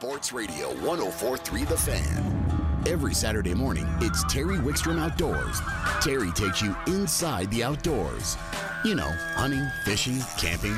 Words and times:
Sports 0.00 0.32
Radio 0.32 0.68
1043 0.86 1.64
The 1.64 1.76
Fan. 1.76 2.82
Every 2.86 3.12
Saturday 3.12 3.52
morning, 3.52 3.84
it's 4.00 4.22
Terry 4.32 4.56
Wickstrom 4.58 4.96
Outdoors. 4.96 5.60
Terry 6.00 6.30
takes 6.30 6.62
you 6.62 6.76
inside 6.86 7.50
the 7.50 7.64
outdoors. 7.64 8.36
You 8.84 8.94
know, 8.94 9.10
hunting, 9.34 9.66
fishing, 9.84 10.20
camping. 10.38 10.76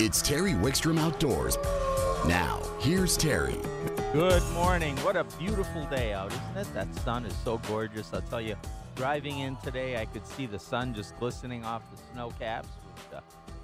It's 0.00 0.20
Terry 0.20 0.54
Wickstrom 0.54 0.98
Outdoors. 0.98 1.56
Now, 2.26 2.60
here's 2.80 3.16
Terry. 3.16 3.54
Good 4.12 4.42
morning. 4.54 4.96
What 5.04 5.14
a 5.14 5.22
beautiful 5.38 5.86
day 5.86 6.12
out, 6.12 6.32
isn't 6.32 6.56
it? 6.56 6.74
That 6.74 6.92
sun 6.96 7.24
is 7.24 7.36
so 7.44 7.58
gorgeous. 7.68 8.12
I'll 8.12 8.22
tell 8.22 8.40
you, 8.40 8.56
driving 8.96 9.38
in 9.38 9.54
today, 9.58 9.98
I 9.98 10.06
could 10.06 10.26
see 10.26 10.46
the 10.46 10.58
sun 10.58 10.94
just 10.94 11.16
glistening 11.20 11.64
off 11.64 11.82
the 11.92 12.12
snow 12.12 12.32
caps, 12.40 12.66
which 12.66 13.18
uh, 13.18 13.20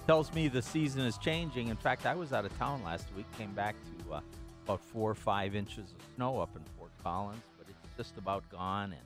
tells 0.06 0.32
me 0.34 0.46
the 0.46 0.62
season 0.62 1.00
is 1.00 1.18
changing. 1.18 1.66
In 1.66 1.76
fact, 1.76 2.06
I 2.06 2.14
was 2.14 2.32
out 2.32 2.44
of 2.44 2.56
town 2.58 2.84
last 2.84 3.08
week, 3.16 3.26
came 3.36 3.50
back 3.54 3.74
to 4.06 4.14
uh, 4.14 4.20
about 4.68 4.82
four 4.82 5.10
or 5.10 5.14
five 5.14 5.54
inches 5.54 5.92
of 5.92 6.14
snow 6.14 6.42
up 6.42 6.54
in 6.54 6.60
Fort 6.76 6.90
Collins, 7.02 7.40
but 7.56 7.66
it's 7.70 7.96
just 7.96 8.18
about 8.18 8.46
gone. 8.50 8.92
And 8.92 9.00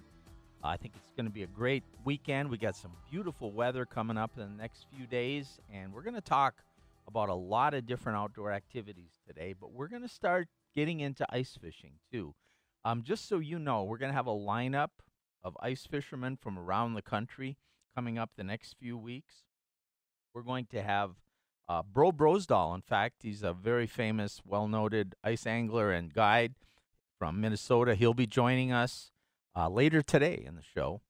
I 0.64 0.76
think 0.76 0.94
it's 0.96 1.12
going 1.16 1.26
to 1.26 1.32
be 1.32 1.44
a 1.44 1.46
great 1.46 1.84
weekend. 2.04 2.50
We 2.50 2.58
got 2.58 2.74
some 2.74 2.90
beautiful 3.08 3.52
weather 3.52 3.86
coming 3.86 4.18
up 4.18 4.32
in 4.36 4.42
the 4.42 4.60
next 4.60 4.86
few 4.92 5.06
days, 5.06 5.60
and 5.72 5.92
we're 5.92 6.02
going 6.02 6.16
to 6.16 6.20
talk 6.20 6.64
about 7.06 7.28
a 7.28 7.34
lot 7.34 7.74
of 7.74 7.86
different 7.86 8.18
outdoor 8.18 8.50
activities 8.50 9.20
today, 9.24 9.54
but 9.58 9.70
we're 9.70 9.86
going 9.86 10.02
to 10.02 10.08
start 10.08 10.48
getting 10.74 10.98
into 10.98 11.24
ice 11.32 11.56
fishing 11.62 11.92
too. 12.10 12.34
Um, 12.84 13.04
just 13.04 13.28
so 13.28 13.38
you 13.38 13.60
know, 13.60 13.84
we're 13.84 13.98
going 13.98 14.10
to 14.10 14.16
have 14.16 14.26
a 14.26 14.30
lineup 14.30 14.90
of 15.44 15.56
ice 15.60 15.86
fishermen 15.88 16.38
from 16.42 16.58
around 16.58 16.94
the 16.94 17.02
country 17.02 17.56
coming 17.94 18.18
up 18.18 18.30
the 18.36 18.42
next 18.42 18.74
few 18.80 18.98
weeks. 18.98 19.44
We're 20.34 20.42
going 20.42 20.66
to 20.72 20.82
have 20.82 21.12
uh, 21.72 21.82
Bro 21.82 22.12
Brosdahl. 22.12 22.74
In 22.74 22.82
fact, 22.82 23.22
he's 23.22 23.42
a 23.42 23.54
very 23.54 23.86
famous, 23.86 24.42
well 24.44 24.68
noted 24.68 25.14
ice 25.24 25.46
angler 25.46 25.90
and 25.90 26.12
guide 26.12 26.54
from 27.18 27.40
Minnesota. 27.40 27.94
He'll 27.94 28.12
be 28.12 28.26
joining 28.26 28.72
us 28.72 29.10
uh, 29.56 29.70
later 29.70 30.02
today 30.02 30.42
in 30.46 30.54
the 30.54 30.62
show. 30.62 31.00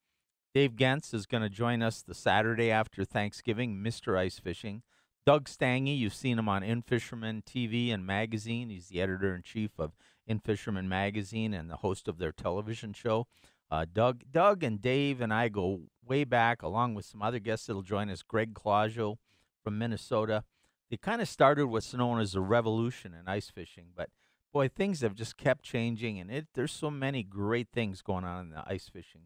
Dave 0.54 0.76
Genz 0.76 1.12
is 1.14 1.26
going 1.26 1.42
to 1.42 1.48
join 1.48 1.82
us 1.82 2.02
the 2.02 2.14
Saturday 2.14 2.70
after 2.70 3.04
Thanksgiving, 3.04 3.82
Mr. 3.82 4.16
Ice 4.16 4.38
Fishing. 4.38 4.82
Doug 5.26 5.46
Stange, 5.46 5.98
you've 5.98 6.14
seen 6.14 6.38
him 6.38 6.48
on 6.48 6.62
In 6.62 6.82
Fisherman 6.82 7.42
TV 7.44 7.92
and 7.92 8.06
magazine. 8.06 8.68
He's 8.68 8.88
the 8.88 9.00
editor 9.00 9.34
in 9.34 9.42
chief 9.42 9.70
of 9.78 9.92
In 10.28 10.38
Fisherman 10.38 10.88
magazine 10.88 11.54
and 11.54 11.70
the 11.70 11.76
host 11.76 12.06
of 12.06 12.18
their 12.18 12.32
television 12.32 12.92
show. 12.92 13.26
Uh, 13.68 13.86
Doug, 13.92 14.24
Doug, 14.30 14.62
and 14.62 14.80
Dave 14.80 15.20
and 15.20 15.32
I 15.32 15.48
go 15.48 15.80
way 16.06 16.22
back, 16.22 16.62
along 16.62 16.94
with 16.94 17.04
some 17.04 17.22
other 17.22 17.38
guests 17.40 17.66
that'll 17.66 17.82
join 17.82 18.10
us. 18.10 18.22
Greg 18.22 18.54
Clusiau 18.54 19.16
from 19.64 19.78
Minnesota. 19.78 20.44
They 20.92 20.98
kind 20.98 21.22
of 21.22 21.28
started 21.28 21.68
what's 21.68 21.94
known 21.94 22.20
as 22.20 22.34
a 22.34 22.42
revolution 22.42 23.14
in 23.14 23.26
ice 23.26 23.48
fishing, 23.48 23.86
but 23.96 24.10
boy, 24.52 24.68
things 24.68 25.00
have 25.00 25.14
just 25.14 25.38
kept 25.38 25.64
changing, 25.64 26.20
and 26.20 26.30
it 26.30 26.48
there's 26.52 26.70
so 26.70 26.90
many 26.90 27.22
great 27.22 27.68
things 27.72 28.02
going 28.02 28.24
on 28.26 28.44
in 28.44 28.50
the 28.50 28.62
ice 28.66 28.90
fishing 28.92 29.22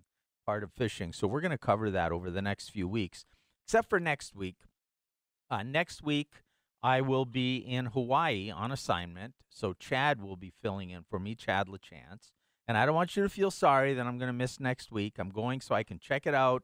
part 0.47 0.62
of 0.62 0.70
fishing. 0.70 1.12
So 1.12 1.27
we're 1.27 1.41
going 1.41 1.50
to 1.50 1.59
cover 1.59 1.91
that 1.91 2.12
over 2.12 2.31
the 2.31 2.41
next 2.41 2.69
few 2.69 2.87
weeks, 2.87 3.25
except 3.67 3.91
for 3.91 3.98
next 3.98 4.37
week. 4.37 4.59
Uh, 5.50 5.64
next 5.64 6.05
week, 6.05 6.34
I 6.84 7.00
will 7.00 7.25
be 7.25 7.56
in 7.56 7.87
Hawaii 7.87 8.48
on 8.48 8.70
assignment, 8.70 9.34
so 9.50 9.72
Chad 9.72 10.22
will 10.22 10.37
be 10.37 10.53
filling 10.62 10.91
in 10.91 11.03
for 11.03 11.19
me, 11.19 11.34
Chad 11.34 11.67
LaChance. 11.67 12.31
And 12.69 12.78
I 12.78 12.87
don't 12.87 12.94
want 12.94 13.17
you 13.17 13.25
to 13.25 13.28
feel 13.28 13.50
sorry 13.50 13.92
that 13.94 14.06
I'm 14.06 14.19
going 14.19 14.28
to 14.28 14.33
miss 14.33 14.61
next 14.61 14.92
week. 14.92 15.14
I'm 15.19 15.31
going 15.31 15.61
so 15.61 15.75
I 15.75 15.83
can 15.83 15.98
check 15.98 16.28
it 16.28 16.34
out 16.34 16.62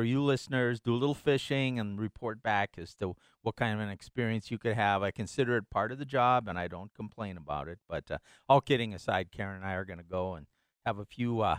for 0.00 0.04
you 0.04 0.22
listeners, 0.22 0.80
do 0.80 0.94
a 0.94 0.96
little 0.96 1.14
fishing, 1.14 1.78
and 1.78 2.00
report 2.00 2.42
back 2.42 2.76
as 2.78 2.94
to 2.94 3.14
what 3.42 3.54
kind 3.54 3.74
of 3.74 3.80
an 3.80 3.90
experience 3.90 4.50
you 4.50 4.56
could 4.56 4.72
have. 4.72 5.02
I 5.02 5.10
consider 5.10 5.58
it 5.58 5.68
part 5.68 5.92
of 5.92 5.98
the 5.98 6.06
job, 6.06 6.48
and 6.48 6.58
I 6.58 6.68
don't 6.68 6.94
complain 6.94 7.36
about 7.36 7.68
it. 7.68 7.80
But 7.86 8.10
uh, 8.10 8.16
all 8.48 8.62
kidding 8.62 8.94
aside, 8.94 9.30
Karen 9.30 9.56
and 9.56 9.64
I 9.66 9.74
are 9.74 9.84
going 9.84 9.98
to 9.98 10.02
go 10.02 10.36
and 10.36 10.46
have 10.86 10.98
a 10.98 11.04
few 11.04 11.42
uh, 11.42 11.58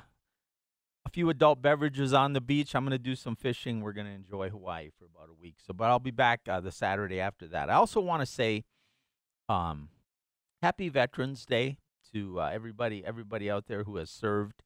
a 1.06 1.10
few 1.12 1.30
adult 1.30 1.62
beverages 1.62 2.14
on 2.14 2.34
the 2.34 2.42
beach. 2.42 2.74
I'm 2.74 2.84
going 2.84 2.98
to 2.98 2.98
do 2.98 3.16
some 3.16 3.36
fishing. 3.36 3.82
We're 3.82 3.94
going 3.94 4.08
to 4.08 4.14
enjoy 4.14 4.50
Hawaii 4.50 4.90
for 4.98 5.06
about 5.06 5.30
a 5.30 5.40
week. 5.40 5.58
So, 5.64 5.72
but 5.72 5.92
I'll 5.92 6.00
be 6.00 6.10
back 6.10 6.40
uh, 6.50 6.62
the 6.62 6.72
Saturday 6.72 7.20
after 7.20 7.46
that. 7.46 7.70
I 7.70 7.74
also 7.74 8.02
want 8.02 8.24
to 8.24 8.26
say, 8.26 8.64
um, 9.50 9.90
Happy 10.64 10.90
Veterans 10.90 11.46
Day 11.46 11.78
to 12.12 12.42
uh, 12.42 12.50
everybody, 12.52 13.06
everybody 13.06 13.52
out 13.52 13.68
there 13.68 13.84
who 13.84 13.98
has 13.98 14.10
served. 14.10 14.64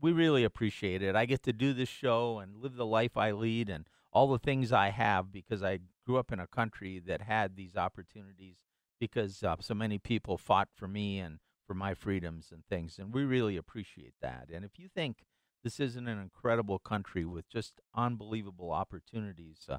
We 0.00 0.12
really 0.12 0.44
appreciate 0.44 1.02
it. 1.02 1.16
I 1.16 1.26
get 1.26 1.42
to 1.44 1.52
do 1.52 1.72
this 1.72 1.88
show 1.88 2.38
and 2.38 2.56
live 2.56 2.76
the 2.76 2.86
life 2.86 3.16
I 3.16 3.32
lead 3.32 3.68
and 3.68 3.86
all 4.12 4.28
the 4.28 4.38
things 4.38 4.72
I 4.72 4.90
have 4.90 5.32
because 5.32 5.62
I 5.62 5.80
grew 6.06 6.18
up 6.18 6.32
in 6.32 6.40
a 6.40 6.46
country 6.46 7.00
that 7.06 7.22
had 7.22 7.56
these 7.56 7.76
opportunities 7.76 8.56
because 9.00 9.42
uh, 9.42 9.56
so 9.60 9.74
many 9.74 9.98
people 9.98 10.36
fought 10.36 10.68
for 10.74 10.86
me 10.86 11.18
and 11.18 11.38
for 11.66 11.74
my 11.74 11.94
freedoms 11.94 12.50
and 12.52 12.64
things. 12.66 12.98
And 12.98 13.14
we 13.14 13.24
really 13.24 13.56
appreciate 13.56 14.14
that. 14.20 14.48
And 14.52 14.64
if 14.64 14.78
you 14.78 14.88
think 14.94 15.24
this 15.64 15.80
isn't 15.80 16.08
an 16.08 16.18
incredible 16.18 16.78
country 16.78 17.24
with 17.24 17.48
just 17.48 17.80
unbelievable 17.94 18.70
opportunities, 18.70 19.66
uh, 19.68 19.78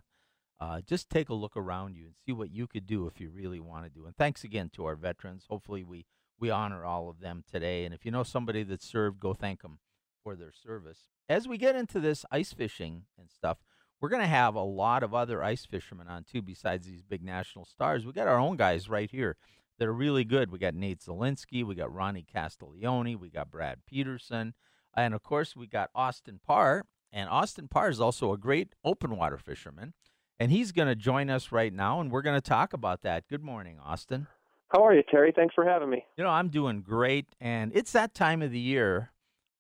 uh, 0.60 0.82
just 0.82 1.10
take 1.10 1.30
a 1.30 1.34
look 1.34 1.58
around 1.58 1.96
you 1.96 2.06
and 2.06 2.16
see 2.26 2.32
what 2.32 2.52
you 2.52 2.68
could 2.68 2.86
do 2.86 3.06
if 3.06 3.20
you 3.20 3.30
really 3.30 3.60
want 3.60 3.84
to 3.86 3.90
do. 3.90 4.06
And 4.06 4.16
thanks 4.16 4.44
again 4.44 4.70
to 4.74 4.86
our 4.86 4.96
veterans. 4.96 5.46
Hopefully, 5.50 5.84
we 5.84 6.06
we 6.40 6.50
honor 6.50 6.84
all 6.84 7.10
of 7.10 7.20
them 7.20 7.44
today. 7.50 7.86
And 7.86 7.94
if 7.94 8.06
you 8.06 8.12
know 8.12 8.24
somebody 8.24 8.64
that 8.64 8.82
served, 8.82 9.20
go 9.20 9.34
thank 9.34 9.62
them 9.62 9.80
for 10.24 10.36
their 10.36 10.52
service. 10.52 11.10
As 11.28 11.48
we 11.48 11.58
get 11.58 11.76
into 11.76 12.00
this 12.00 12.26
ice 12.32 12.54
fishing 12.54 13.04
and 13.20 13.30
stuff, 13.30 13.58
we're 14.00 14.10
going 14.10 14.22
to 14.22 14.28
have 14.28 14.56
a 14.56 14.62
lot 14.62 15.04
of 15.04 15.14
other 15.14 15.44
ice 15.44 15.66
fishermen 15.66 16.08
on 16.08 16.24
too, 16.24 16.42
besides 16.42 16.88
these 16.88 17.04
big 17.04 17.24
national 17.24 17.66
stars. 17.66 18.06
We 18.06 18.14
got 18.14 18.28
our 18.28 18.40
own 18.40 18.58
guys 18.58 18.90
right 18.90 19.10
here 19.10 19.38
that 19.80 19.88
are 19.88 19.94
really 19.94 20.24
good. 20.24 20.52
We 20.52 20.60
got 20.60 20.76
Nate 20.76 21.00
Zelinsky, 21.00 21.64
we 21.64 21.76
got 21.76 21.94
Ronnie 21.94 22.26
Castiglione, 22.34 23.16
we 23.16 23.30
got 23.30 23.52
Brad 23.52 23.80
Peterson, 23.88 24.54
and 24.96 25.14
of 25.14 25.24
course 25.24 25.56
we 25.56 25.68
got 25.68 25.90
Austin 25.96 26.40
Parr. 26.46 26.84
And 27.12 27.30
Austin 27.30 27.68
Parr 27.68 27.90
is 27.90 28.02
also 28.02 28.34
a 28.34 28.38
great 28.38 28.74
open 28.84 29.16
water 29.16 29.38
fisherman, 29.38 29.94
and 30.40 30.52
he's 30.52 30.72
going 30.72 30.88
to 30.88 30.96
join 30.96 31.30
us 31.30 31.52
right 31.52 31.72
now, 31.72 32.02
and 32.02 32.12
we're 32.12 32.24
going 32.24 32.40
to 32.40 32.42
talk 32.42 32.74
about 32.74 33.04
that. 33.04 33.28
Good 33.28 33.44
morning, 33.44 33.78
Austin. 33.84 34.28
How 34.70 34.84
are 34.84 34.96
you, 34.96 35.04
Terry? 35.10 35.32
Thanks 35.36 35.54
for 35.54 35.64
having 35.64 35.92
me. 35.92 36.04
You 36.18 36.24
know, 36.24 36.32
I'm 36.32 36.50
doing 36.50 36.82
great. 36.82 37.28
And 37.40 37.72
it's 37.76 37.92
that 37.92 38.16
time 38.16 38.42
of 38.42 38.50
the 38.50 38.60
year 38.60 39.12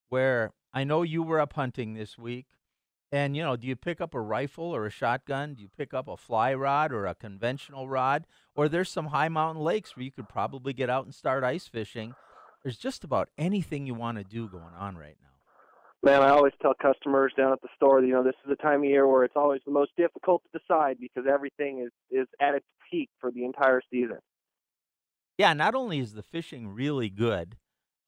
where 0.09 0.52
I 0.74 0.84
know 0.84 1.02
you 1.02 1.24
were 1.24 1.40
up 1.40 1.53
hunting 1.53 1.94
this 1.94 2.18
week. 2.18 2.47
And, 3.12 3.38
you 3.38 3.44
know, 3.44 3.56
do 3.56 3.68
you 3.68 3.75
pick 3.75 4.02
up 4.02 4.16
a 4.16 4.22
rifle 4.22 4.66
or 4.66 4.88
a 4.88 4.90
shotgun? 4.90 5.53
Do 5.53 5.62
you 5.62 5.69
pick 5.78 5.94
up 5.94 6.08
a 6.08 6.18
fly 6.18 6.53
rod 6.53 6.91
or 6.91 7.06
a 7.06 7.14
conventional 7.14 7.88
rod? 7.88 8.25
Or 8.56 8.68
there's 8.68 8.90
some 8.90 9.08
high 9.08 9.30
mountain 9.30 9.64
lakes 9.64 9.96
where 9.96 10.03
you 10.03 10.12
could 10.12 10.28
probably 10.28 10.74
get 10.74 10.90
out 10.90 11.06
and 11.06 11.14
start 11.14 11.44
ice 11.44 11.68
fishing. 11.68 12.16
There's 12.64 12.78
just 12.78 13.03
about 13.03 13.30
anything 13.38 13.86
you 13.86 13.94
want 13.94 14.18
to 14.18 14.24
do 14.24 14.47
going 14.47 14.74
on 14.78 14.97
right 14.97 15.18
now. 15.22 15.30
Man, 16.02 16.22
I 16.22 16.30
always 16.30 16.53
tell 16.62 16.74
customers 16.74 17.34
down 17.38 17.53
at 17.53 17.62
the 17.62 17.70
store, 17.75 18.02
you 18.02 18.14
know, 18.14 18.24
this 18.24 18.35
is 18.44 18.50
the 18.50 18.56
time 18.56 18.80
of 18.80 18.85
year 18.85 19.08
where 19.08 19.24
it's 19.24 19.35
always 19.35 19.62
the 19.66 19.72
most 19.72 19.91
difficult 19.96 20.41
to 20.52 20.59
decide 20.59 20.97
because 21.00 21.25
everything 21.31 21.85
is, 21.85 21.91
is 22.09 22.28
at 22.41 22.56
its 22.56 22.66
peak 22.91 23.09
for 23.22 23.31
the 23.31 23.46
entire 23.46 23.81
season 23.91 24.18
yeah, 25.38 25.53
not 25.53 25.75
only 25.75 26.00
is 26.00 26.14
the 26.14 26.24
fishing 26.24 26.68
really 26.68 27.09
good, 27.09 27.58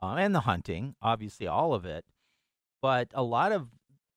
uh, 0.01 0.15
and 0.15 0.35
the 0.35 0.41
hunting, 0.41 0.95
obviously 1.01 1.47
all 1.47 1.73
of 1.73 1.85
it, 1.85 2.05
but 2.81 3.09
a 3.13 3.23
lot 3.23 3.51
of 3.51 3.69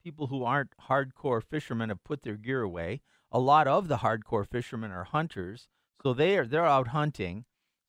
people 0.02 0.28
who 0.28 0.44
aren't 0.44 0.74
hardcore 0.88 1.42
fishermen 1.42 1.88
have 1.88 2.04
put 2.04 2.22
their 2.22 2.36
gear 2.36 2.62
away. 2.62 3.00
A 3.30 3.38
lot 3.38 3.66
of 3.68 3.88
the 3.88 3.98
hardcore 3.98 4.46
fishermen 4.46 4.90
are 4.90 5.04
hunters, 5.04 5.68
so 6.02 6.14
they 6.14 6.38
are 6.38 6.46
they're 6.46 6.64
out 6.64 6.88
hunting. 6.88 7.44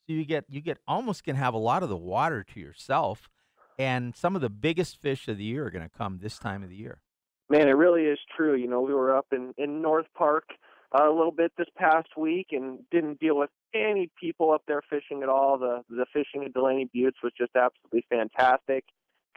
So 0.07 0.13
you 0.13 0.25
get 0.25 0.45
you 0.49 0.61
get 0.61 0.79
almost 0.87 1.23
can 1.23 1.35
have 1.35 1.53
a 1.53 1.57
lot 1.57 1.83
of 1.83 1.89
the 1.89 1.97
water 1.97 2.43
to 2.43 2.59
yourself, 2.59 3.29
and 3.77 4.15
some 4.15 4.35
of 4.35 4.41
the 4.41 4.49
biggest 4.49 5.01
fish 5.01 5.27
of 5.27 5.37
the 5.37 5.43
year 5.43 5.67
are 5.67 5.71
going 5.71 5.87
to 5.87 5.97
come 5.97 6.19
this 6.19 6.37
time 6.37 6.63
of 6.63 6.69
the 6.69 6.75
year. 6.75 7.01
Man, 7.49 7.67
it 7.67 7.71
really 7.71 8.03
is 8.03 8.19
true. 8.35 8.55
You 8.55 8.67
know, 8.67 8.81
we 8.81 8.93
were 8.93 9.15
up 9.15 9.27
in 9.31 9.53
in 9.57 9.81
North 9.81 10.07
Park 10.17 10.45
a 10.91 11.09
little 11.09 11.31
bit 11.31 11.51
this 11.57 11.67
past 11.75 12.09
week 12.17 12.47
and 12.51 12.79
didn't 12.89 13.19
deal 13.19 13.37
with 13.37 13.49
any 13.73 14.09
people 14.19 14.51
up 14.51 14.63
there 14.67 14.81
fishing 14.89 15.21
at 15.23 15.29
all. 15.29 15.57
The 15.57 15.83
the 15.89 16.05
fishing 16.11 16.43
at 16.45 16.53
Delaney 16.53 16.89
Buttes 16.93 17.21
was 17.23 17.33
just 17.37 17.55
absolutely 17.55 18.05
fantastic. 18.09 18.85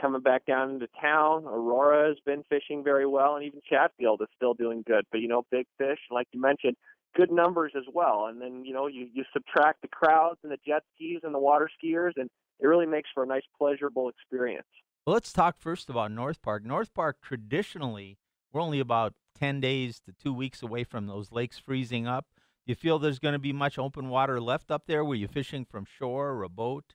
Coming 0.00 0.22
back 0.22 0.46
down 0.46 0.70
into 0.70 0.88
town, 1.00 1.44
Aurora 1.44 2.08
has 2.08 2.16
been 2.24 2.42
fishing 2.48 2.82
very 2.82 3.06
well, 3.06 3.36
and 3.36 3.44
even 3.44 3.60
Chatfield 3.68 4.22
is 4.22 4.28
still 4.34 4.54
doing 4.54 4.82
good. 4.86 5.04
But 5.10 5.20
you 5.20 5.28
know, 5.28 5.44
big 5.50 5.66
fish, 5.78 5.98
like 6.10 6.26
you 6.32 6.40
mentioned, 6.40 6.76
good 7.14 7.30
numbers 7.30 7.72
as 7.76 7.84
well. 7.92 8.26
And 8.26 8.40
then 8.40 8.64
you 8.64 8.72
know, 8.72 8.86
you 8.86 9.08
you 9.12 9.24
subtract 9.32 9.82
the 9.82 9.88
crowds 9.88 10.40
and 10.42 10.50
the 10.50 10.58
jet 10.66 10.82
skis 10.94 11.20
and 11.22 11.34
the 11.34 11.38
water 11.38 11.68
skiers, 11.82 12.12
and 12.16 12.30
it 12.60 12.66
really 12.66 12.86
makes 12.86 13.10
for 13.12 13.24
a 13.24 13.26
nice, 13.26 13.42
pleasurable 13.58 14.08
experience. 14.08 14.66
Well, 15.06 15.14
let's 15.14 15.32
talk 15.32 15.56
first 15.58 15.90
about 15.90 16.12
North 16.12 16.40
Park. 16.40 16.64
North 16.64 16.94
Park 16.94 17.18
traditionally, 17.22 18.18
we're 18.52 18.62
only 18.62 18.80
about 18.80 19.14
10 19.42 19.58
days 19.58 19.98
to 19.98 20.12
two 20.12 20.32
weeks 20.32 20.62
away 20.62 20.84
from 20.84 21.08
those 21.08 21.32
lakes 21.32 21.58
freezing 21.58 22.06
up. 22.06 22.26
Do 22.64 22.70
you 22.70 22.76
feel 22.76 23.00
there's 23.00 23.18
going 23.18 23.32
to 23.32 23.40
be 23.40 23.52
much 23.52 23.76
open 23.76 24.08
water 24.08 24.40
left 24.40 24.70
up 24.70 24.86
there? 24.86 25.04
Were 25.04 25.16
you 25.16 25.26
fishing 25.26 25.64
from 25.64 25.84
shore 25.84 26.28
or 26.28 26.44
a 26.44 26.48
boat? 26.48 26.94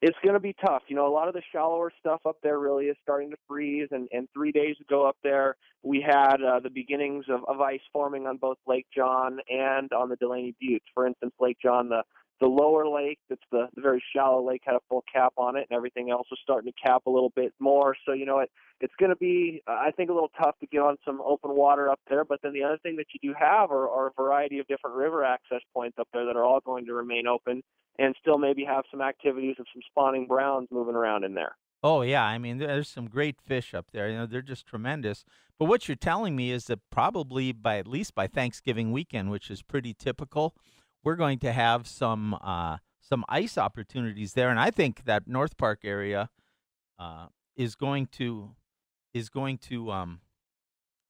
It's 0.00 0.16
going 0.24 0.32
to 0.32 0.40
be 0.40 0.56
tough. 0.64 0.84
You 0.88 0.96
know, 0.96 1.06
a 1.06 1.12
lot 1.12 1.28
of 1.28 1.34
the 1.34 1.42
shallower 1.52 1.92
stuff 2.00 2.22
up 2.26 2.38
there 2.42 2.58
really 2.58 2.86
is 2.86 2.96
starting 3.02 3.28
to 3.32 3.36
freeze. 3.46 3.88
And, 3.90 4.08
and 4.10 4.26
three 4.32 4.52
days 4.52 4.76
ago 4.80 5.06
up 5.06 5.18
there, 5.22 5.56
we 5.82 6.00
had 6.00 6.36
uh, 6.36 6.60
the 6.60 6.70
beginnings 6.70 7.26
of, 7.28 7.44
of 7.46 7.60
ice 7.60 7.82
forming 7.92 8.26
on 8.26 8.38
both 8.38 8.56
Lake 8.66 8.86
John 8.96 9.40
and 9.50 9.92
on 9.92 10.08
the 10.08 10.16
Delaney 10.16 10.54
Buttes. 10.62 10.86
For 10.94 11.06
instance, 11.06 11.34
Lake 11.38 11.58
John, 11.62 11.90
the, 11.90 12.04
the 12.40 12.46
lower 12.46 12.88
lake, 12.88 13.18
that's 13.28 13.42
the, 13.50 13.68
the 13.74 13.80
very 13.80 14.02
shallow 14.14 14.46
lake, 14.46 14.62
had 14.64 14.74
a 14.74 14.80
full 14.88 15.04
cap 15.12 15.32
on 15.36 15.56
it, 15.56 15.66
and 15.70 15.76
everything 15.76 16.10
else 16.10 16.26
was 16.30 16.40
starting 16.42 16.72
to 16.72 16.82
cap 16.82 17.02
a 17.06 17.10
little 17.10 17.32
bit 17.34 17.52
more. 17.60 17.94
So 18.06 18.12
you 18.12 18.26
know 18.26 18.40
it 18.40 18.50
it's 18.80 18.94
going 18.98 19.10
to 19.10 19.16
be, 19.16 19.62
uh, 19.68 19.72
I 19.72 19.92
think, 19.96 20.10
a 20.10 20.12
little 20.12 20.32
tough 20.40 20.58
to 20.58 20.66
get 20.66 20.80
on 20.80 20.96
some 21.04 21.20
open 21.24 21.54
water 21.54 21.88
up 21.88 22.00
there. 22.10 22.24
But 22.24 22.40
then 22.42 22.52
the 22.52 22.64
other 22.64 22.78
thing 22.82 22.96
that 22.96 23.06
you 23.14 23.30
do 23.30 23.34
have 23.38 23.70
are, 23.70 23.88
are 23.88 24.08
a 24.08 24.12
variety 24.20 24.58
of 24.58 24.66
different 24.66 24.96
river 24.96 25.24
access 25.24 25.60
points 25.72 25.98
up 26.00 26.08
there 26.12 26.26
that 26.26 26.36
are 26.36 26.44
all 26.44 26.60
going 26.60 26.86
to 26.86 26.92
remain 26.92 27.28
open 27.28 27.62
and 27.98 28.14
still 28.20 28.38
maybe 28.38 28.64
have 28.64 28.84
some 28.90 29.00
activities 29.00 29.56
of 29.58 29.66
some 29.72 29.82
spawning 29.88 30.26
browns 30.26 30.68
moving 30.70 30.94
around 30.94 31.24
in 31.24 31.34
there. 31.34 31.56
Oh 31.84 32.02
yeah, 32.02 32.24
I 32.24 32.38
mean 32.38 32.58
there's 32.58 32.88
some 32.88 33.08
great 33.08 33.40
fish 33.40 33.74
up 33.74 33.86
there. 33.92 34.08
You 34.08 34.18
know 34.18 34.26
they're 34.26 34.40
just 34.40 34.66
tremendous. 34.66 35.24
But 35.58 35.66
what 35.66 35.88
you're 35.88 35.96
telling 35.96 36.36
me 36.36 36.50
is 36.50 36.66
that 36.66 36.78
probably 36.90 37.52
by 37.52 37.78
at 37.78 37.86
least 37.86 38.14
by 38.14 38.26
Thanksgiving 38.26 38.92
weekend, 38.92 39.30
which 39.30 39.50
is 39.50 39.62
pretty 39.62 39.94
typical, 39.94 40.54
we're 41.04 41.16
going 41.16 41.38
to 41.40 41.52
have 41.52 41.86
some 41.86 42.34
uh, 42.34 42.78
some 43.00 43.24
ice 43.28 43.58
opportunities 43.58 44.34
there, 44.34 44.48
and 44.48 44.58
I 44.58 44.70
think 44.70 45.04
that 45.04 45.26
North 45.26 45.56
Park 45.56 45.80
area 45.84 46.30
uh, 46.98 47.26
is 47.56 47.74
going 47.74 48.06
to 48.18 48.50
is 49.12 49.28
going 49.28 49.58
to 49.58 49.90
um, 49.90 50.20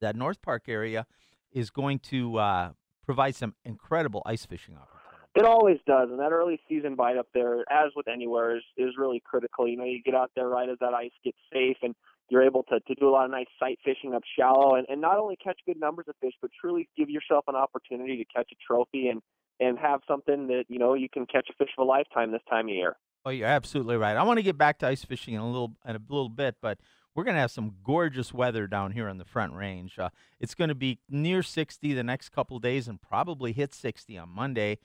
that 0.01 0.17
North 0.17 0.43
Park 0.43 0.65
area 0.69 1.07
is 1.53 1.71
going 1.71 1.99
to 1.99 2.39
uh, 2.39 2.71
provide 3.05 3.35
some 3.35 3.55
incredible 3.65 4.23
ice 4.27 4.47
fishing 4.47 4.75
opportunities. 4.75 4.99
It 5.35 5.45
always 5.47 5.79
does, 5.87 6.11
and 6.11 6.19
that 6.19 6.31
early 6.33 6.61
season 6.69 6.95
bite 6.95 7.17
up 7.17 7.29
there, 7.33 7.61
as 7.71 7.91
with 7.97 8.07
anywhere, 8.09 8.57
is 8.57 8.63
is 8.77 8.95
really 8.99 9.23
critical. 9.25 9.67
You 9.67 9.77
know, 9.77 9.85
you 9.85 10.03
get 10.03 10.15
out 10.15 10.31
there 10.35 10.49
right 10.49 10.69
as 10.69 10.79
that 10.81 10.93
ice 10.93 11.13
gets 11.25 11.39
safe, 11.53 11.77
and 11.83 11.95
you're 12.29 12.43
able 12.43 12.65
to 12.65 12.81
to 12.81 12.95
do 12.95 13.09
a 13.09 13.13
lot 13.13 13.25
of 13.25 13.31
nice 13.31 13.47
sight 13.59 13.79
fishing 13.85 14.15
up 14.15 14.23
shallow, 14.39 14.75
and 14.75 14.87
and 14.91 15.01
not 15.01 15.19
only 15.19 15.37
catch 15.37 15.59
good 15.67 15.79
numbers 15.81 16.07
of 16.09 16.15
fish, 16.21 16.35
but 16.43 16.51
truly 16.61 16.89
give 16.97 17.09
yourself 17.09 17.45
an 17.49 17.55
opportunity 17.55 18.17
to 18.19 18.25
catch 18.25 18.51
a 18.53 18.57
trophy 18.67 19.09
and 19.09 19.23
and 19.61 19.79
have 19.79 20.01
something 20.09 20.49
that 20.49 20.65
you 20.69 20.79
know 20.79 20.95
you 20.95 21.09
can 21.09 21.27
catch 21.27 21.49
a 21.51 21.53
fish 21.55 21.71
of 21.79 21.83
a 21.83 21.87
lifetime 21.87 22.33
this 22.33 22.43
time 22.49 22.67
of 22.69 22.75
year. 22.75 22.97
Oh, 23.25 23.31
you're 23.31 23.47
absolutely 23.47 23.97
right. 23.97 24.17
I 24.17 24.23
want 24.25 24.39
to 24.39 24.43
get 24.43 24.59
back 24.59 24.79
to 24.81 24.89
ice 24.89 25.05
fishing 25.05 25.35
in 25.35 25.41
a 25.41 25.47
little 25.47 25.77
in 25.87 25.97
a 25.97 26.01
little 26.09 26.29
bit, 26.29 26.57
but 26.61 26.79
we're 27.15 27.25
going 27.25 27.35
to 27.35 27.41
have 27.41 27.51
some 27.51 27.75
gorgeous 27.85 28.33
weather 28.33 28.67
down 28.67 28.93
here 28.93 29.09
on 29.09 29.19
the 29.19 29.25
Front 29.25 29.55
Range. 29.55 29.99
Uh, 29.99 30.09
it's 30.41 30.55
going 30.55 30.69
to 30.69 30.75
be 30.75 30.99
near 31.09 31.43
60 31.43 31.93
the 31.93 32.03
next 32.03 32.31
couple 32.31 32.59
days 32.59 32.89
and 32.89 33.01
probably 33.01 33.53
hit 33.53 33.75
60 33.75 34.17
on 34.17 34.31
Monday. 34.31 34.79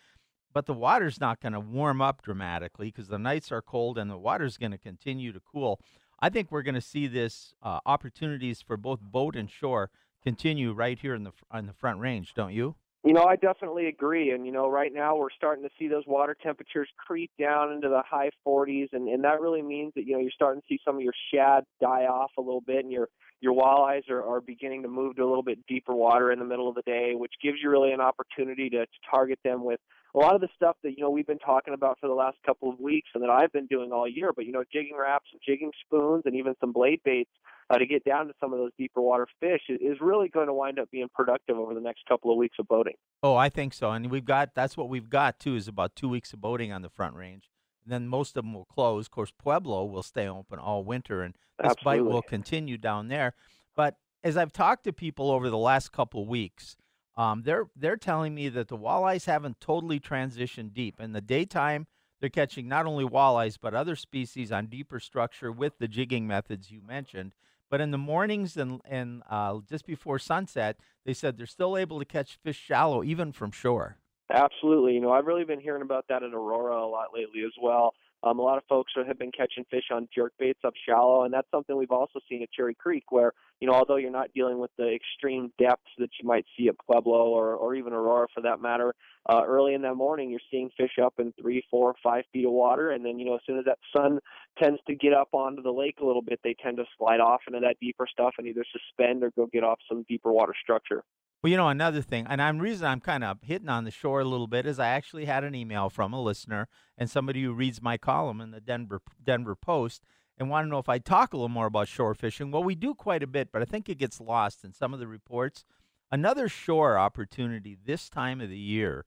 But 0.53 0.65
the 0.65 0.73
water's 0.73 1.21
not 1.21 1.39
going 1.39 1.53
to 1.53 1.59
warm 1.59 2.01
up 2.01 2.21
dramatically 2.21 2.87
because 2.87 3.07
the 3.07 3.19
nights 3.19 3.51
are 3.51 3.61
cold 3.61 3.97
and 3.97 4.09
the 4.09 4.17
water's 4.17 4.57
going 4.57 4.71
to 4.71 4.77
continue 4.77 5.31
to 5.31 5.39
cool. 5.39 5.79
I 6.19 6.29
think 6.29 6.51
we're 6.51 6.63
going 6.63 6.75
to 6.75 6.81
see 6.81 7.07
this 7.07 7.53
uh, 7.61 7.79
opportunities 7.85 8.61
for 8.61 8.75
both 8.75 8.99
boat 8.99 9.35
and 9.35 9.49
shore 9.49 9.89
continue 10.23 10.73
right 10.73 10.97
here 10.99 11.13
in 11.13 11.23
the 11.23 11.31
on 11.51 11.67
the 11.67 11.73
Front 11.73 11.99
Range, 11.99 12.33
don't 12.33 12.53
you? 12.53 12.75
You 13.07 13.13
know, 13.13 13.23
I 13.23 13.37
definitely 13.37 13.87
agree. 13.87 14.31
And, 14.31 14.45
you 14.45 14.51
know, 14.51 14.69
right 14.69 14.91
now 14.93 15.15
we're 15.15 15.29
starting 15.29 15.63
to 15.63 15.69
see 15.79 15.87
those 15.87 16.03
water 16.05 16.35
temperatures 16.43 16.89
creep 16.97 17.31
down 17.39 17.71
into 17.71 17.87
the 17.87 18.01
high 18.05 18.31
40s. 18.45 18.89
And, 18.91 19.07
and 19.07 19.23
that 19.23 19.39
really 19.39 19.61
means 19.61 19.93
that, 19.95 20.05
you 20.05 20.11
know, 20.11 20.19
you're 20.19 20.29
starting 20.29 20.59
to 20.59 20.67
see 20.67 20.77
some 20.83 20.97
of 20.97 21.01
your 21.01 21.13
shad 21.33 21.63
die 21.79 22.03
off 22.03 22.31
a 22.37 22.41
little 22.41 22.59
bit 22.59 22.83
and 22.83 22.91
your, 22.91 23.07
your 23.41 23.53
walleyes 23.53 24.09
are, 24.09 24.23
are 24.23 24.41
beginning 24.41 24.83
to 24.83 24.87
move 24.87 25.15
to 25.15 25.23
a 25.23 25.27
little 25.27 25.43
bit 25.43 25.59
deeper 25.67 25.93
water 25.93 26.31
in 26.31 26.39
the 26.39 26.45
middle 26.45 26.67
of 26.67 26.75
the 26.75 26.81
day, 26.83 27.13
which 27.15 27.33
gives 27.41 27.57
you 27.61 27.69
really 27.69 27.91
an 27.91 28.01
opportunity 28.01 28.69
to, 28.69 28.85
to 28.85 28.99
target 29.09 29.39
them 29.43 29.63
with 29.63 29.79
a 30.15 30.17
lot 30.17 30.35
of 30.35 30.41
the 30.41 30.47
stuff 30.55 30.75
that 30.83 30.91
you 30.97 31.03
know 31.03 31.09
we've 31.09 31.27
been 31.27 31.37
talking 31.37 31.73
about 31.73 31.97
for 31.99 32.07
the 32.07 32.13
last 32.13 32.37
couple 32.45 32.69
of 32.69 32.79
weeks 32.79 33.09
and 33.13 33.23
that 33.23 33.29
I've 33.29 33.51
been 33.51 33.67
doing 33.67 33.91
all 33.91 34.07
year. 34.07 34.31
But 34.35 34.45
you 34.45 34.51
know, 34.51 34.63
jigging 34.71 34.97
Raps, 34.97 35.27
jigging 35.45 35.71
spoons, 35.85 36.23
and 36.25 36.35
even 36.35 36.55
some 36.59 36.71
blade 36.71 37.01
baits 37.03 37.29
uh, 37.69 37.77
to 37.77 37.85
get 37.85 38.03
down 38.03 38.27
to 38.27 38.33
some 38.39 38.53
of 38.53 38.59
those 38.59 38.71
deeper 38.77 39.01
water 39.01 39.27
fish 39.39 39.61
is 39.69 39.97
really 40.01 40.29
going 40.29 40.47
to 40.47 40.53
wind 40.53 40.79
up 40.79 40.89
being 40.91 41.07
productive 41.13 41.57
over 41.57 41.73
the 41.73 41.81
next 41.81 42.05
couple 42.07 42.31
of 42.31 42.37
weeks 42.37 42.55
of 42.59 42.67
boating. 42.67 42.95
Oh, 43.21 43.35
I 43.35 43.49
think 43.49 43.73
so. 43.73 43.91
And 43.91 44.09
we've 44.09 44.25
got 44.25 44.55
that's 44.55 44.77
what 44.77 44.89
we've 44.89 45.09
got 45.09 45.39
too 45.39 45.55
is 45.55 45.67
about 45.67 45.95
two 45.95 46.09
weeks 46.09 46.33
of 46.33 46.41
boating 46.41 46.71
on 46.71 46.81
the 46.81 46.89
Front 46.89 47.15
Range. 47.15 47.43
Then 47.87 48.07
most 48.07 48.37
of 48.37 48.43
them 48.43 48.53
will 48.53 48.65
close. 48.65 49.05
Of 49.05 49.11
course, 49.11 49.31
Pueblo 49.37 49.85
will 49.85 50.03
stay 50.03 50.27
open 50.27 50.59
all 50.59 50.83
winter, 50.83 51.23
and 51.23 51.33
this 51.61 51.71
Absolutely. 51.71 52.03
bite 52.03 52.13
will 52.13 52.21
continue 52.21 52.77
down 52.77 53.07
there. 53.07 53.33
But 53.75 53.95
as 54.23 54.37
I've 54.37 54.53
talked 54.53 54.83
to 54.83 54.93
people 54.93 55.31
over 55.31 55.49
the 55.49 55.57
last 55.57 55.91
couple 55.91 56.23
of 56.23 56.27
weeks, 56.27 56.75
um, 57.15 57.43
they're 57.43 57.65
they're 57.75 57.97
telling 57.97 58.35
me 58.35 58.49
that 58.49 58.67
the 58.67 58.77
walleyes 58.77 59.25
haven't 59.25 59.59
totally 59.59 59.99
transitioned 59.99 60.73
deep. 60.73 60.99
In 60.99 61.13
the 61.13 61.21
daytime, 61.21 61.87
they're 62.19 62.29
catching 62.29 62.67
not 62.67 62.85
only 62.85 63.05
walleyes 63.05 63.57
but 63.59 63.73
other 63.73 63.95
species 63.95 64.51
on 64.51 64.67
deeper 64.67 64.99
structure 64.99 65.51
with 65.51 65.79
the 65.79 65.87
jigging 65.87 66.27
methods 66.27 66.71
you 66.71 66.81
mentioned. 66.81 67.33
But 67.69 67.81
in 67.81 67.91
the 67.91 67.97
mornings 67.97 68.55
and 68.55 68.81
and 68.85 69.23
uh, 69.29 69.59
just 69.67 69.85
before 69.85 70.19
sunset, 70.19 70.77
they 71.05 71.13
said 71.13 71.37
they're 71.37 71.45
still 71.45 71.75
able 71.75 71.99
to 71.99 72.05
catch 72.05 72.37
fish 72.43 72.57
shallow 72.57 73.03
even 73.03 73.31
from 73.31 73.51
shore. 73.51 73.97
Absolutely. 74.29 74.93
You 74.93 75.01
know, 75.01 75.11
I've 75.11 75.25
really 75.25 75.45
been 75.45 75.61
hearing 75.61 75.81
about 75.81 76.05
that 76.09 76.23
in 76.23 76.33
Aurora 76.33 76.83
a 76.83 76.87
lot 76.87 77.07
lately 77.13 77.43
as 77.45 77.53
well. 77.61 77.93
Um, 78.23 78.39
a 78.39 78.41
lot 78.41 78.57
of 78.57 78.63
folks 78.67 78.91
have 78.95 79.19
been 79.19 79.31
catching 79.31 79.63
fish 79.69 79.85
on 79.91 80.09
jerk 80.13 80.33
baits 80.39 80.59
up 80.65 80.73
shallow, 80.87 81.23
and 81.23 81.33
that's 81.33 81.49
something 81.51 81.77
we've 81.77 81.91
also 81.91 82.19
seen 82.27 82.41
at 82.41 82.51
Cherry 82.51 82.73
Creek, 82.73 83.11
where 83.11 83.31
you 83.59 83.67
know 83.67 83.73
although 83.73 83.97
you're 83.97 84.09
not 84.09 84.33
dealing 84.33 84.57
with 84.57 84.71
the 84.77 84.91
extreme 84.91 85.51
depths 85.59 85.91
that 85.99 86.09
you 86.19 86.27
might 86.27 86.45
see 86.57 86.67
at 86.67 86.75
Pueblo 86.83 87.27
or 87.27 87.53
or 87.53 87.75
even 87.75 87.93
Aurora 87.93 88.27
for 88.33 88.41
that 88.41 88.59
matter, 88.59 88.95
uh, 89.29 89.43
early 89.45 89.75
in 89.75 89.83
that 89.83 89.93
morning 89.95 90.31
you're 90.31 90.39
seeing 90.49 90.71
fish 90.75 90.97
up 91.01 91.13
in 91.19 91.31
three, 91.39 91.63
four, 91.69 91.93
five 92.01 92.23
feet 92.33 92.45
of 92.45 92.51
water, 92.51 92.89
and 92.89 93.05
then 93.05 93.19
you 93.19 93.25
know 93.25 93.35
as 93.35 93.41
soon 93.45 93.59
as 93.59 93.65
that 93.65 93.77
sun 93.95 94.19
tends 94.59 94.79
to 94.87 94.95
get 94.95 95.13
up 95.13 95.29
onto 95.33 95.61
the 95.61 95.71
lake 95.71 95.99
a 96.01 96.05
little 96.05 96.23
bit, 96.23 96.39
they 96.43 96.55
tend 96.61 96.77
to 96.77 96.85
slide 96.97 97.19
off 97.19 97.41
into 97.47 97.59
that 97.59 97.77
deeper 97.79 98.07
stuff 98.11 98.33
and 98.39 98.47
either 98.47 98.65
suspend 98.71 99.23
or 99.23 99.31
go 99.35 99.45
get 99.53 99.63
off 99.63 99.77
some 99.87 100.03
deeper 100.09 100.33
water 100.33 100.55
structure. 100.59 101.03
Well, 101.47 101.51
you 101.51 101.55
know, 101.55 101.69
another 101.69 102.01
thing, 102.01 102.27
and 102.29 102.41
I'm 102.41 102.59
reason 102.59 102.85
I'm 102.85 102.99
kind 102.99 103.23
of 103.23 103.37
hitting 103.41 103.69
on 103.69 103.85
the 103.85 103.89
shore 103.89 104.19
a 104.19 104.25
little 104.25 104.47
bit 104.47 104.65
is 104.65 104.79
I 104.79 104.89
actually 104.89 105.23
had 105.23 105.45
an 105.45 105.55
email 105.55 105.89
from 105.89 106.11
a 106.11 106.21
listener 106.21 106.67
and 106.97 107.09
somebody 107.09 107.41
who 107.41 107.53
reads 107.53 107.81
my 107.81 107.97
column 107.97 108.41
in 108.41 108.51
the 108.51 108.59
Denver 108.59 109.01
Denver 109.23 109.55
Post 109.55 110.03
and 110.37 110.49
want 110.49 110.65
to 110.65 110.69
know 110.69 110.77
if 110.77 110.89
I 110.89 110.99
talk 110.99 111.31
a 111.31 111.37
little 111.37 111.47
more 111.47 111.67
about 111.67 111.87
shore 111.87 112.13
fishing. 112.13 112.51
Well, 112.51 112.65
we 112.65 112.75
do 112.75 112.93
quite 112.93 113.23
a 113.23 113.27
bit, 113.27 113.53
but 113.53 113.61
I 113.61 113.65
think 113.65 113.87
it 113.87 113.97
gets 113.97 114.19
lost 114.19 114.65
in 114.65 114.73
some 114.73 114.93
of 114.93 114.99
the 114.99 115.07
reports. 115.07 115.63
Another 116.11 116.49
shore 116.49 116.97
opportunity 116.97 117.77
this 117.81 118.09
time 118.09 118.41
of 118.41 118.49
the 118.49 118.57
year. 118.57 119.05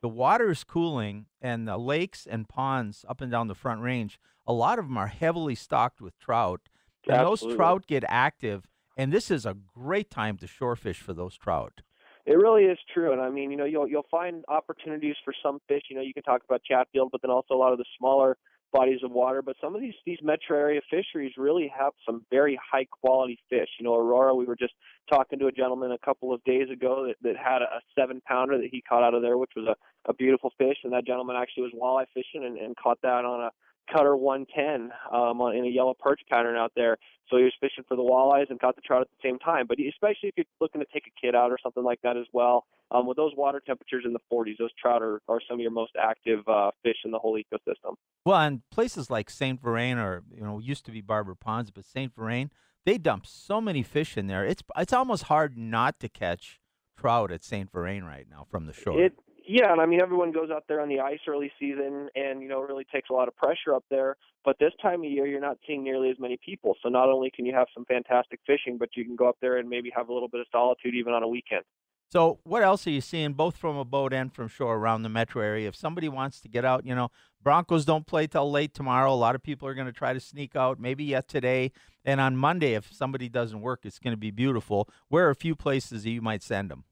The 0.00 0.08
water 0.08 0.50
is 0.50 0.64
cooling, 0.64 1.26
and 1.42 1.68
the 1.68 1.76
lakes 1.76 2.26
and 2.26 2.48
ponds 2.48 3.04
up 3.06 3.20
and 3.20 3.30
down 3.30 3.48
the 3.48 3.54
Front 3.54 3.82
Range, 3.82 4.18
a 4.46 4.54
lot 4.54 4.78
of 4.78 4.86
them 4.86 4.96
are 4.96 5.08
heavily 5.08 5.54
stocked 5.54 6.00
with 6.00 6.18
trout. 6.18 6.62
And 7.06 7.16
Absolutely. 7.18 7.48
those 7.48 7.56
trout 7.58 7.86
get 7.86 8.04
active 8.08 8.66
and 8.96 9.12
this 9.12 9.30
is 9.30 9.46
a 9.46 9.56
great 9.74 10.10
time 10.10 10.36
to 10.38 10.46
shore 10.46 10.76
fish 10.76 11.00
for 11.00 11.12
those 11.12 11.36
trout. 11.36 11.82
It 12.24 12.34
really 12.34 12.64
is 12.64 12.78
true, 12.94 13.12
and 13.12 13.20
I 13.20 13.30
mean, 13.30 13.50
you 13.50 13.56
know, 13.56 13.64
you'll 13.64 13.88
you'll 13.88 14.06
find 14.10 14.44
opportunities 14.48 15.16
for 15.24 15.34
some 15.42 15.58
fish. 15.66 15.82
You 15.90 15.96
know, 15.96 16.02
you 16.02 16.14
can 16.14 16.22
talk 16.22 16.42
about 16.44 16.62
Chatfield, 16.62 17.10
but 17.10 17.20
then 17.20 17.30
also 17.30 17.54
a 17.54 17.56
lot 17.56 17.72
of 17.72 17.78
the 17.78 17.84
smaller 17.98 18.36
bodies 18.72 19.00
of 19.04 19.10
water. 19.10 19.42
But 19.42 19.56
some 19.60 19.74
of 19.74 19.80
these 19.80 19.94
these 20.06 20.18
metro 20.22 20.56
area 20.56 20.80
fisheries 20.88 21.32
really 21.36 21.72
have 21.76 21.92
some 22.06 22.24
very 22.30 22.58
high 22.70 22.84
quality 22.84 23.38
fish. 23.50 23.68
You 23.80 23.84
know, 23.84 23.96
Aurora, 23.96 24.36
we 24.36 24.44
were 24.44 24.54
just 24.54 24.74
talking 25.10 25.40
to 25.40 25.46
a 25.46 25.52
gentleman 25.52 25.90
a 25.90 25.98
couple 25.98 26.32
of 26.32 26.42
days 26.44 26.70
ago 26.70 27.08
that, 27.08 27.16
that 27.22 27.36
had 27.36 27.62
a 27.62 27.80
seven 27.98 28.20
pounder 28.26 28.56
that 28.56 28.68
he 28.70 28.82
caught 28.82 29.02
out 29.02 29.14
of 29.14 29.22
there, 29.22 29.36
which 29.36 29.52
was 29.56 29.66
a, 29.66 30.10
a 30.10 30.14
beautiful 30.14 30.52
fish, 30.58 30.78
and 30.84 30.92
that 30.92 31.06
gentleman 31.06 31.36
actually 31.36 31.64
was 31.64 31.72
walleye 31.74 32.06
fishing 32.14 32.46
and, 32.46 32.56
and 32.56 32.76
caught 32.76 32.98
that 33.02 33.24
on 33.24 33.40
a 33.40 33.50
cutter 33.90 34.16
110 34.16 34.90
um, 35.12 35.40
on, 35.40 35.56
in 35.56 35.64
a 35.64 35.68
yellow 35.68 35.94
perch 35.98 36.20
pattern 36.30 36.56
out 36.56 36.72
there. 36.76 36.98
So 37.28 37.38
he 37.38 37.44
was 37.44 37.54
fishing 37.60 37.84
for 37.88 37.96
the 37.96 38.02
walleyes 38.02 38.50
and 38.50 38.60
caught 38.60 38.76
the 38.76 38.82
trout 38.82 39.00
at 39.00 39.08
the 39.08 39.28
same 39.28 39.38
time. 39.38 39.66
But 39.66 39.78
especially 39.80 40.28
if 40.28 40.34
you're 40.36 40.46
looking 40.60 40.80
to 40.80 40.86
take 40.92 41.04
a 41.06 41.20
kid 41.20 41.34
out 41.34 41.50
or 41.50 41.58
something 41.62 41.82
like 41.82 42.00
that 42.02 42.16
as 42.16 42.26
well, 42.32 42.66
um, 42.90 43.06
with 43.06 43.16
those 43.16 43.32
water 43.36 43.60
temperatures 43.64 44.04
in 44.04 44.12
the 44.12 44.20
40s, 44.30 44.58
those 44.58 44.70
trout 44.80 45.02
are, 45.02 45.22
are 45.28 45.40
some 45.48 45.54
of 45.54 45.60
your 45.60 45.70
most 45.70 45.92
active 45.98 46.46
uh, 46.46 46.70
fish 46.82 46.98
in 47.04 47.10
the 47.10 47.18
whole 47.18 47.38
ecosystem. 47.38 47.94
Well, 48.26 48.38
and 48.38 48.60
places 48.70 49.10
like 49.10 49.30
St. 49.30 49.60
Vrain 49.60 49.98
or 49.98 50.22
you 50.34 50.42
know 50.42 50.58
used 50.58 50.84
to 50.86 50.90
be 50.90 51.00
Barber 51.00 51.34
Ponds, 51.34 51.70
but 51.70 51.86
St. 51.86 52.14
Vrain, 52.14 52.50
they 52.84 52.98
dump 52.98 53.26
so 53.26 53.60
many 53.60 53.82
fish 53.82 54.16
in 54.16 54.26
there. 54.26 54.44
It's 54.44 54.62
it's 54.76 54.92
almost 54.92 55.24
hard 55.24 55.56
not 55.56 56.00
to 56.00 56.08
catch 56.08 56.60
trout 56.98 57.32
at 57.32 57.42
St. 57.42 57.70
Vrain 57.72 58.04
right 58.04 58.26
now 58.30 58.46
from 58.50 58.66
the 58.66 58.72
shore. 58.72 59.00
It 59.00 59.14
yeah, 59.52 59.70
and 59.70 59.82
I 59.82 59.86
mean 59.86 60.00
everyone 60.00 60.32
goes 60.32 60.50
out 60.50 60.64
there 60.66 60.80
on 60.80 60.88
the 60.88 61.00
ice 61.00 61.18
early 61.28 61.52
season, 61.60 62.08
and 62.14 62.40
you 62.40 62.48
know 62.48 62.60
really 62.60 62.86
takes 62.90 63.10
a 63.10 63.12
lot 63.12 63.28
of 63.28 63.36
pressure 63.36 63.74
up 63.74 63.84
there. 63.90 64.16
But 64.46 64.56
this 64.58 64.72
time 64.80 65.00
of 65.00 65.10
year, 65.10 65.26
you're 65.26 65.42
not 65.42 65.58
seeing 65.66 65.84
nearly 65.84 66.08
as 66.08 66.16
many 66.18 66.38
people. 66.42 66.74
So 66.82 66.88
not 66.88 67.10
only 67.10 67.30
can 67.30 67.44
you 67.44 67.54
have 67.54 67.66
some 67.74 67.84
fantastic 67.84 68.40
fishing, 68.46 68.78
but 68.78 68.88
you 68.96 69.04
can 69.04 69.14
go 69.14 69.28
up 69.28 69.36
there 69.42 69.58
and 69.58 69.68
maybe 69.68 69.92
have 69.94 70.08
a 70.08 70.12
little 70.12 70.28
bit 70.28 70.40
of 70.40 70.46
solitude 70.50 70.94
even 70.94 71.12
on 71.12 71.22
a 71.22 71.28
weekend. 71.28 71.64
So 72.10 72.40
what 72.44 72.62
else 72.62 72.86
are 72.86 72.90
you 72.90 73.02
seeing, 73.02 73.34
both 73.34 73.58
from 73.58 73.76
a 73.76 73.84
boat 73.84 74.14
and 74.14 74.32
from 74.32 74.48
shore 74.48 74.76
around 74.76 75.02
the 75.02 75.10
metro 75.10 75.42
area? 75.42 75.68
If 75.68 75.76
somebody 75.76 76.08
wants 76.08 76.40
to 76.40 76.48
get 76.48 76.64
out, 76.64 76.86
you 76.86 76.94
know, 76.94 77.10
Broncos 77.42 77.84
don't 77.84 78.06
play 78.06 78.26
till 78.26 78.50
late 78.50 78.72
tomorrow. 78.72 79.12
A 79.12 79.14
lot 79.14 79.34
of 79.34 79.42
people 79.42 79.68
are 79.68 79.74
going 79.74 79.86
to 79.86 79.92
try 79.92 80.14
to 80.14 80.20
sneak 80.20 80.56
out, 80.56 80.80
maybe 80.80 81.04
yet 81.04 81.28
today. 81.28 81.72
And 82.06 82.20
on 82.20 82.36
Monday, 82.38 82.72
if 82.72 82.92
somebody 82.92 83.28
doesn't 83.28 83.60
work, 83.60 83.80
it's 83.84 83.98
going 83.98 84.12
to 84.12 84.18
be 84.18 84.30
beautiful. 84.30 84.88
Where 85.08 85.26
are 85.26 85.30
a 85.30 85.34
few 85.34 85.54
places 85.54 86.04
that 86.04 86.10
you 86.10 86.22
might 86.22 86.42
send 86.42 86.70
them? 86.70 86.84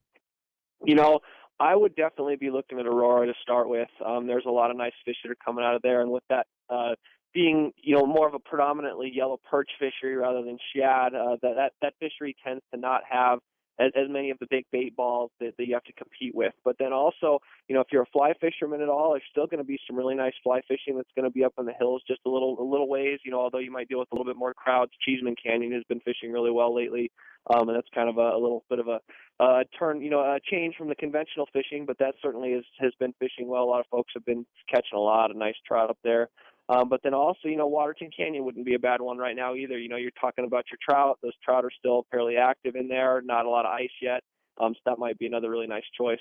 You 0.84 0.94
know, 0.94 1.20
I 1.60 1.76
would 1.76 1.94
definitely 1.94 2.36
be 2.36 2.50
looking 2.50 2.80
at 2.80 2.86
Aurora 2.86 3.26
to 3.26 3.34
start 3.42 3.68
with. 3.68 3.88
Um, 4.04 4.26
there's 4.26 4.46
a 4.46 4.50
lot 4.50 4.70
of 4.70 4.78
nice 4.78 4.94
fish 5.04 5.16
that 5.22 5.30
are 5.30 5.36
coming 5.44 5.62
out 5.62 5.74
of 5.74 5.82
there, 5.82 6.00
and 6.00 6.10
with 6.10 6.24
that 6.30 6.46
uh, 6.70 6.94
being, 7.34 7.72
you 7.76 7.94
know, 7.94 8.06
more 8.06 8.26
of 8.26 8.32
a 8.32 8.38
predominantly 8.38 9.12
yellow 9.14 9.38
perch 9.48 9.70
fishery 9.78 10.16
rather 10.16 10.42
than 10.42 10.58
shad, 10.74 11.14
uh, 11.14 11.36
that, 11.42 11.54
that 11.56 11.72
that 11.82 11.94
fishery 12.00 12.34
tends 12.42 12.62
to 12.72 12.80
not 12.80 13.02
have 13.08 13.40
as, 13.80 13.90
as 13.96 14.08
many 14.08 14.30
of 14.30 14.38
the 14.38 14.46
big 14.50 14.64
bait 14.70 14.94
balls 14.94 15.30
that, 15.40 15.56
that 15.56 15.66
you 15.66 15.74
have 15.74 15.84
to 15.84 15.92
compete 15.94 16.34
with. 16.34 16.52
But 16.64 16.76
then 16.78 16.92
also, 16.92 17.40
you 17.68 17.74
know, 17.74 17.80
if 17.80 17.88
you're 17.90 18.02
a 18.02 18.12
fly 18.12 18.34
fisherman 18.40 18.82
at 18.82 18.88
all, 18.88 19.12
there's 19.12 19.22
still 19.30 19.46
going 19.46 19.58
to 19.58 19.64
be 19.64 19.78
some 19.86 19.96
really 19.96 20.14
nice 20.14 20.34
fly 20.42 20.60
fishing 20.68 20.96
that's 20.96 21.10
going 21.16 21.24
to 21.24 21.30
be 21.30 21.44
up 21.44 21.54
in 21.58 21.66
the 21.66 21.72
hills 21.72 22.02
just 22.06 22.20
a 22.26 22.30
little 22.30 22.60
a 22.60 22.62
little 22.62 22.88
ways. 22.88 23.18
You 23.24 23.30
know, 23.30 23.40
although 23.40 23.58
you 23.58 23.72
might 23.72 23.88
deal 23.88 23.98
with 23.98 24.08
a 24.12 24.14
little 24.14 24.30
bit 24.30 24.38
more 24.38 24.54
crowds. 24.54 24.92
Cheeseman 25.04 25.34
Canyon 25.42 25.72
has 25.72 25.84
been 25.88 26.00
fishing 26.00 26.30
really 26.30 26.50
well 26.50 26.74
lately, 26.74 27.10
um, 27.52 27.68
and 27.68 27.76
that's 27.76 27.88
kind 27.94 28.08
of 28.08 28.18
a, 28.18 28.36
a 28.36 28.40
little 28.40 28.64
bit 28.68 28.78
of 28.78 28.88
a 28.88 29.00
uh, 29.40 29.64
turn, 29.78 30.02
you 30.02 30.10
know, 30.10 30.20
a 30.20 30.38
change 30.50 30.76
from 30.76 30.88
the 30.88 30.94
conventional 30.94 31.48
fishing. 31.52 31.86
But 31.86 31.98
that 31.98 32.14
certainly 32.22 32.50
is, 32.50 32.64
has 32.78 32.92
been 33.00 33.14
fishing 33.18 33.48
well. 33.48 33.64
A 33.64 33.70
lot 33.70 33.80
of 33.80 33.86
folks 33.90 34.12
have 34.14 34.24
been 34.24 34.44
catching 34.68 34.96
a 34.96 35.00
lot 35.00 35.30
of 35.30 35.36
nice 35.36 35.56
trout 35.66 35.90
up 35.90 35.98
there. 36.04 36.28
Um, 36.70 36.88
but 36.88 37.00
then 37.02 37.14
also, 37.14 37.48
you 37.48 37.56
know, 37.56 37.66
Waterton 37.66 38.10
Canyon 38.16 38.44
wouldn't 38.44 38.64
be 38.64 38.74
a 38.74 38.78
bad 38.78 39.00
one 39.00 39.18
right 39.18 39.34
now 39.34 39.56
either. 39.56 39.76
You 39.76 39.88
know, 39.88 39.96
you're 39.96 40.12
talking 40.20 40.44
about 40.44 40.66
your 40.70 40.78
trout; 40.80 41.18
those 41.20 41.32
trout 41.44 41.64
are 41.64 41.70
still 41.76 42.06
fairly 42.12 42.36
active 42.36 42.76
in 42.76 42.86
there. 42.86 43.20
Not 43.22 43.44
a 43.44 43.50
lot 43.50 43.66
of 43.66 43.72
ice 43.72 43.90
yet, 44.00 44.22
um, 44.60 44.74
so 44.74 44.80
that 44.86 44.98
might 44.98 45.18
be 45.18 45.26
another 45.26 45.50
really 45.50 45.66
nice 45.66 45.84
choice. 45.98 46.20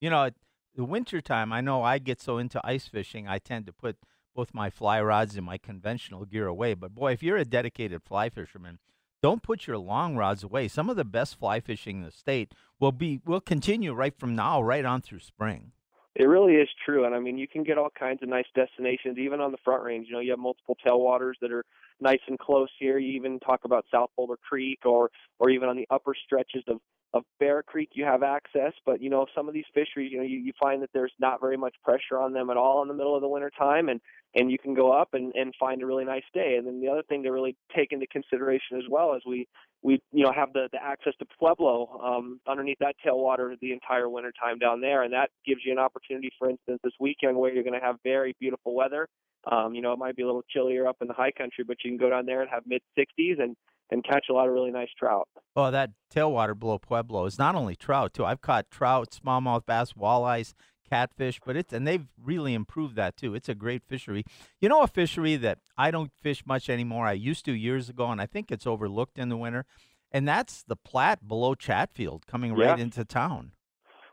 You 0.00 0.10
know, 0.10 0.30
the 0.76 0.84
winter 0.84 1.20
time, 1.20 1.52
I 1.52 1.60
know 1.60 1.82
I 1.82 1.98
get 1.98 2.20
so 2.20 2.38
into 2.38 2.60
ice 2.62 2.86
fishing, 2.86 3.26
I 3.26 3.38
tend 3.38 3.66
to 3.66 3.72
put 3.72 3.96
both 4.36 4.54
my 4.54 4.70
fly 4.70 5.02
rods 5.02 5.36
and 5.36 5.44
my 5.44 5.58
conventional 5.58 6.24
gear 6.24 6.46
away. 6.46 6.74
But 6.74 6.94
boy, 6.94 7.10
if 7.10 7.24
you're 7.24 7.36
a 7.36 7.44
dedicated 7.44 8.04
fly 8.04 8.28
fisherman, 8.28 8.78
don't 9.20 9.42
put 9.42 9.66
your 9.66 9.78
long 9.78 10.14
rods 10.14 10.44
away. 10.44 10.68
Some 10.68 10.88
of 10.88 10.94
the 10.94 11.04
best 11.04 11.40
fly 11.40 11.58
fishing 11.58 11.96
in 11.96 12.04
the 12.04 12.12
state 12.12 12.54
will 12.78 12.92
be 12.92 13.20
will 13.26 13.40
continue 13.40 13.94
right 13.94 14.16
from 14.16 14.36
now 14.36 14.62
right 14.62 14.84
on 14.84 15.02
through 15.02 15.18
spring. 15.18 15.72
It 16.18 16.24
really 16.24 16.54
is 16.54 16.68
true, 16.84 17.04
and 17.04 17.14
I 17.14 17.20
mean 17.20 17.38
you 17.38 17.46
can 17.46 17.62
get 17.62 17.78
all 17.78 17.90
kinds 17.96 18.24
of 18.24 18.28
nice 18.28 18.46
destinations, 18.52 19.18
even 19.18 19.40
on 19.40 19.52
the 19.52 19.58
Front 19.64 19.84
Range. 19.84 20.04
You 20.08 20.14
know, 20.14 20.20
you 20.20 20.32
have 20.32 20.40
multiple 20.40 20.76
tailwaters 20.84 21.34
that 21.40 21.52
are 21.52 21.64
nice 22.00 22.18
and 22.26 22.36
close 22.36 22.68
here. 22.80 22.98
You 22.98 23.12
even 23.12 23.38
talk 23.38 23.60
about 23.64 23.86
South 23.88 24.10
Boulder 24.16 24.36
Creek, 24.36 24.80
or 24.84 25.10
or 25.38 25.48
even 25.48 25.68
on 25.68 25.76
the 25.76 25.86
upper 25.90 26.14
stretches 26.26 26.64
of 26.66 26.80
of 27.14 27.22
Bear 27.38 27.62
Creek, 27.62 27.90
you 27.94 28.04
have 28.04 28.24
access. 28.24 28.72
But 28.84 29.00
you 29.00 29.10
know, 29.10 29.26
some 29.34 29.46
of 29.46 29.54
these 29.54 29.64
fisheries, 29.72 30.10
you 30.10 30.18
know, 30.18 30.24
you, 30.24 30.38
you 30.38 30.52
find 30.60 30.82
that 30.82 30.90
there's 30.92 31.12
not 31.20 31.40
very 31.40 31.56
much 31.56 31.74
pressure 31.84 32.18
on 32.18 32.32
them 32.32 32.50
at 32.50 32.56
all 32.56 32.82
in 32.82 32.88
the 32.88 32.94
middle 32.94 33.14
of 33.14 33.22
the 33.22 33.28
winter 33.28 33.52
time, 33.56 33.88
and 33.88 34.00
and 34.34 34.50
you 34.50 34.58
can 34.58 34.74
go 34.74 34.90
up 34.90 35.10
and 35.14 35.32
and 35.36 35.54
find 35.58 35.82
a 35.82 35.86
really 35.86 36.04
nice 36.04 36.26
day. 36.34 36.56
And 36.58 36.66
then 36.66 36.80
the 36.80 36.88
other 36.88 37.04
thing 37.08 37.22
to 37.22 37.30
really 37.30 37.56
take 37.74 37.92
into 37.92 38.08
consideration 38.08 38.76
as 38.76 38.84
well 38.90 39.14
is 39.14 39.22
we 39.24 39.46
we 39.82 40.02
you 40.12 40.24
know 40.24 40.32
have 40.32 40.52
the 40.52 40.68
the 40.72 40.82
access 40.82 41.12
to 41.18 41.26
Pueblo 41.38 42.00
um, 42.02 42.40
underneath 42.48 42.78
that 42.80 42.96
tailwater 43.04 43.54
the 43.60 43.72
entire 43.72 44.08
winter 44.08 44.32
time 44.40 44.58
down 44.58 44.80
there, 44.80 45.02
and 45.02 45.12
that 45.12 45.30
gives 45.46 45.60
you 45.64 45.72
an 45.72 45.78
opportunity, 45.78 46.30
for 46.38 46.50
instance, 46.50 46.80
this 46.82 46.92
weekend 46.98 47.36
where 47.36 47.52
you're 47.52 47.62
going 47.62 47.78
to 47.78 47.84
have 47.84 47.96
very 48.02 48.34
beautiful 48.40 48.74
weather. 48.74 49.08
Um, 49.50 49.74
you 49.74 49.82
know, 49.82 49.92
it 49.92 49.98
might 49.98 50.16
be 50.16 50.22
a 50.22 50.26
little 50.26 50.44
chillier 50.50 50.86
up 50.86 50.96
in 51.00 51.08
the 51.08 51.14
high 51.14 51.30
country, 51.30 51.64
but 51.66 51.76
you 51.84 51.90
can 51.90 51.98
go 51.98 52.10
down 52.10 52.26
there 52.26 52.42
and 52.42 52.50
have 52.50 52.64
mid 52.66 52.82
60s 52.98 53.40
and 53.40 53.56
and 53.90 54.04
catch 54.04 54.26
a 54.30 54.34
lot 54.34 54.46
of 54.46 54.52
really 54.52 54.70
nice 54.70 54.90
trout. 54.98 55.28
Oh, 55.56 55.70
that 55.70 55.90
tailwater 56.14 56.58
below 56.58 56.78
Pueblo 56.78 57.24
is 57.24 57.38
not 57.38 57.54
only 57.54 57.74
trout 57.74 58.12
too. 58.12 58.24
I've 58.24 58.42
caught 58.42 58.70
trout, 58.70 59.10
smallmouth 59.10 59.64
bass, 59.64 59.94
walleyes, 59.94 60.52
catfish, 60.88 61.40
but 61.44 61.56
it's 61.56 61.72
and 61.72 61.86
they've 61.86 62.06
really 62.22 62.54
improved 62.54 62.96
that 62.96 63.16
too. 63.16 63.34
It's 63.34 63.48
a 63.48 63.54
great 63.54 63.82
fishery. 63.84 64.24
You 64.60 64.68
know, 64.68 64.82
a 64.82 64.86
fishery 64.88 65.36
that 65.36 65.58
I 65.76 65.90
don't 65.90 66.10
fish 66.22 66.44
much 66.46 66.68
anymore. 66.70 67.06
I 67.06 67.12
used 67.12 67.44
to 67.46 67.52
years 67.52 67.88
ago, 67.88 68.06
and 68.10 68.20
I 68.20 68.26
think 68.26 68.50
it's 68.50 68.66
overlooked 68.66 69.18
in 69.18 69.28
the 69.28 69.36
winter, 69.36 69.64
and 70.10 70.26
that's 70.26 70.62
the 70.62 70.76
Platte 70.76 71.26
below 71.26 71.54
Chatfield 71.54 72.26
coming 72.26 72.54
right 72.54 72.78
Yeah. 72.78 72.84
into 72.84 73.04
town. 73.04 73.52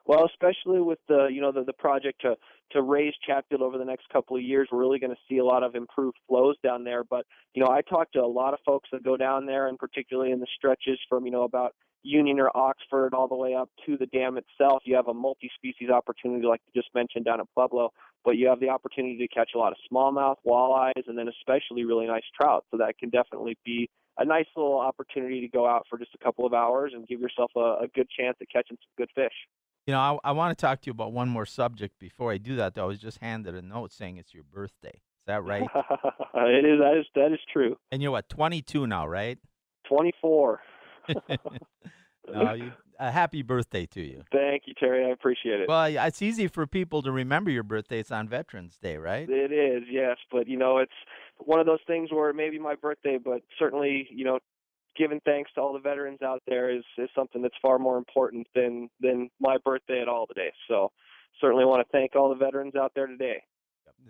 Well, 0.08 0.26
especially 0.26 0.82
with 0.82 1.00
the 1.08 1.28
you 1.32 1.42
know 1.42 1.52
the, 1.52 1.64
the 1.64 1.74
project 1.74 2.22
to 2.22 2.36
to 2.72 2.82
raise 2.82 3.14
Chatfield 3.26 3.62
over 3.62 3.78
the 3.78 3.86
next 3.86 4.10
couple 4.10 4.36
of 4.36 4.44
years, 4.44 4.68
we're 4.72 4.80
really 4.80 5.00
going 5.00 5.12
to 5.16 5.22
see 5.30 5.38
a 5.38 5.46
lot 5.46 5.64
of 5.64 5.76
improved 5.76 6.18
flows 6.28 6.56
down 6.64 6.84
there. 6.84 7.04
But 7.04 7.26
you 7.54 7.64
know, 7.64 7.70
I 7.72 7.82
talked 7.82 8.14
to 8.14 8.20
a 8.20 8.28
lot 8.28 8.54
of 8.54 8.60
folks 8.66 8.90
that 8.92 9.04
go 9.04 9.18
down 9.18 9.46
there, 9.46 9.68
and 9.68 9.78
particularly 9.80 10.32
in 10.32 10.40
the 10.40 10.48
stretches 10.56 11.00
from 11.10 11.26
you 11.26 11.32
know 11.32 11.44
about 11.44 11.74
Union 12.06 12.40
or 12.40 12.56
Oxford 12.56 13.14
all 13.14 13.28
the 13.28 13.36
way 13.36 13.56
up 13.56 13.70
to 13.86 13.98
the 13.98 14.06
dam 14.08 14.38
itself. 14.38 14.84
You 14.86 14.96
have 14.96 15.08
a 15.08 15.14
multi-species 15.14 15.90
opportunity, 15.90 16.46
like 16.46 16.62
you 16.66 16.82
just 16.82 16.94
mentioned 16.94 17.26
down 17.26 17.40
at 17.40 17.48
Pueblo, 17.54 17.92
but 18.24 18.38
you 18.38 18.48
have 18.48 18.60
the 18.60 18.70
opportunity 18.70 19.18
to 19.18 19.28
catch 19.28 19.52
a 19.56 19.58
lot 19.58 19.72
of 19.72 19.78
smallmouth, 19.92 20.36
walleyes, 20.46 21.08
and 21.08 21.18
then 21.18 21.28
especially 21.28 21.84
really 21.86 22.08
nice 22.08 22.24
trout. 22.40 22.66
So 22.72 22.78
that 22.78 22.98
can 22.98 23.10
definitely 23.10 23.58
be 23.66 23.90
a 24.18 24.26
nice 24.26 24.46
little 24.56 24.80
opportunity 24.80 25.42
to 25.42 25.48
go 25.48 25.68
out 25.68 25.86
for 25.90 25.98
just 25.98 26.12
a 26.16 26.24
couple 26.24 26.46
of 26.46 26.54
hours 26.54 26.94
and 26.94 27.08
give 27.08 27.20
yourself 27.20 27.52
a, 27.56 27.84
a 27.84 27.88
good 27.94 28.08
chance 28.10 28.38
at 28.42 28.48
catching 28.50 28.78
some 28.78 28.94
good 28.98 29.10
fish. 29.14 29.34
You 29.88 29.94
know, 29.94 30.00
I, 30.00 30.30
I 30.30 30.32
want 30.32 30.58
to 30.58 30.62
talk 30.62 30.82
to 30.82 30.88
you 30.88 30.92
about 30.92 31.12
one 31.12 31.30
more 31.30 31.46
subject 31.46 32.00
before 32.00 32.32
I 32.32 32.38
do 32.38 32.56
that. 32.56 32.74
Though 32.74 32.84
I 32.84 32.88
was 32.88 33.00
just 33.00 33.20
handed 33.20 33.56
a 33.56 33.62
note 33.62 33.92
saying 33.92 34.18
it's 34.18 34.34
your 34.34 34.44
birthday. 34.44 34.94
Is 34.94 35.28
that 35.28 35.44
right? 35.44 35.62
it 36.36 36.66
is 36.66 36.80
that 36.80 36.98
is 37.00 37.06
that 37.16 37.32
is 37.32 37.40
true. 37.52 37.76
and 37.92 38.02
you're 38.02 38.12
what, 38.12 38.30
22 38.30 38.88
now, 38.88 39.08
right? 39.08 39.38
24. 39.88 40.60
no, 42.34 42.54
you, 42.54 42.72
a 43.00 43.12
happy 43.12 43.42
birthday 43.42 43.86
to 43.88 44.02
you. 44.02 44.24
Thank 44.32 44.64
you, 44.66 44.74
Terry. 44.80 45.06
I 45.06 45.10
appreciate 45.10 45.60
it. 45.60 45.70
Well, 45.70 45.86
it's 45.86 46.22
easy 46.22 46.48
for 46.48 46.66
people 46.66 47.02
to 47.04 47.12
remember 47.12 47.52
your 47.52 47.64
birthday. 47.64 48.00
It's 48.00 48.12
on 48.12 48.28
Veterans 48.28 48.78
Day, 48.78 48.98
right? 48.98 49.30
It 49.30 49.52
is, 49.52 49.84
yes, 49.90 50.18
but 50.32 50.48
you 50.48 50.58
know, 50.58 50.78
it's 50.78 50.92
one 51.40 51.60
of 51.60 51.66
those 51.66 51.80
things 51.88 52.12
where 52.12 52.30
it 52.30 52.36
may 52.36 52.50
be 52.50 52.60
my 52.60 52.76
birthday, 52.76 53.18
but 53.24 53.42
certainly, 53.60 54.08
you 54.12 54.26
know, 54.26 54.40
giving 54.98 55.20
thanks 55.26 55.52
to 55.54 55.62
all 55.62 55.74
the 55.74 55.80
veterans 55.80 56.22
out 56.22 56.42
there 56.48 56.70
is 56.70 56.84
is 56.98 57.10
something 57.16 57.42
that's 57.42 57.56
far 57.62 57.78
more 57.80 57.98
important 57.98 58.48
than 58.56 58.90
than 59.02 59.30
my 59.40 59.58
birthday 59.64 60.02
at 60.02 60.08
all 60.08 60.26
today. 60.28 60.52
So, 60.68 60.92
certainly 61.42 61.66
want 61.66 61.86
to 61.86 61.92
thank 61.92 62.16
all 62.16 62.30
the 62.30 62.36
veterans 62.36 62.76
out 62.76 62.94
there 62.96 63.08
today. 63.08 63.44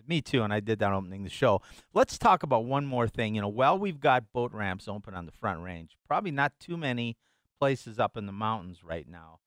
Me 0.08 0.22
too, 0.22 0.44
and 0.44 0.54
I 0.54 0.60
did 0.60 0.80
that 0.80 0.94
opening 0.94 1.24
the 1.24 1.30
show. 1.30 1.62
Let's 1.94 2.20
talk 2.20 2.44
about 2.44 2.66
one 2.66 2.86
more 2.86 3.08
thing. 3.08 3.34
You 3.34 3.42
know, 3.42 3.48
while 3.48 3.78
we've 3.78 4.00
got 4.00 4.32
boat 4.32 4.52
ramps 4.54 4.88
open 4.88 5.16
on 5.16 5.26
the 5.26 5.32
Front 5.32 5.62
Range, 5.62 5.98
probably 6.08 6.30
not 6.32 6.60
too 6.60 6.78
many 6.78 7.18
places 7.60 8.00
up 8.00 8.16
in 8.16 8.28
the 8.28 8.32
mountains 8.32 8.84
right 8.84 9.08
now. 9.08 9.40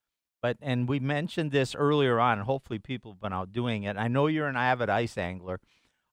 But 0.42 0.57
and 0.61 0.88
we 0.88 0.99
mentioned 0.99 1.52
this 1.52 1.75
earlier 1.75 2.18
on, 2.18 2.38
and 2.38 2.47
hopefully 2.47 2.78
people 2.78 3.12
have 3.12 3.21
been 3.21 3.33
out 3.33 3.52
doing 3.52 3.85
it. 3.85 3.97
I 3.97 4.09
know 4.09 4.26
you're 4.26 4.49
an 4.49 4.57
avid 4.57 4.88
ice 4.88 5.16
angler. 5.16 5.61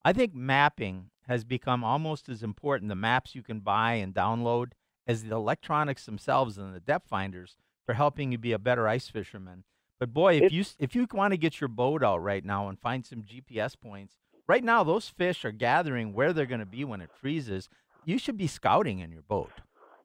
I 0.03 0.13
think 0.13 0.35
mapping 0.35 1.09
has 1.27 1.43
become 1.43 1.83
almost 1.83 2.29
as 2.29 2.43
important. 2.43 2.89
The 2.89 2.95
maps 2.95 3.33
you 3.33 3.41
can 3.41 3.59
buy 3.61 3.93
and 3.93 4.13
download 4.13 4.73
as 5.07 5.23
the 5.23 5.35
electronics 5.35 6.05
themselves 6.05 6.57
and 6.57 6.73
the 6.75 6.79
depth 6.79 7.09
finders 7.09 7.57
for 7.85 7.93
helping 7.93 8.31
you 8.31 8.37
be 8.37 8.51
a 8.51 8.59
better 8.59 8.87
ice 8.87 9.09
fisherman. 9.09 9.63
But 9.99 10.13
boy, 10.13 10.35
if 10.35 10.43
It- 10.43 10.51
you 10.51 10.63
if 10.79 10.95
you 10.95 11.07
want 11.13 11.31
to 11.31 11.37
get 11.37 11.61
your 11.61 11.67
boat 11.67 12.03
out 12.03 12.17
right 12.21 12.43
now 12.43 12.67
and 12.67 12.79
find 12.79 13.05
some 13.05 13.23
GPS 13.23 13.75
points, 13.75 14.17
right 14.47 14.63
now 14.63 14.83
those 14.83 15.09
fish 15.09 15.45
are 15.45 15.51
gathering 15.51 16.13
where 16.13 16.33
they're 16.33 16.45
going 16.45 16.59
to 16.59 16.65
be 16.65 16.83
when 16.83 17.01
it 17.01 17.11
freezes. 17.11 17.69
You 18.03 18.17
should 18.17 18.37
be 18.37 18.47
scouting 18.47 18.99
in 18.99 19.11
your 19.11 19.23
boat. 19.23 19.51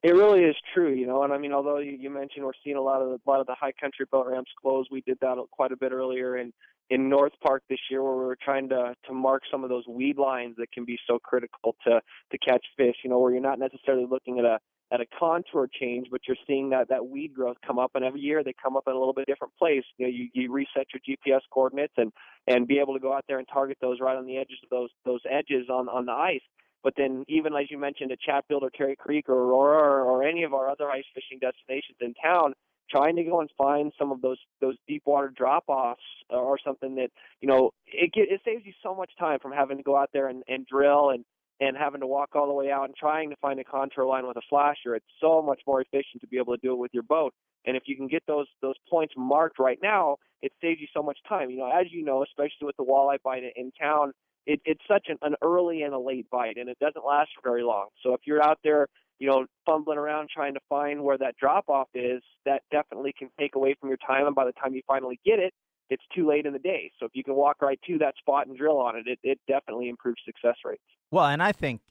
It 0.02 0.12
really 0.14 0.44
is 0.44 0.56
true, 0.72 0.94
you 0.94 1.06
know. 1.06 1.22
And 1.24 1.32
I 1.32 1.36
mean, 1.38 1.52
although 1.52 1.78
you, 1.78 1.92
you 1.92 2.08
mentioned 2.08 2.46
we're 2.46 2.52
seeing 2.64 2.76
a 2.76 2.80
lot 2.80 3.02
of 3.02 3.10
the, 3.10 3.14
a 3.16 3.28
lot 3.30 3.40
of 3.40 3.46
the 3.46 3.54
high 3.54 3.72
country 3.72 4.06
boat 4.10 4.26
ramps 4.28 4.50
close, 4.60 4.86
we 4.90 5.02
did 5.02 5.18
that 5.20 5.36
quite 5.50 5.72
a 5.72 5.76
bit 5.76 5.92
earlier 5.92 6.38
in 6.38 6.52
in 6.88 7.08
North 7.08 7.32
Park 7.46 7.62
this 7.68 7.78
year, 7.90 8.02
where 8.02 8.14
we 8.16 8.24
were 8.24 8.38
trying 8.42 8.68
to 8.70 8.94
to 9.06 9.12
mark 9.12 9.42
some 9.50 9.62
of 9.62 9.68
those 9.68 9.86
weed 9.86 10.16
lines 10.16 10.56
that 10.56 10.72
can 10.72 10.84
be 10.86 10.98
so 11.06 11.18
critical 11.18 11.76
to 11.86 12.00
to 12.32 12.38
catch 12.38 12.64
fish. 12.78 12.96
You 13.04 13.10
know, 13.10 13.18
where 13.18 13.32
you're 13.32 13.42
not 13.42 13.58
necessarily 13.58 14.06
looking 14.08 14.38
at 14.38 14.46
a 14.46 14.58
at 14.92 15.00
a 15.00 15.06
contour 15.18 15.68
change, 15.72 16.08
but 16.10 16.22
you're 16.26 16.36
seeing 16.46 16.70
that 16.70 16.88
that 16.88 17.06
weed 17.06 17.32
growth 17.34 17.56
come 17.64 17.78
up, 17.78 17.92
and 17.94 18.04
every 18.04 18.20
year 18.20 18.42
they 18.42 18.54
come 18.60 18.76
up 18.76 18.84
in 18.86 18.92
a 18.92 18.98
little 18.98 19.14
bit 19.14 19.26
different 19.26 19.54
place. 19.56 19.84
You 19.98 20.06
know, 20.06 20.12
you, 20.12 20.28
you 20.34 20.52
reset 20.52 20.86
your 20.92 21.00
GPS 21.16 21.40
coordinates 21.52 21.94
and 21.96 22.12
and 22.46 22.66
be 22.66 22.78
able 22.78 22.94
to 22.94 23.00
go 23.00 23.12
out 23.12 23.24
there 23.28 23.38
and 23.38 23.46
target 23.52 23.78
those 23.80 23.98
right 24.00 24.16
on 24.16 24.26
the 24.26 24.36
edges 24.36 24.58
of 24.62 24.70
those 24.70 24.90
those 25.04 25.20
edges 25.30 25.68
on 25.70 25.88
on 25.88 26.06
the 26.06 26.12
ice. 26.12 26.42
But 26.82 26.94
then, 26.96 27.24
even 27.28 27.54
as 27.54 27.70
you 27.70 27.78
mentioned, 27.78 28.10
at 28.10 28.20
Chatfield 28.20 28.62
or 28.62 28.70
Cherry 28.70 28.96
Creek 28.96 29.28
or 29.28 29.34
Aurora 29.34 30.02
or, 30.02 30.04
or 30.04 30.22
any 30.22 30.44
of 30.44 30.54
our 30.54 30.70
other 30.70 30.90
ice 30.90 31.04
fishing 31.14 31.38
destinations 31.38 31.98
in 32.00 32.14
town, 32.14 32.54
trying 32.90 33.16
to 33.16 33.24
go 33.24 33.40
and 33.40 33.50
find 33.56 33.92
some 33.98 34.10
of 34.10 34.20
those 34.22 34.38
those 34.60 34.76
deep 34.88 35.02
water 35.06 35.32
drop 35.34 35.64
offs 35.68 36.00
or 36.30 36.58
something 36.64 36.96
that 36.96 37.10
you 37.40 37.48
know 37.48 37.70
it 37.86 38.12
get, 38.12 38.30
it 38.30 38.40
saves 38.44 38.64
you 38.64 38.72
so 38.82 38.94
much 38.94 39.10
time 39.18 39.38
from 39.40 39.52
having 39.52 39.76
to 39.76 39.82
go 39.82 39.96
out 39.96 40.10
there 40.12 40.28
and, 40.28 40.42
and 40.48 40.66
drill 40.66 41.10
and 41.10 41.24
and 41.60 41.76
having 41.76 42.00
to 42.00 42.06
walk 42.06 42.30
all 42.34 42.46
the 42.46 42.52
way 42.54 42.70
out 42.70 42.84
and 42.84 42.94
trying 42.96 43.30
to 43.30 43.36
find 43.36 43.60
a 43.60 43.64
contour 43.64 44.04
line 44.04 44.26
with 44.26 44.36
a 44.36 44.42
flasher. 44.48 44.94
It's 44.94 45.06
so 45.20 45.42
much 45.42 45.60
more 45.66 45.80
efficient 45.80 46.22
to 46.22 46.26
be 46.26 46.38
able 46.38 46.54
to 46.54 46.60
do 46.62 46.72
it 46.72 46.78
with 46.78 46.92
your 46.94 47.02
boat. 47.02 47.34
And 47.66 47.76
if 47.76 47.82
you 47.86 47.96
can 47.96 48.08
get 48.08 48.22
those 48.26 48.46
those 48.62 48.76
points 48.88 49.14
marked 49.16 49.58
right 49.58 49.78
now, 49.82 50.16
it 50.42 50.52
saves 50.62 50.80
you 50.80 50.86
so 50.94 51.02
much 51.02 51.18
time. 51.28 51.50
You 51.50 51.58
know, 51.58 51.70
as 51.70 51.86
you 51.90 52.04
know, 52.04 52.22
especially 52.22 52.66
with 52.66 52.76
the 52.76 52.84
walleye 52.84 53.22
bite 53.22 53.42
in 53.54 53.70
town, 53.78 54.12
it, 54.46 54.60
it's 54.64 54.80
such 54.88 55.08
an, 55.08 55.18
an 55.22 55.34
early 55.42 55.82
and 55.82 55.92
a 55.92 55.98
late 55.98 56.28
bite, 56.30 56.56
and 56.56 56.68
it 56.70 56.78
doesn't 56.80 57.04
last 57.04 57.30
very 57.44 57.62
long. 57.62 57.88
So 58.02 58.14
if 58.14 58.20
you're 58.24 58.42
out 58.42 58.58
there, 58.64 58.86
you 59.18 59.26
know, 59.28 59.44
fumbling 59.66 59.98
around 59.98 60.30
trying 60.34 60.54
to 60.54 60.60
find 60.68 61.02
where 61.02 61.18
that 61.18 61.36
drop 61.36 61.68
off 61.68 61.88
is, 61.94 62.22
that 62.46 62.62
definitely 62.72 63.12
can 63.18 63.28
take 63.38 63.54
away 63.54 63.76
from 63.78 63.90
your 63.90 63.98
time. 63.98 64.26
And 64.26 64.34
by 64.34 64.46
the 64.46 64.52
time 64.52 64.74
you 64.74 64.80
finally 64.86 65.20
get 65.26 65.38
it, 65.38 65.52
it's 65.90 66.04
too 66.14 66.26
late 66.26 66.46
in 66.46 66.52
the 66.52 66.58
day. 66.58 66.90
So 66.98 67.06
if 67.06 67.12
you 67.14 67.24
can 67.24 67.34
walk 67.34 67.60
right 67.60 67.80
to 67.86 67.98
that 67.98 68.14
spot 68.16 68.46
and 68.46 68.56
drill 68.56 68.78
on 68.78 68.96
it, 68.96 69.06
it, 69.06 69.18
it 69.22 69.40
definitely 69.46 69.88
improves 69.88 70.20
success 70.24 70.56
rates. 70.64 70.82
Well, 71.10 71.26
and 71.26 71.42
I 71.42 71.52
think 71.52 71.82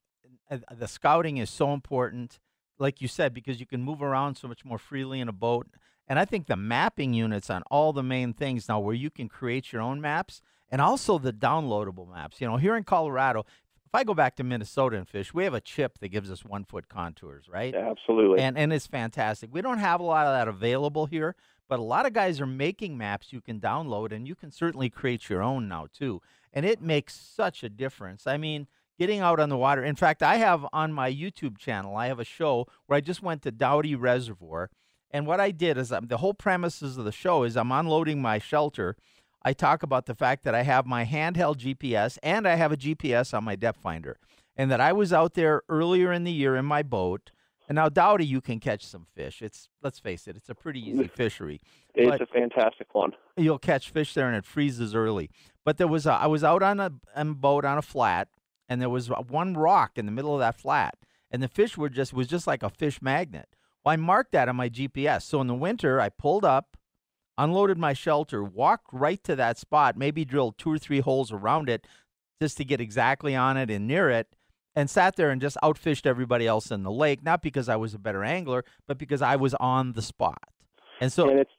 uh, 0.50 0.58
the 0.76 0.88
scouting 0.88 1.38
is 1.38 1.50
so 1.50 1.74
important, 1.74 2.40
like 2.80 3.02
you 3.02 3.08
said, 3.08 3.34
because 3.34 3.60
you 3.60 3.66
can 3.66 3.84
move 3.84 4.02
around 4.02 4.36
so 4.36 4.48
much 4.48 4.66
more 4.66 4.78
freely 4.78 5.20
in 5.20 5.28
a 5.28 5.34
boat. 5.34 5.68
And 6.08 6.18
I 6.18 6.26
think 6.26 6.48
the 6.48 6.56
mapping 6.56 7.14
units 7.14 7.50
on 7.50 7.62
all 7.70 7.94
the 7.94 8.02
main 8.02 8.34
things 8.34 8.68
now, 8.68 8.80
where 8.80 8.96
you 8.96 9.12
can 9.12 9.30
create 9.30 9.72
your 9.72 9.82
own 9.82 10.02
maps 10.02 10.42
and 10.72 10.82
also 10.82 11.20
the 11.20 11.34
downloadable 11.34 12.12
maps. 12.12 12.42
You 12.42 12.48
know, 12.48 12.58
here 12.58 12.76
in 12.76 12.84
Colorado, 12.84 13.46
if 13.86 13.94
I 13.94 14.04
go 14.04 14.14
back 14.14 14.36
to 14.38 14.44
Minnesota 14.44 14.98
and 14.98 15.08
fish, 15.08 15.34
we 15.34 15.44
have 15.44 15.54
a 15.54 15.62
chip 15.62 15.98
that 16.00 16.10
gives 16.10 16.32
us 16.32 16.46
one 16.46 16.64
foot 16.64 16.90
contours, 16.90 17.46
right? 17.52 17.74
Yeah, 17.74 17.90
absolutely. 17.90 18.40
And 18.40 18.58
and 18.58 18.72
it's 18.72 18.88
fantastic. 18.88 19.50
We 19.52 19.62
don't 19.62 19.80
have 19.80 20.00
a 20.00 20.04
lot 20.04 20.28
of 20.28 20.34
that 20.34 20.48
available 20.48 21.08
here, 21.08 21.36
but 21.70 21.80
a 21.80 21.84
lot 21.84 22.06
of 22.06 22.14
guys 22.14 22.42
are 22.42 22.48
making 22.48 22.98
maps 22.98 23.32
you 23.32 23.40
can 23.40 23.62
download, 23.62 24.12
and 24.12 24.28
you 24.28 24.36
can 24.36 24.52
certainly 24.52 24.90
create 24.90 25.30
your 25.30 25.42
own 25.42 25.70
now 25.70 25.88
too. 25.94 26.22
And 26.52 26.66
it 26.66 26.82
makes 26.82 27.16
such 27.16 27.64
a 27.64 27.70
difference. 27.70 28.26
I 28.26 28.38
mean, 28.38 28.68
getting 28.98 29.22
out 29.22 29.40
on 29.40 29.50
the 29.50 29.58
water. 29.58 29.84
In 29.84 29.96
fact, 29.96 30.22
I 30.22 30.36
have 30.36 30.66
on 30.74 30.92
my 30.92 31.12
YouTube 31.12 31.58
channel, 31.58 31.96
I 31.96 32.08
have 32.08 32.20
a 32.20 32.26
show 32.26 32.68
where 32.88 32.98
I 32.98 33.02
just 33.02 33.24
went 33.24 33.44
to 33.44 33.52
Dowdy 33.52 33.96
Reservoir, 33.96 34.70
and 35.12 35.26
what 35.26 35.40
I 35.40 35.52
did 35.52 35.78
is 35.78 35.92
um, 35.92 36.08
the 36.08 36.18
whole 36.18 36.34
premises 36.34 36.98
of 36.98 37.06
the 37.06 37.12
show 37.12 37.44
is 37.44 37.56
I'm 37.56 37.72
unloading 37.72 38.22
my 38.22 38.40
shelter. 38.40 38.96
I 39.42 39.54
talk 39.54 39.84
about 39.84 40.06
the 40.06 40.14
fact 40.14 40.44
that 40.44 40.54
I 40.54 40.64
have 40.64 40.86
my 40.86 41.06
handheld 41.06 41.58
GPS 41.58 42.18
and 42.22 42.48
I 42.48 42.56
have 42.56 42.72
a 42.72 42.78
GPS 42.78 43.34
on 43.34 43.44
my 43.44 43.56
depth 43.56 43.82
finder, 43.82 44.18
and 44.58 44.70
that 44.70 44.82
I 44.82 44.92
was 44.92 45.14
out 45.14 45.36
there 45.36 45.62
earlier 45.70 46.12
in 46.12 46.24
the 46.26 46.32
year 46.32 46.56
in 46.56 46.66
my 46.66 46.84
boat. 46.84 47.32
And 47.70 47.76
now 47.76 47.88
Dowdy, 47.88 48.26
you 48.26 48.42
can 48.42 48.60
catch 48.60 48.84
some 48.84 49.06
fish. 49.16 49.44
It's 49.44 49.70
let's 49.84 50.00
face 50.00 50.28
it, 50.28 50.36
it's 50.36 50.50
a 50.50 50.56
pretty 50.56 50.82
easy 50.82 51.08
fishery. 51.16 51.62
it's 51.94 52.10
but- 52.10 52.20
a 52.22 52.26
fantastic 52.26 52.94
one. 52.94 53.12
You'll 53.38 53.60
catch 53.60 53.92
fish 53.92 54.14
there, 54.16 54.28
and 54.28 54.36
it 54.36 54.44
freezes 54.46 54.94
early. 54.94 55.30
But 55.64 55.78
there 55.78 55.88
was 55.88 56.06
a, 56.06 56.12
I 56.14 56.26
was 56.28 56.44
out 56.44 56.64
on 56.64 56.80
a, 56.80 56.92
a 57.16 57.24
boat 57.24 57.64
on 57.64 57.78
a 57.78 57.82
flat, 57.82 58.28
and 58.68 58.82
there 58.82 58.90
was 58.90 59.08
one 59.08 59.54
rock 59.54 59.92
in 59.98 60.06
the 60.08 60.12
middle 60.12 60.34
of 60.34 60.40
that 60.40 60.60
flat, 60.60 60.96
and 61.32 61.42
the 61.44 61.48
fish 61.48 61.78
were 61.78 61.90
just 61.90 62.12
was 62.12 62.28
just 62.28 62.48
like 62.48 62.64
a 62.64 62.70
fish 62.70 63.02
magnet. 63.02 63.48
Well, 63.86 63.94
I 63.94 63.96
marked 63.98 64.32
that 64.34 64.50
on 64.50 64.56
my 64.56 64.68
GPS. 64.68 65.22
So 65.22 65.40
in 65.40 65.48
the 65.48 65.54
winter, 65.54 66.02
I 66.02 66.10
pulled 66.10 66.44
up, 66.44 66.76
unloaded 67.38 67.78
my 67.78 67.94
shelter, 67.94 68.44
walked 68.44 68.88
right 68.92 69.24
to 69.26 69.36
that 69.36 69.58
spot, 69.60 69.96
maybe 69.96 70.26
drilled 70.26 70.58
two 70.58 70.72
or 70.72 70.80
three 70.80 71.00
holes 71.00 71.32
around 71.32 71.70
it 71.70 71.86
just 72.42 72.58
to 72.58 72.66
get 72.66 72.82
exactly 72.82 73.36
on 73.36 73.56
it 73.58 73.70
and 73.70 73.88
near 73.88 74.10
it, 74.10 74.36
and 74.76 74.90
sat 74.90 75.16
there 75.16 75.30
and 75.30 75.42
just 75.42 75.58
outfished 75.64 76.06
everybody 76.06 76.48
else 76.48 76.72
in 76.72 76.84
the 76.84 76.92
lake, 76.92 77.24
not 77.24 77.42
because 77.42 77.70
I 77.70 77.76
was 77.76 77.94
a 77.94 78.00
better 78.00 78.24
angler, 78.24 78.64
but 78.88 78.98
because 78.98 79.22
I 79.22 79.36
was 79.36 79.54
on 79.56 79.94
the 79.94 80.02
spot. 80.02 80.44
And 81.02 81.12
so 81.12 81.30
and 81.30 81.40
it's 81.40 81.52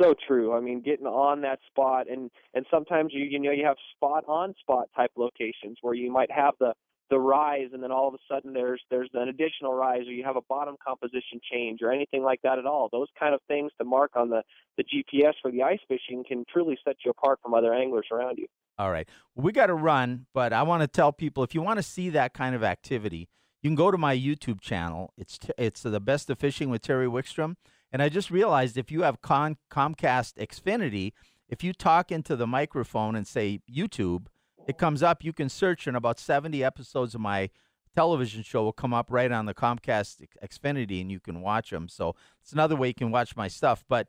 so 0.00 0.14
true. 0.26 0.54
I 0.54 0.60
mean, 0.60 0.80
getting 0.80 1.06
on 1.06 1.40
that 1.42 1.60
spot, 1.66 2.08
and 2.08 2.30
and 2.54 2.66
sometimes 2.70 3.12
you 3.12 3.24
you 3.24 3.38
know 3.38 3.52
you 3.52 3.64
have 3.64 3.76
spot 3.96 4.24
on 4.26 4.54
spot 4.60 4.88
type 4.94 5.12
locations 5.16 5.78
where 5.80 5.94
you 5.94 6.10
might 6.10 6.30
have 6.30 6.54
the 6.58 6.74
the 7.10 7.18
rise, 7.18 7.68
and 7.72 7.82
then 7.82 7.90
all 7.92 8.08
of 8.08 8.14
a 8.14 8.18
sudden 8.32 8.52
there's 8.52 8.80
there's 8.90 9.10
an 9.14 9.28
additional 9.28 9.74
rise, 9.74 10.06
or 10.06 10.12
you 10.12 10.24
have 10.24 10.36
a 10.36 10.42
bottom 10.48 10.76
composition 10.84 11.40
change, 11.52 11.80
or 11.82 11.92
anything 11.92 12.22
like 12.22 12.40
that 12.42 12.58
at 12.58 12.66
all. 12.66 12.88
Those 12.90 13.08
kind 13.18 13.34
of 13.34 13.40
things 13.48 13.72
to 13.78 13.84
mark 13.84 14.12
on 14.14 14.30
the 14.30 14.42
the 14.76 14.84
GPS 14.84 15.34
for 15.42 15.50
the 15.50 15.62
ice 15.62 15.80
fishing 15.88 16.24
can 16.26 16.44
truly 16.50 16.78
set 16.84 16.96
you 17.04 17.10
apart 17.10 17.40
from 17.42 17.52
other 17.54 17.74
anglers 17.74 18.06
around 18.12 18.38
you. 18.38 18.46
All 18.78 18.90
right. 18.90 19.08
We 19.34 19.52
got 19.52 19.66
to 19.66 19.74
run, 19.74 20.26
but 20.32 20.52
I 20.52 20.62
want 20.62 20.82
to 20.82 20.88
tell 20.88 21.12
people 21.12 21.44
if 21.44 21.54
you 21.54 21.60
want 21.60 21.78
to 21.78 21.82
see 21.82 22.08
that 22.10 22.32
kind 22.32 22.54
of 22.54 22.64
activity, 22.64 23.28
you 23.62 23.68
can 23.68 23.74
go 23.74 23.90
to 23.90 23.98
my 23.98 24.16
YouTube 24.16 24.60
channel. 24.60 25.12
It's 25.18 25.36
t- 25.36 25.52
it's 25.58 25.82
the 25.82 26.00
best 26.00 26.30
of 26.30 26.38
fishing 26.38 26.70
with 26.70 26.82
Terry 26.82 27.06
Wickstrom. 27.06 27.56
And 27.92 28.02
I 28.02 28.08
just 28.08 28.30
realized 28.30 28.78
if 28.78 28.90
you 28.90 29.02
have 29.02 29.20
Comcast 29.20 29.58
Xfinity, 29.70 31.12
if 31.48 31.64
you 31.64 31.72
talk 31.72 32.12
into 32.12 32.36
the 32.36 32.46
microphone 32.46 33.16
and 33.16 33.26
say 33.26 33.60
YouTube, 33.70 34.26
it 34.70 34.78
comes 34.78 35.02
up. 35.02 35.22
You 35.24 35.32
can 35.32 35.48
search, 35.48 35.86
and 35.86 35.96
about 35.96 36.18
70 36.18 36.64
episodes 36.64 37.14
of 37.14 37.20
my 37.20 37.50
television 37.94 38.42
show 38.42 38.62
will 38.62 38.72
come 38.72 38.94
up 38.94 39.10
right 39.10 39.30
on 39.30 39.46
the 39.46 39.54
Comcast 39.54 40.24
Xfinity, 40.42 41.00
and 41.00 41.10
you 41.10 41.20
can 41.20 41.40
watch 41.40 41.70
them. 41.70 41.88
So 41.88 42.14
it's 42.40 42.52
another 42.52 42.76
way 42.76 42.88
you 42.88 42.94
can 42.94 43.10
watch 43.10 43.36
my 43.36 43.48
stuff. 43.48 43.84
But 43.88 44.06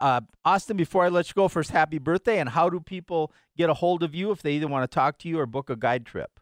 uh, 0.00 0.20
Austin, 0.44 0.76
before 0.76 1.04
I 1.04 1.08
let 1.08 1.28
you 1.28 1.34
go, 1.34 1.48
first, 1.48 1.70
happy 1.70 1.98
birthday. 1.98 2.38
And 2.38 2.48
how 2.48 2.70
do 2.70 2.80
people 2.80 3.32
get 3.56 3.70
a 3.70 3.74
hold 3.74 4.02
of 4.02 4.14
you 4.14 4.30
if 4.30 4.40
they 4.40 4.52
either 4.52 4.68
want 4.68 4.88
to 4.88 4.94
talk 4.94 5.18
to 5.18 5.28
you 5.28 5.40
or 5.40 5.46
book 5.46 5.68
a 5.68 5.76
guide 5.76 6.06
trip? 6.06 6.38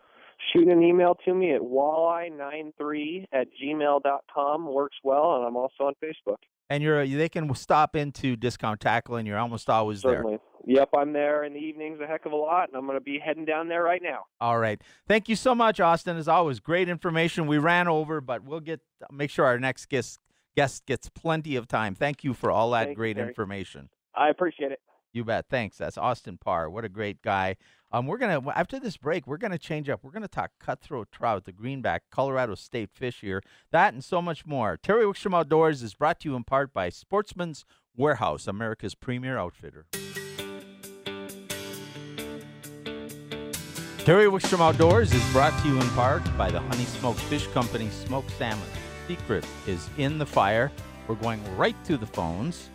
Shoot 0.52 0.68
an 0.68 0.82
email 0.82 1.16
to 1.24 1.34
me 1.34 1.54
at 1.54 1.62
walleye93 1.62 3.26
at 3.32 3.46
gmail.com. 3.62 4.66
Works 4.66 4.96
well, 5.02 5.36
and 5.36 5.46
I'm 5.46 5.56
also 5.56 5.84
on 5.84 5.94
Facebook. 6.02 6.36
And 6.68 6.82
you're 6.82 7.06
they 7.06 7.28
can 7.28 7.54
stop 7.54 7.96
into 7.96 8.36
Discount 8.36 8.80
Tackle, 8.80 9.16
and 9.16 9.26
you're 9.26 9.38
almost 9.38 9.70
always 9.70 10.02
there. 10.02 10.24
Yep, 10.66 10.90
I'm 10.96 11.12
there 11.12 11.44
in 11.44 11.54
the 11.54 11.58
evenings 11.58 11.98
a 12.00 12.06
heck 12.06 12.24
of 12.24 12.32
a 12.32 12.36
lot, 12.36 12.68
and 12.68 12.76
I'm 12.76 12.86
going 12.86 12.96
to 12.96 13.04
be 13.04 13.18
heading 13.18 13.44
down 13.44 13.68
there 13.68 13.82
right 13.82 14.02
now. 14.02 14.24
All 14.40 14.58
right. 14.58 14.80
Thank 15.08 15.28
you 15.28 15.36
so 15.36 15.54
much, 15.54 15.80
Austin. 15.80 16.16
As 16.16 16.28
always, 16.28 16.60
great 16.60 16.88
information. 16.88 17.46
We 17.46 17.58
ran 17.58 17.88
over, 17.88 18.20
but 18.20 18.44
we'll 18.44 18.60
get 18.60 18.80
make 19.10 19.30
sure 19.30 19.44
our 19.44 19.58
next 19.58 19.86
guest 19.86 20.20
guest 20.56 20.86
gets 20.86 21.08
plenty 21.08 21.56
of 21.56 21.66
time. 21.66 21.94
Thank 21.94 22.22
you 22.24 22.34
for 22.34 22.50
all 22.50 22.70
that 22.72 22.94
great 22.94 23.16
Terry. 23.16 23.28
information. 23.28 23.88
I 24.14 24.28
appreciate 24.28 24.70
it. 24.72 24.80
You 25.12 25.24
bet. 25.24 25.46
Thanks. 25.50 25.76
That's 25.76 25.98
Austin 25.98 26.38
Parr. 26.38 26.70
What 26.70 26.84
a 26.84 26.88
great 26.88 27.22
guy. 27.22 27.56
Um, 27.90 28.06
we're 28.06 28.16
gonna 28.16 28.40
after 28.50 28.80
this 28.80 28.96
break, 28.96 29.26
we're 29.26 29.36
gonna 29.36 29.58
change 29.58 29.90
up. 29.90 30.02
We're 30.02 30.12
gonna 30.12 30.28
talk 30.28 30.52
cutthroat 30.58 31.12
trout, 31.12 31.44
the 31.44 31.52
greenback, 31.52 32.04
Colorado 32.10 32.54
State 32.54 32.90
fish 32.90 33.20
here. 33.20 33.42
That 33.70 33.92
and 33.92 34.02
so 34.02 34.22
much 34.22 34.46
more. 34.46 34.78
Terry 34.78 35.04
Wickstrom 35.04 35.36
Outdoors 35.36 35.82
is 35.82 35.94
brought 35.94 36.20
to 36.20 36.30
you 36.30 36.36
in 36.36 36.44
part 36.44 36.72
by 36.72 36.88
Sportsman's 36.88 37.66
Warehouse, 37.94 38.46
America's 38.46 38.94
premier 38.94 39.36
outfitter. 39.36 39.86
Terry 44.04 44.26
Wickstrom 44.26 44.58
Outdoors 44.58 45.12
is 45.12 45.22
brought 45.32 45.56
to 45.62 45.68
you 45.68 45.80
in 45.80 45.88
part 45.90 46.24
by 46.36 46.50
the 46.50 46.58
Honey 46.58 46.86
Smoked 46.86 47.20
Fish 47.20 47.46
Company 47.48 47.88
Smoked 47.88 48.32
Salmon. 48.32 48.66
Secret 49.06 49.46
is 49.68 49.88
in 49.96 50.18
the 50.18 50.26
fire. 50.26 50.72
We're 51.06 51.14
going 51.14 51.40
right 51.56 51.76
to 51.84 51.96
the 51.96 52.06
phones. 52.06 52.70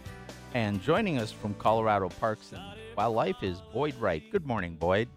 And 0.54 0.82
joining 0.82 1.18
us 1.18 1.34
from 1.34 1.54
Colorado 1.56 2.08
Parks 2.08 2.54
and 2.54 2.62
Wildlife 2.96 3.44
is 3.44 3.62
Boyd 3.74 3.96
Wright. 3.96 4.24
Good 4.32 4.48
morning, 4.48 4.78
Boyd. 4.78 5.10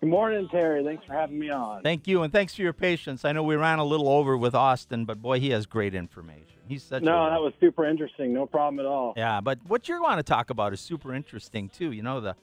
Good 0.00 0.10
morning, 0.10 0.48
Terry. 0.48 0.84
Thanks 0.84 1.04
for 1.04 1.14
having 1.14 1.40
me 1.40 1.50
on. 1.50 1.82
Thank 1.82 2.06
you, 2.06 2.22
and 2.22 2.32
thanks 2.32 2.54
for 2.54 2.62
your 2.62 2.72
patience. 2.72 3.24
I 3.24 3.32
know 3.32 3.42
we 3.42 3.56
ran 3.56 3.80
a 3.80 3.84
little 3.84 4.08
over 4.08 4.36
with 4.36 4.54
Austin, 4.54 5.06
but 5.06 5.20
boy, 5.20 5.40
he 5.40 5.50
has 5.50 5.66
great 5.66 5.96
information. 5.96 6.46
He's 6.68 6.84
such 6.84 7.02
no, 7.02 7.26
a 7.26 7.30
that 7.30 7.40
was 7.40 7.52
super 7.60 7.84
interesting. 7.84 8.32
No 8.32 8.46
problem 8.46 8.78
at 8.78 8.86
all. 8.86 9.12
yeah. 9.16 9.40
But 9.40 9.58
what 9.66 9.88
you're 9.88 9.98
going 9.98 10.18
to 10.18 10.22
talk 10.22 10.50
about 10.50 10.72
is 10.72 10.80
super 10.80 11.12
interesting 11.14 11.68
too. 11.68 11.90
You 11.90 12.04
know 12.04 12.20
the 12.20 12.36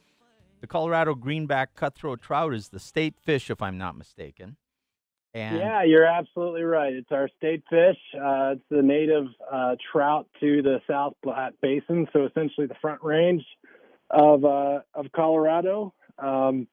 the 0.63 0.67
Colorado 0.67 1.13
greenback 1.13 1.75
cutthroat 1.75 2.21
trout 2.21 2.53
is 2.53 2.69
the 2.69 2.79
state 2.79 3.15
fish, 3.21 3.49
if 3.49 3.61
I'm 3.61 3.77
not 3.77 3.97
mistaken. 3.97 4.55
And 5.33 5.57
Yeah, 5.57 5.83
you're 5.83 6.05
absolutely 6.05 6.63
right. 6.63 6.93
It's 6.93 7.11
our 7.11 7.27
state 7.35 7.63
fish. 7.69 7.97
Uh, 8.15 8.53
it's 8.53 8.63
the 8.69 8.81
native 8.81 9.25
uh, 9.51 9.75
trout 9.91 10.25
to 10.39 10.61
the 10.61 10.79
South 10.89 11.15
Platte 11.21 11.55
Basin, 11.61 12.07
so 12.13 12.25
essentially 12.27 12.67
the 12.67 12.77
Front 12.81 13.03
Range 13.03 13.43
of 14.09 14.45
uh, 14.45 14.79
of 14.93 15.07
Colorado. 15.13 15.93
Um, 16.17 16.65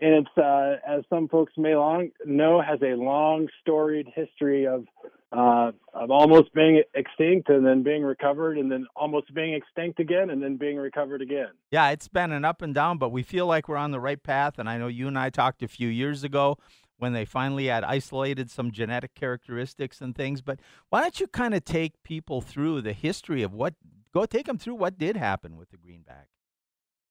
and 0.00 0.26
it's, 0.26 0.38
uh, 0.38 0.76
as 0.88 1.04
some 1.10 1.28
folks 1.28 1.52
may 1.58 1.74
long 1.74 2.12
know, 2.24 2.62
has 2.62 2.80
a 2.80 2.96
long 2.96 3.48
storied 3.60 4.06
history 4.14 4.66
of 4.66 4.86
uh, 5.32 5.72
of 5.92 6.10
almost 6.10 6.52
being 6.54 6.82
extinct 6.94 7.48
and 7.48 7.66
then 7.66 7.82
being 7.82 8.02
recovered 8.02 8.58
and 8.58 8.70
then 8.70 8.86
almost 8.94 9.32
being 9.34 9.54
extinct 9.54 9.98
again 9.98 10.30
and 10.30 10.42
then 10.42 10.56
being 10.56 10.76
recovered 10.76 11.20
again. 11.20 11.48
Yeah, 11.70 11.90
it's 11.90 12.08
been 12.08 12.32
an 12.32 12.44
up 12.44 12.62
and 12.62 12.74
down, 12.74 12.98
but 12.98 13.10
we 13.10 13.22
feel 13.22 13.46
like 13.46 13.68
we're 13.68 13.76
on 13.76 13.90
the 13.90 14.00
right 14.00 14.22
path. 14.22 14.58
And 14.58 14.68
I 14.68 14.78
know 14.78 14.86
you 14.86 15.08
and 15.08 15.18
I 15.18 15.30
talked 15.30 15.62
a 15.62 15.68
few 15.68 15.88
years 15.88 16.22
ago 16.22 16.58
when 16.98 17.12
they 17.12 17.24
finally 17.24 17.66
had 17.66 17.84
isolated 17.84 18.50
some 18.50 18.70
genetic 18.70 19.14
characteristics 19.14 20.00
and 20.00 20.14
things. 20.14 20.42
But 20.42 20.60
why 20.90 21.02
don't 21.02 21.18
you 21.18 21.26
kind 21.26 21.54
of 21.54 21.64
take 21.64 22.02
people 22.02 22.40
through 22.40 22.82
the 22.82 22.92
history 22.92 23.42
of 23.42 23.52
what, 23.52 23.74
go 24.14 24.26
take 24.26 24.46
them 24.46 24.58
through 24.58 24.76
what 24.76 24.96
did 24.96 25.16
happen 25.16 25.56
with 25.56 25.70
the 25.70 25.76
greenback? 25.76 26.28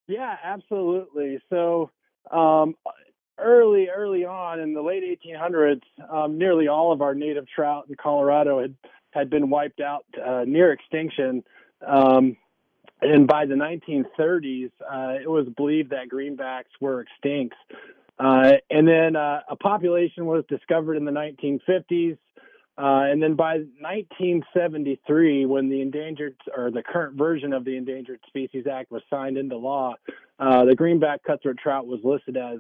Yeah, 0.07 0.35
absolutely. 0.43 1.39
So 1.49 1.91
um, 2.31 2.75
early, 3.37 3.89
early 3.89 4.25
on 4.25 4.59
in 4.59 4.73
the 4.73 4.81
late 4.81 5.03
1800s, 5.03 5.81
um, 6.09 6.37
nearly 6.37 6.67
all 6.67 6.91
of 6.91 7.01
our 7.01 7.15
native 7.15 7.45
trout 7.47 7.85
in 7.89 7.95
Colorado 7.95 8.61
had 8.61 8.75
had 9.11 9.29
been 9.29 9.49
wiped 9.49 9.79
out 9.79 10.05
uh, 10.23 10.43
near 10.45 10.73
extinction. 10.73 11.41
Um, 11.85 12.35
and 13.01 13.27
by 13.27 13.45
the 13.45 13.55
1930s, 13.55 14.71
uh, 14.81 15.21
it 15.21 15.29
was 15.29 15.47
believed 15.55 15.91
that 15.91 16.09
greenbacks 16.09 16.71
were 16.81 17.01
extinct. 17.01 17.55
Uh, 18.19 18.53
and 18.69 18.87
then 18.87 19.15
uh, 19.15 19.41
a 19.49 19.55
population 19.55 20.25
was 20.25 20.43
discovered 20.49 20.95
in 20.95 21.05
the 21.05 21.11
1950s. 21.11 22.17
Uh, 22.77 23.07
and 23.09 23.23
then 23.23 23.35
by 23.35 23.59
1973, 23.79 25.45
when 25.45 25.69
the 25.69 25.81
endangered 25.81 26.35
or 26.55 26.71
the 26.71 26.83
current 26.83 27.17
version 27.17 27.53
of 27.53 27.63
the 27.63 27.77
Endangered 27.77 28.19
Species 28.27 28.65
Act 28.69 28.91
was 28.91 29.01
signed 29.09 29.37
into 29.37 29.55
law, 29.55 29.93
uh, 30.39 30.65
the 30.65 30.75
greenback 30.75 31.23
cutthroat 31.23 31.57
trout 31.57 31.87
was 31.87 32.01
listed 32.03 32.35
as 32.35 32.59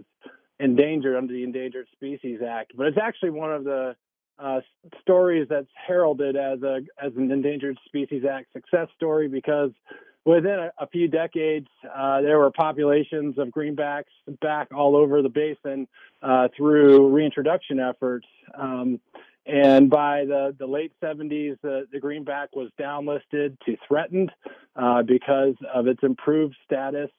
endangered 0.59 1.17
under 1.17 1.33
the 1.33 1.43
Endangered 1.43 1.87
Species 1.93 2.39
Act. 2.47 2.73
But 2.75 2.87
it's 2.87 2.97
actually 3.01 3.31
one 3.31 3.51
of 3.51 3.63
the 3.63 3.95
uh, 4.39 4.61
stories 5.01 5.47
that's 5.49 5.67
heralded 5.87 6.35
as 6.35 6.61
a 6.61 6.81
as 7.01 7.13
an 7.15 7.31
Endangered 7.31 7.77
Species 7.85 8.23
Act 8.29 8.51
success 8.53 8.87
story 8.95 9.27
because 9.27 9.71
within 10.25 10.59
a, 10.59 10.71
a 10.79 10.87
few 10.87 11.07
decades, 11.07 11.67
uh, 11.95 12.21
there 12.21 12.39
were 12.39 12.51
populations 12.51 13.37
of 13.37 13.49
greenbacks 13.49 14.05
back 14.41 14.67
all 14.75 14.95
over 14.95 15.21
the 15.21 15.29
basin 15.29 15.87
uh, 16.21 16.47
through 16.57 17.09
reintroduction 17.09 17.79
efforts. 17.79 18.27
Um, 18.55 18.99
and 19.45 19.89
by 19.89 20.25
the, 20.25 20.55
the 20.57 20.65
late 20.65 20.91
70s, 21.03 21.57
the, 21.61 21.87
the 21.91 21.99
greenback 21.99 22.55
was 22.55 22.69
downlisted 22.79 23.57
to 23.65 23.77
threatened 23.87 24.31
uh, 24.75 25.03
because 25.03 25.55
of 25.73 25.87
its 25.87 25.99
improved 26.03 26.55
status. 26.65 27.09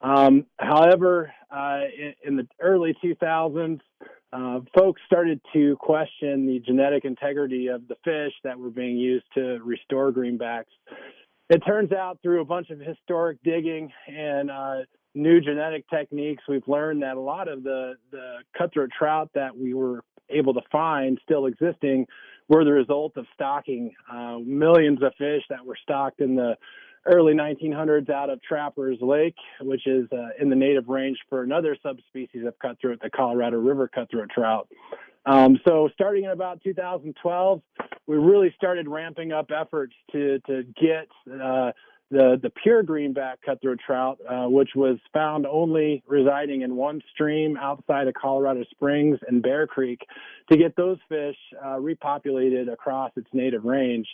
Um, 0.00 0.46
however, 0.58 1.32
uh, 1.50 1.80
in, 1.98 2.14
in 2.24 2.36
the 2.36 2.46
early 2.60 2.96
2000s, 3.04 3.80
uh, 4.32 4.60
folks 4.76 5.00
started 5.06 5.40
to 5.52 5.76
question 5.76 6.46
the 6.46 6.60
genetic 6.66 7.04
integrity 7.04 7.68
of 7.68 7.86
the 7.88 7.96
fish 8.04 8.32
that 8.44 8.58
were 8.58 8.70
being 8.70 8.96
used 8.96 9.24
to 9.34 9.58
restore 9.64 10.12
greenbacks. 10.12 10.64
It 11.48 11.62
turns 11.66 11.92
out 11.92 12.18
through 12.22 12.40
a 12.40 12.44
bunch 12.44 12.70
of 12.70 12.80
historic 12.80 13.38
digging 13.44 13.92
and 14.08 14.50
uh, 14.50 14.76
new 15.16 15.40
genetic 15.40 15.88
techniques, 15.88 16.44
we've 16.48 16.66
learned 16.68 17.02
that 17.02 17.16
a 17.16 17.20
lot 17.20 17.48
of 17.48 17.62
the, 17.64 17.94
the 18.12 18.38
cutthroat 18.56 18.90
trout 18.96 19.30
that 19.34 19.56
we 19.56 19.74
were 19.74 20.02
able 20.30 20.54
to 20.54 20.62
find 20.70 21.18
still 21.22 21.46
existing 21.46 22.06
were 22.48 22.64
the 22.64 22.72
result 22.72 23.16
of 23.16 23.26
stocking. 23.34 23.92
Uh, 24.10 24.38
millions 24.38 25.02
of 25.02 25.12
fish 25.18 25.42
that 25.50 25.64
were 25.64 25.76
stocked 25.82 26.20
in 26.20 26.36
the 26.36 26.56
early 27.06 27.34
1900s 27.34 28.10
out 28.10 28.30
of 28.30 28.42
Trappers 28.42 28.98
Lake, 29.00 29.36
which 29.60 29.86
is 29.86 30.06
uh, 30.12 30.28
in 30.40 30.50
the 30.50 30.56
native 30.56 30.88
range 30.88 31.18
for 31.28 31.42
another 31.42 31.76
subspecies 31.82 32.44
of 32.46 32.58
cutthroat, 32.58 33.00
the 33.00 33.10
Colorado 33.10 33.58
River 33.58 33.88
cutthroat 33.88 34.30
trout. 34.30 34.68
Um, 35.24 35.58
so 35.66 35.88
starting 35.94 36.24
in 36.24 36.30
about 36.30 36.62
2012, 36.62 37.62
we 38.06 38.16
really 38.16 38.54
started 38.56 38.86
ramping 38.86 39.32
up 39.32 39.50
efforts 39.50 39.94
to 40.12 40.38
to 40.46 40.62
get 40.80 41.08
uh, 41.40 41.72
the 42.10 42.38
the 42.40 42.50
pure 42.50 42.82
greenback 42.82 43.40
cutthroat 43.42 43.80
trout, 43.84 44.18
uh, 44.28 44.46
which 44.48 44.70
was 44.76 44.98
found 45.12 45.46
only 45.46 46.02
residing 46.06 46.62
in 46.62 46.76
one 46.76 47.00
stream 47.12 47.56
outside 47.56 48.06
of 48.06 48.14
Colorado 48.14 48.64
Springs 48.70 49.18
and 49.26 49.42
Bear 49.42 49.66
Creek, 49.66 50.00
to 50.50 50.56
get 50.56 50.76
those 50.76 50.98
fish 51.08 51.36
uh, 51.62 51.76
repopulated 51.76 52.72
across 52.72 53.10
its 53.16 53.28
native 53.32 53.64
range. 53.64 54.06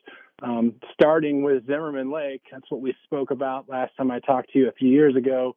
Um, 0.43 0.75
starting 0.93 1.43
with 1.43 1.67
Zimmerman 1.67 2.11
Lake, 2.11 2.43
that's 2.51 2.69
what 2.71 2.81
we 2.81 2.95
spoke 3.05 3.31
about 3.31 3.69
last 3.69 3.97
time 3.97 4.11
I 4.11 4.21
talked 4.21 4.53
to 4.53 4.59
you 4.59 4.69
a 4.69 4.73
few 4.73 4.89
years 4.89 5.15
ago, 5.15 5.55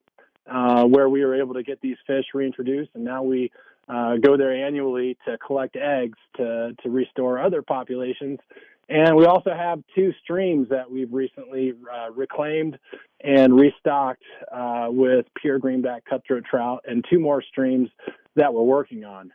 uh, 0.49 0.83
where 0.83 1.09
we 1.09 1.23
were 1.23 1.35
able 1.35 1.53
to 1.55 1.63
get 1.63 1.81
these 1.81 1.97
fish 2.05 2.25
reintroduced, 2.33 2.91
and 2.93 3.03
now 3.03 3.23
we 3.23 3.51
uh, 3.87 4.17
go 4.17 4.35
there 4.35 4.53
annually 4.53 5.17
to 5.25 5.37
collect 5.37 5.75
eggs 5.75 6.17
to 6.37 6.75
to 6.83 6.89
restore 6.89 7.39
other 7.39 7.61
populations 7.61 8.39
and 8.89 9.15
we 9.15 9.25
also 9.25 9.51
have 9.51 9.79
two 9.95 10.11
streams 10.23 10.69
that 10.69 10.89
we've 10.89 11.11
recently 11.11 11.73
uh, 11.91 12.11
reclaimed 12.11 12.77
and 13.23 13.59
restocked 13.59 14.23
uh, 14.53 14.87
with 14.89 15.25
pure 15.41 15.57
greenback 15.57 16.03
cutthroat 16.05 16.43
trout, 16.45 16.83
and 16.85 17.03
two 17.09 17.19
more 17.19 17.41
streams 17.41 17.89
that 18.35 18.53
we're 18.53 18.61
working 18.61 19.03
on. 19.03 19.31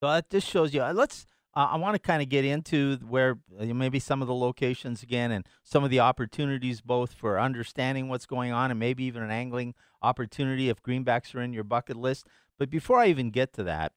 So 0.00 0.08
that 0.08 0.30
just 0.30 0.48
shows 0.48 0.74
you. 0.74 0.82
Uh, 0.82 0.92
let's. 0.92 1.26
Uh, 1.54 1.70
I 1.72 1.76
want 1.76 1.94
to 1.94 1.98
kind 1.98 2.22
of 2.22 2.28
get 2.28 2.44
into 2.44 2.98
where 3.08 3.38
uh, 3.58 3.64
maybe 3.64 3.98
some 3.98 4.20
of 4.20 4.28
the 4.28 4.34
locations 4.34 5.02
again, 5.02 5.30
and 5.30 5.46
some 5.62 5.84
of 5.84 5.90
the 5.90 6.00
opportunities, 6.00 6.80
both 6.80 7.14
for 7.14 7.40
understanding 7.40 8.08
what's 8.08 8.26
going 8.26 8.52
on, 8.52 8.70
and 8.70 8.78
maybe 8.78 9.04
even 9.04 9.22
an 9.22 9.30
angling 9.30 9.74
opportunity 10.02 10.68
if 10.68 10.82
greenbacks 10.82 11.34
are 11.34 11.40
in 11.40 11.52
your 11.52 11.64
bucket 11.64 11.96
list. 11.96 12.26
But 12.58 12.70
before 12.70 12.98
I 12.98 13.06
even 13.06 13.30
get 13.30 13.52
to 13.54 13.62
that, 13.64 13.92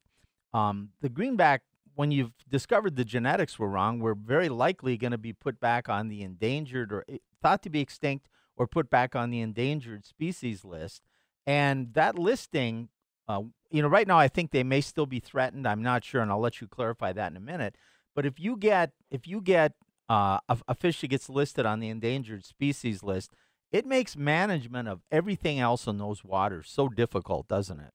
um, 0.53 0.89
the 1.01 1.09
greenback 1.09 1.63
when 1.95 2.11
you've 2.11 2.33
discovered 2.49 2.95
the 2.95 3.05
genetics 3.05 3.59
were 3.59 3.69
wrong, 3.69 3.99
we're 3.99 4.13
very 4.13 4.49
likely 4.49 4.97
going 4.97 5.11
to 5.11 5.17
be 5.17 5.33
put 5.33 5.59
back 5.59 5.89
on 5.89 6.07
the 6.07 6.21
endangered 6.21 6.91
or 6.91 7.03
eh, 7.09 7.17
thought 7.41 7.61
to 7.63 7.69
be 7.69 7.81
extinct 7.81 8.27
or 8.55 8.67
put 8.67 8.89
back 8.89 9.15
on 9.15 9.29
the 9.29 9.41
endangered 9.41 10.05
species 10.05 10.63
list. 10.63 11.01
And 11.45 11.93
that 11.93 12.17
listing, 12.17 12.89
uh, 13.27 13.41
you 13.69 13.81
know, 13.81 13.87
right 13.87 14.07
now 14.07 14.17
I 14.17 14.27
think 14.27 14.51
they 14.51 14.63
may 14.63 14.81
still 14.81 15.05
be 15.05 15.19
threatened. 15.19 15.67
I'm 15.67 15.81
not 15.81 16.03
sure, 16.03 16.21
and 16.21 16.31
I'll 16.31 16.39
let 16.39 16.61
you 16.61 16.67
clarify 16.67 17.13
that 17.13 17.31
in 17.31 17.37
a 17.37 17.41
minute. 17.41 17.75
But 18.15 18.25
if 18.25 18.39
you 18.39 18.57
get 18.57 18.91
if 19.09 19.27
you 19.27 19.41
get 19.41 19.73
uh, 20.09 20.39
a, 20.49 20.57
a 20.67 20.75
fish 20.75 21.01
that 21.01 21.07
gets 21.07 21.29
listed 21.29 21.65
on 21.65 21.79
the 21.79 21.89
endangered 21.89 22.45
species 22.45 23.01
list, 23.01 23.33
it 23.71 23.85
makes 23.85 24.17
management 24.17 24.87
of 24.89 25.01
everything 25.11 25.59
else 25.59 25.87
in 25.87 25.97
those 25.97 26.23
waters 26.23 26.69
so 26.69 26.89
difficult, 26.89 27.47
doesn't 27.47 27.79
it? 27.79 27.93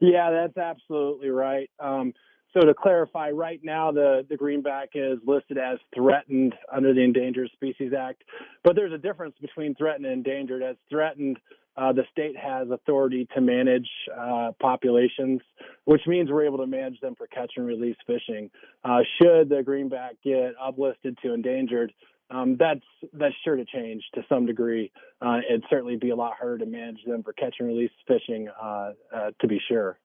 Yeah, 0.00 0.30
that's 0.30 0.56
absolutely 0.56 1.30
right. 1.30 1.70
Um, 1.80 2.12
so 2.54 2.64
to 2.64 2.74
clarify, 2.74 3.30
right 3.30 3.60
now 3.62 3.90
the, 3.92 4.24
the 4.28 4.36
greenback 4.36 4.90
is 4.94 5.18
listed 5.26 5.58
as 5.58 5.78
threatened 5.94 6.54
under 6.72 6.94
the 6.94 7.00
Endangered 7.00 7.50
Species 7.52 7.92
Act, 7.92 8.22
but 8.62 8.76
there's 8.76 8.92
a 8.92 8.98
difference 8.98 9.34
between 9.40 9.74
threatened 9.74 10.06
and 10.06 10.14
endangered. 10.14 10.62
As 10.62 10.76
threatened, 10.88 11.38
uh, 11.76 11.92
the 11.92 12.04
state 12.12 12.36
has 12.36 12.68
authority 12.70 13.26
to 13.34 13.40
manage 13.40 13.88
uh, 14.16 14.52
populations, 14.60 15.40
which 15.84 16.02
means 16.06 16.30
we're 16.30 16.46
able 16.46 16.58
to 16.58 16.66
manage 16.66 17.00
them 17.00 17.16
for 17.16 17.26
catch 17.26 17.52
and 17.56 17.66
release 17.66 17.96
fishing. 18.06 18.50
Uh, 18.84 19.00
should 19.20 19.48
the 19.48 19.62
greenback 19.64 20.14
get 20.22 20.54
uplisted 20.56 21.20
to 21.22 21.34
endangered, 21.34 21.92
um, 22.30 22.56
that's 22.58 22.80
that's 23.12 23.34
sure 23.44 23.56
to 23.56 23.64
change 23.64 24.02
to 24.14 24.22
some 24.28 24.46
degree. 24.46 24.90
Uh, 25.20 25.40
it'd 25.48 25.64
certainly 25.68 25.96
be 25.96 26.10
a 26.10 26.16
lot 26.16 26.32
harder 26.38 26.58
to 26.58 26.66
manage 26.66 27.04
them 27.06 27.22
for 27.22 27.32
catch 27.32 27.56
and 27.58 27.68
release 27.68 27.90
fishing, 28.06 28.48
uh, 28.62 28.92
uh, 29.14 29.30
to 29.40 29.48
be 29.48 29.60
sure. 29.68 29.98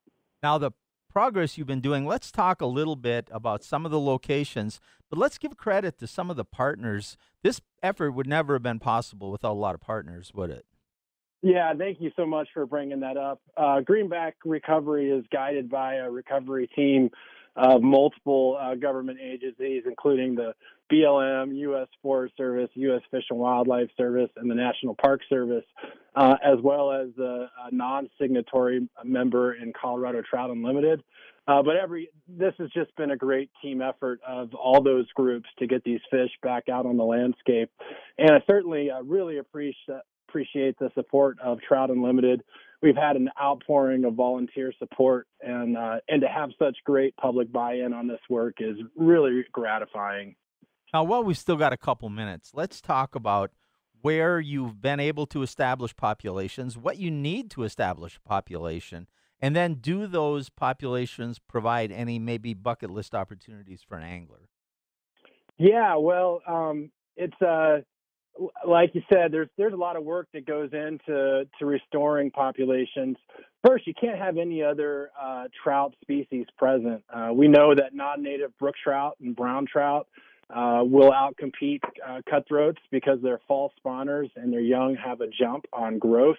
Now 0.44 0.58
the 0.58 0.72
progress 1.20 1.58
you've 1.58 1.68
been 1.68 1.82
doing. 1.82 2.06
Let's 2.06 2.32
talk 2.32 2.62
a 2.62 2.66
little 2.66 2.96
bit 2.96 3.28
about 3.30 3.62
some 3.62 3.84
of 3.86 3.92
the 3.92 4.00
locations, 4.00 4.80
but 5.10 5.20
let's 5.20 5.38
give 5.38 5.58
credit 5.58 5.98
to 5.98 6.08
some 6.08 6.30
of 6.30 6.38
the 6.38 6.46
partners. 6.46 7.18
This 7.44 7.60
effort 7.84 8.12
would 8.12 8.26
never 8.26 8.54
have 8.54 8.64
been 8.64 8.80
possible 8.80 9.30
without 9.30 9.52
a 9.52 9.60
lot 9.60 9.76
of 9.76 9.82
partners, 9.82 10.32
would 10.34 10.50
it? 10.50 10.66
Yeah, 11.42 11.74
thank 11.78 12.00
you 12.00 12.12
so 12.16 12.26
much 12.26 12.48
for 12.54 12.66
bringing 12.66 13.02
that 13.02 13.18
up. 13.18 13.42
Uh, 13.58 13.82
Greenback 13.82 14.38
Recovery 14.46 15.12
is 15.12 15.26
guided 15.30 15.70
by 15.70 15.96
a 15.96 16.10
recovery 16.10 16.70
team 16.74 17.10
of 17.56 17.82
multiple 17.82 18.58
uh, 18.60 18.76
government 18.76 19.20
agencies, 19.22 19.84
including 19.86 20.36
the 20.36 20.54
BLM, 20.92 21.56
U.S. 21.58 21.88
Forest 22.02 22.36
Service, 22.38 22.70
U.S. 22.74 23.02
Fish 23.12 23.26
and 23.30 23.40
Wildlife 23.40 23.90
Service, 23.98 24.30
and 24.38 24.50
the 24.50 24.56
National 24.56 24.96
Park 24.96 25.22
Service, 25.30 25.66
uh, 26.16 26.36
as 26.44 26.58
well 26.64 26.92
as 26.92 27.10
a, 27.20 27.50
a 27.66 27.72
non-signatory 27.72 28.88
member 29.04 29.54
in 29.54 29.72
Colorado 29.80 30.22
Trout 30.28 30.50
Unlimited. 30.50 31.04
Uh, 31.48 31.64
but 31.64 31.76
every 31.76 32.10
this 32.28 32.54
has 32.60 32.70
just 32.72 32.96
been 32.96 33.12
a 33.12 33.18
great 33.18 33.50
team 33.60 33.82
effort 33.82 34.20
of 34.28 34.54
all 34.54 34.84
those 34.84 35.08
groups 35.16 35.50
to 35.58 35.66
get 35.66 35.84
these 35.84 36.02
fish 36.12 36.30
back 36.44 36.70
out 36.70 36.86
on 36.86 36.96
the 36.96 37.04
landscape, 37.04 37.72
and 38.20 38.30
I 38.32 38.44
certainly 38.46 38.92
uh, 38.92 39.02
really 39.02 39.40
appreciate 39.40 40.02
appreciate 40.30 40.78
the 40.78 40.92
support 40.94 41.40
of 41.44 41.60
Trout 41.68 41.90
Unlimited. 41.90 42.44
We've 42.82 42.96
had 42.96 43.18
an 43.18 43.30
outpouring 43.42 44.06
of 44.06 44.14
volunteer 44.14 44.72
support, 44.80 45.28
and 45.42 45.78
uh, 45.78 45.98
and 46.08 46.22
to 46.22 46.28
have 46.28 46.52
such 46.58 46.78
great 46.86 47.16
public 47.18 47.52
buy-in 47.52 47.92
on 47.94 48.08
this 48.08 48.22
work 48.30 48.56
is 48.60 48.78
really 48.96 49.44
gratifying. 49.52 50.36
Now, 50.94 51.04
while 51.04 51.24
we've 51.24 51.38
still 51.38 51.58
got 51.58 51.74
a 51.74 51.78
couple 51.78 52.10
minutes, 52.10 52.52
let's 52.54 52.82
talk 52.82 53.16
about 53.16 53.52
where 54.02 54.40
you've 54.40 54.82
been 54.82 55.00
able 55.00 55.28
to 55.28 55.44
establish 55.44 55.96
populations, 55.96 56.78
what 56.78 56.98
you 56.98 57.12
need 57.12 57.52
to 57.52 57.64
establish 57.64 58.18
a 58.18 58.28
population, 58.28 59.08
and 59.42 59.56
then 59.56 59.76
do 59.76 60.08
those 60.08 60.50
populations 60.50 61.38
provide 61.38 61.92
any 61.92 62.18
maybe 62.18 62.54
bucket 62.54 62.90
list 62.90 63.14
opportunities 63.14 63.82
for 63.88 63.98
an 63.98 64.04
angler? 64.04 64.48
Yeah, 65.58 65.96
well, 65.98 66.42
um, 66.48 66.92
it's 67.18 67.40
uh, 67.42 67.80
like 68.66 68.92
you 68.94 69.02
said, 69.12 69.32
there's 69.32 69.50
there's 69.58 69.74
a 69.74 69.78
lot 69.78 69.96
of 69.96 70.04
work 70.04 70.28
that 70.34 70.46
goes 70.46 70.70
into 70.74 71.48
to 71.60 71.66
restoring 71.66 72.32
populations. 72.32 73.18
First, 73.66 73.86
you 73.88 73.94
can't 74.00 74.18
have 74.18 74.38
any 74.38 74.64
other 74.64 75.12
uh, 75.22 75.46
trout 75.64 75.94
species 76.02 76.46
present. 76.58 77.04
Uh, 77.14 77.30
we 77.34 77.48
know 77.48 77.76
that 77.76 77.94
non-native 77.94 78.58
brook 78.58 78.76
trout 78.82 79.18
and 79.22 79.36
brown 79.36 79.66
trout 79.66 80.08
uh, 80.50 80.82
will 80.84 81.12
outcompete 81.12 81.82
uh, 82.08 82.22
cutthroats 82.30 82.80
because 82.92 83.20
they're 83.22 83.42
fall 83.48 83.72
spawners 83.84 84.30
and 84.36 84.52
their 84.52 84.60
young 84.60 84.96
have 84.96 85.22
a 85.22 85.28
jump 85.28 85.66
on 85.74 86.00
growth 86.00 86.38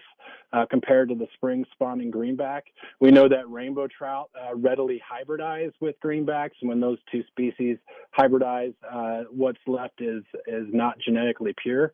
uh, 0.53 0.65
compared 0.69 1.09
to 1.09 1.15
the 1.15 1.27
spring 1.33 1.65
spawning 1.71 2.11
greenback. 2.11 2.65
We 2.99 3.11
know 3.11 3.29
that 3.29 3.49
rainbow 3.49 3.87
trout 3.87 4.29
uh, 4.35 4.55
readily 4.55 5.01
hybridize 5.01 5.71
with 5.79 5.95
greenbacks, 6.03 6.51
and 6.61 6.69
when 6.69 6.79
those 6.81 6.97
two 7.11 7.23
species 7.27 7.77
hybridize, 8.17 8.73
uh, 8.89 9.23
what's 9.31 9.59
left 9.65 10.01
is 10.01 10.23
is 10.47 10.67
not 10.71 10.99
genetically 10.99 11.53
pure. 11.61 11.93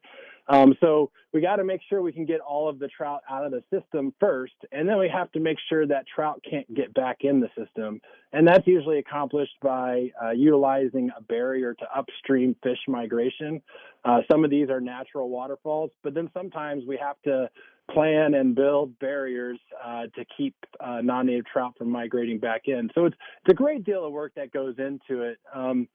Um, 0.49 0.75
so 0.79 1.11
we 1.33 1.41
got 1.41 1.57
to 1.57 1.63
make 1.63 1.81
sure 1.89 2.01
we 2.01 2.11
can 2.11 2.25
get 2.25 2.39
all 2.39 2.69
of 2.69 2.79
the 2.79 2.87
trout 2.87 3.21
out 3.29 3.45
of 3.45 3.51
the 3.51 3.63
system 3.71 4.13
first, 4.19 4.53
and 4.71 4.87
then 4.87 4.97
we 4.97 5.09
have 5.09 5.31
to 5.33 5.39
make 5.39 5.57
sure 5.69 5.85
that 5.87 6.05
trout 6.13 6.43
can't 6.49 6.71
get 6.73 6.93
back 6.93 7.17
in 7.21 7.39
the 7.39 7.49
system. 7.57 8.01
And 8.33 8.47
that's 8.47 8.65
usually 8.65 8.99
accomplished 8.99 9.55
by 9.61 10.11
uh, 10.23 10.31
utilizing 10.31 11.09
a 11.17 11.21
barrier 11.21 11.73
to 11.73 11.85
upstream 11.95 12.55
fish 12.63 12.79
migration. 12.87 13.61
Uh, 14.05 14.19
some 14.31 14.43
of 14.43 14.49
these 14.49 14.69
are 14.69 14.79
natural 14.79 15.29
waterfalls, 15.29 15.91
but 16.03 16.13
then 16.13 16.29
sometimes 16.33 16.83
we 16.87 16.97
have 16.97 17.21
to 17.23 17.49
plan 17.91 18.33
and 18.33 18.53
build 18.53 18.97
barriers 18.99 19.59
uh, 19.83 20.03
to 20.15 20.25
keep 20.35 20.55
uh, 20.79 20.99
non-native 21.01 21.45
trout 21.45 21.73
from 21.77 21.89
migrating 21.89 22.37
back 22.37 22.63
in. 22.65 22.89
So 22.93 23.05
it's 23.05 23.15
it's 23.41 23.51
a 23.51 23.55
great 23.55 23.83
deal 23.83 24.05
of 24.05 24.11
work 24.11 24.33
that 24.35 24.51
goes 24.51 24.75
into 24.77 25.21
it. 25.21 25.37
Um, 25.53 25.87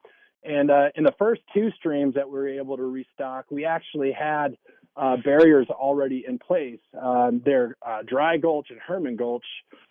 and 0.44 0.70
uh, 0.70 0.88
in 0.96 1.05
the 1.05 1.14
first 1.18 1.42
two 1.55 1.70
streams 1.78 2.14
that 2.14 2.28
we 2.28 2.35
were 2.35 2.48
able 2.48 2.76
to 2.76 2.85
restock, 2.85 3.46
we 3.50 3.64
actually 3.64 4.12
had 4.12 4.57
uh, 4.96 5.16
barriers 5.24 5.68
already 5.70 6.24
in 6.26 6.38
place. 6.38 6.81
Um, 7.00 7.40
their 7.44 7.76
uh, 7.87 8.02
Dry 8.07 8.37
Gulch 8.37 8.68
and 8.70 8.78
Herman 8.81 9.16
Gulch 9.16 9.44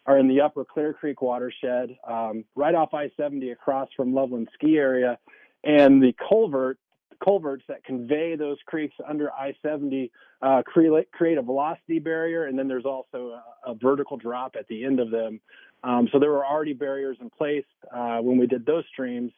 are 0.05 0.17
in 0.17 0.27
the 0.27 0.41
upper 0.41 0.65
Clear 0.65 0.93
Creek 0.93 1.21
watershed, 1.21 1.97
um, 2.07 2.43
right 2.55 2.75
off 2.75 2.93
I-70 2.93 3.51
across 3.51 3.89
from 3.95 4.13
Loveland 4.13 4.49
Ski 4.53 4.77
Area. 4.77 5.17
And 5.63 6.01
the 6.01 6.13
culvert, 6.29 6.77
culverts 7.23 7.63
that 7.67 7.83
convey 7.83 8.35
those 8.35 8.57
creeks 8.65 8.95
under 9.07 9.31
I-70 9.31 10.11
uh, 10.41 10.63
create, 10.65 11.11
create 11.11 11.37
a 11.37 11.41
velocity 11.41 11.99
barrier, 11.99 12.45
and 12.45 12.57
then 12.57 12.67
there's 12.67 12.85
also 12.85 13.39
a, 13.65 13.71
a 13.71 13.75
vertical 13.75 14.17
drop 14.17 14.55
at 14.57 14.67
the 14.67 14.83
end 14.83 14.99
of 14.99 15.11
them 15.11 15.39
Um, 15.83 16.07
so 16.11 16.19
there 16.19 16.31
were 16.31 16.45
already 16.45 16.73
barriers 16.73 17.17
in 17.21 17.29
place 17.29 17.65
uh, 17.93 18.19
when 18.19 18.37
we 18.37 18.47
did 18.47 18.65
those 18.65 18.83
streams. 18.91 19.31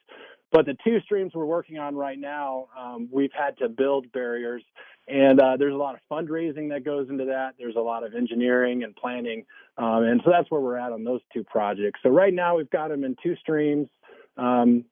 But 0.52 0.66
the 0.66 0.76
two 0.84 1.00
streams 1.00 1.32
we're 1.34 1.44
working 1.44 1.78
on 1.78 1.96
right 1.96 2.18
now, 2.18 2.68
um, 2.78 3.08
we've 3.10 3.32
had 3.32 3.58
to 3.58 3.68
build 3.68 4.12
barriers, 4.12 4.62
and 5.08 5.40
uh, 5.40 5.56
there's 5.56 5.74
a 5.74 5.76
lot 5.76 5.94
of 5.94 6.00
fundraising 6.10 6.70
that 6.70 6.84
goes 6.84 7.08
into 7.10 7.24
that. 7.26 7.54
There's 7.58 7.76
a 7.76 7.80
lot 7.80 8.04
of 8.04 8.14
engineering 8.14 8.84
and 8.84 8.94
planning, 8.94 9.44
um, 9.76 10.04
and 10.04 10.20
so 10.24 10.30
that's 10.30 10.50
where 10.50 10.60
we're 10.60 10.78
at 10.78 10.92
on 10.92 11.02
those 11.02 11.20
two 11.32 11.44
projects. 11.44 12.00
So 12.02 12.10
right 12.10 12.32
now 12.32 12.56
we've 12.56 12.70
got 12.70 12.88
them 12.88 13.04
in 13.04 13.16
two 13.22 13.34
streams, 13.36 13.88
um, 14.36 14.84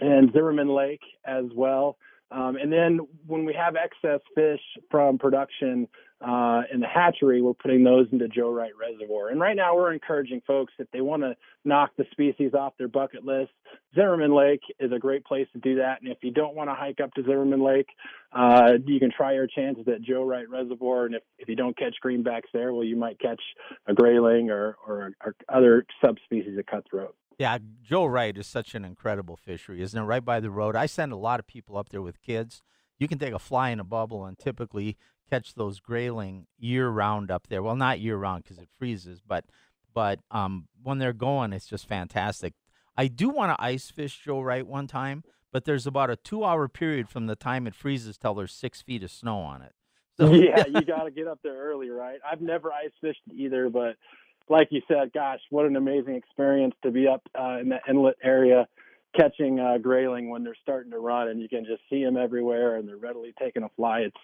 and 0.00 0.32
Zimmerman 0.32 0.68
Lake 0.68 1.02
as 1.24 1.44
well. 1.54 1.98
Um, 2.30 2.56
and 2.56 2.72
then 2.72 3.00
when 3.26 3.44
we 3.44 3.54
have 3.54 3.76
excess 3.76 4.20
fish 4.34 4.60
from 4.90 5.18
production 5.18 5.86
uh, 6.20 6.62
in 6.72 6.80
the 6.80 6.86
hatchery, 6.86 7.40
we're 7.40 7.54
putting 7.54 7.84
those 7.84 8.06
into 8.10 8.26
Joe 8.26 8.50
Wright 8.50 8.72
Reservoir. 8.78 9.28
And 9.28 9.40
right 9.40 9.54
now, 9.54 9.76
we're 9.76 9.92
encouraging 9.92 10.40
folks 10.46 10.72
if 10.78 10.90
they 10.90 11.02
want 11.02 11.22
to 11.22 11.36
knock 11.64 11.90
the 11.96 12.04
species 12.10 12.52
off 12.54 12.72
their 12.78 12.88
bucket 12.88 13.24
list, 13.24 13.52
Zimmerman 13.94 14.34
Lake 14.34 14.62
is 14.80 14.90
a 14.92 14.98
great 14.98 15.24
place 15.24 15.46
to 15.52 15.60
do 15.60 15.76
that. 15.76 16.00
And 16.00 16.10
if 16.10 16.18
you 16.22 16.30
don't 16.32 16.56
want 16.56 16.70
to 16.70 16.74
hike 16.74 17.00
up 17.00 17.12
to 17.14 17.22
Zimmerman 17.22 17.62
Lake, 17.62 17.88
uh, 18.32 18.72
you 18.84 18.98
can 18.98 19.12
try 19.14 19.34
your 19.34 19.46
chances 19.46 19.86
at 19.86 20.02
Joe 20.02 20.24
Wright 20.24 20.48
Reservoir. 20.48 21.06
And 21.06 21.14
if, 21.14 21.22
if 21.38 21.48
you 21.48 21.56
don't 21.56 21.76
catch 21.76 21.94
greenbacks 22.04 22.50
there, 22.52 22.72
well, 22.72 22.84
you 22.84 22.96
might 22.96 23.20
catch 23.20 23.40
a 23.86 23.94
grayling 23.94 24.50
or, 24.50 24.76
or, 24.86 25.12
or 25.24 25.36
other 25.48 25.86
subspecies 26.02 26.58
of 26.58 26.66
cutthroat. 26.66 27.14
Yeah, 27.38 27.58
Joe 27.82 28.06
Wright 28.06 28.36
is 28.36 28.46
such 28.46 28.74
an 28.74 28.84
incredible 28.84 29.36
fishery, 29.36 29.82
isn't 29.82 30.00
it? 30.00 30.04
Right 30.04 30.24
by 30.24 30.40
the 30.40 30.50
road. 30.50 30.74
I 30.74 30.86
send 30.86 31.12
a 31.12 31.16
lot 31.16 31.38
of 31.38 31.46
people 31.46 31.76
up 31.76 31.90
there 31.90 32.00
with 32.00 32.22
kids. 32.22 32.62
You 32.98 33.08
can 33.08 33.18
take 33.18 33.34
a 33.34 33.38
fly 33.38 33.70
in 33.70 33.80
a 33.80 33.84
bubble 33.84 34.24
and 34.24 34.38
typically 34.38 34.96
catch 35.28 35.54
those 35.54 35.80
grayling 35.80 36.46
year 36.58 36.88
round 36.88 37.30
up 37.30 37.48
there. 37.48 37.62
Well, 37.62 37.76
not 37.76 38.00
year 38.00 38.16
round 38.16 38.44
because 38.44 38.58
it 38.58 38.68
freezes, 38.78 39.20
but 39.26 39.44
but 39.92 40.20
um, 40.30 40.68
when 40.82 40.98
they're 40.98 41.12
going, 41.12 41.52
it's 41.52 41.66
just 41.66 41.88
fantastic. 41.88 42.54
I 42.96 43.08
do 43.08 43.28
want 43.28 43.56
to 43.56 43.62
ice 43.62 43.90
fish 43.90 44.20
Joe 44.24 44.40
Wright 44.40 44.66
one 44.66 44.86
time, 44.86 45.24
but 45.52 45.64
there's 45.64 45.86
about 45.86 46.10
a 46.10 46.16
two 46.16 46.44
hour 46.44 46.68
period 46.68 47.08
from 47.08 47.26
the 47.26 47.36
time 47.36 47.66
it 47.66 47.74
freezes 47.74 48.16
till 48.16 48.34
there's 48.34 48.52
six 48.52 48.80
feet 48.80 49.02
of 49.02 49.10
snow 49.10 49.40
on 49.40 49.62
it. 49.62 49.72
So, 50.16 50.32
yeah, 50.32 50.64
you 50.68 50.82
got 50.82 51.04
to 51.04 51.10
get 51.10 51.26
up 51.26 51.40
there 51.42 51.56
early, 51.56 51.90
right? 51.90 52.18
I've 52.30 52.40
never 52.40 52.72
ice 52.72 52.92
fished 53.00 53.20
either, 53.34 53.68
but 53.68 53.96
like 54.48 54.68
you 54.70 54.80
said, 54.88 55.12
gosh, 55.12 55.40
what 55.50 55.66
an 55.66 55.76
amazing 55.76 56.14
experience 56.14 56.74
to 56.82 56.90
be 56.90 57.06
up 57.08 57.22
uh, 57.38 57.58
in 57.60 57.68
the 57.68 57.78
inlet 57.88 58.16
area 58.22 58.66
catching 59.16 59.58
uh, 59.58 59.78
grayling 59.78 60.28
when 60.28 60.44
they're 60.44 60.56
starting 60.62 60.90
to 60.92 60.98
run, 60.98 61.28
and 61.28 61.40
you 61.40 61.48
can 61.48 61.64
just 61.64 61.82
see 61.90 62.04
them 62.04 62.16
everywhere, 62.16 62.76
and 62.76 62.88
they're 62.88 62.96
readily 62.96 63.32
taking 63.40 63.62
a 63.62 63.68
fly. 63.70 64.00
It's 64.00 64.16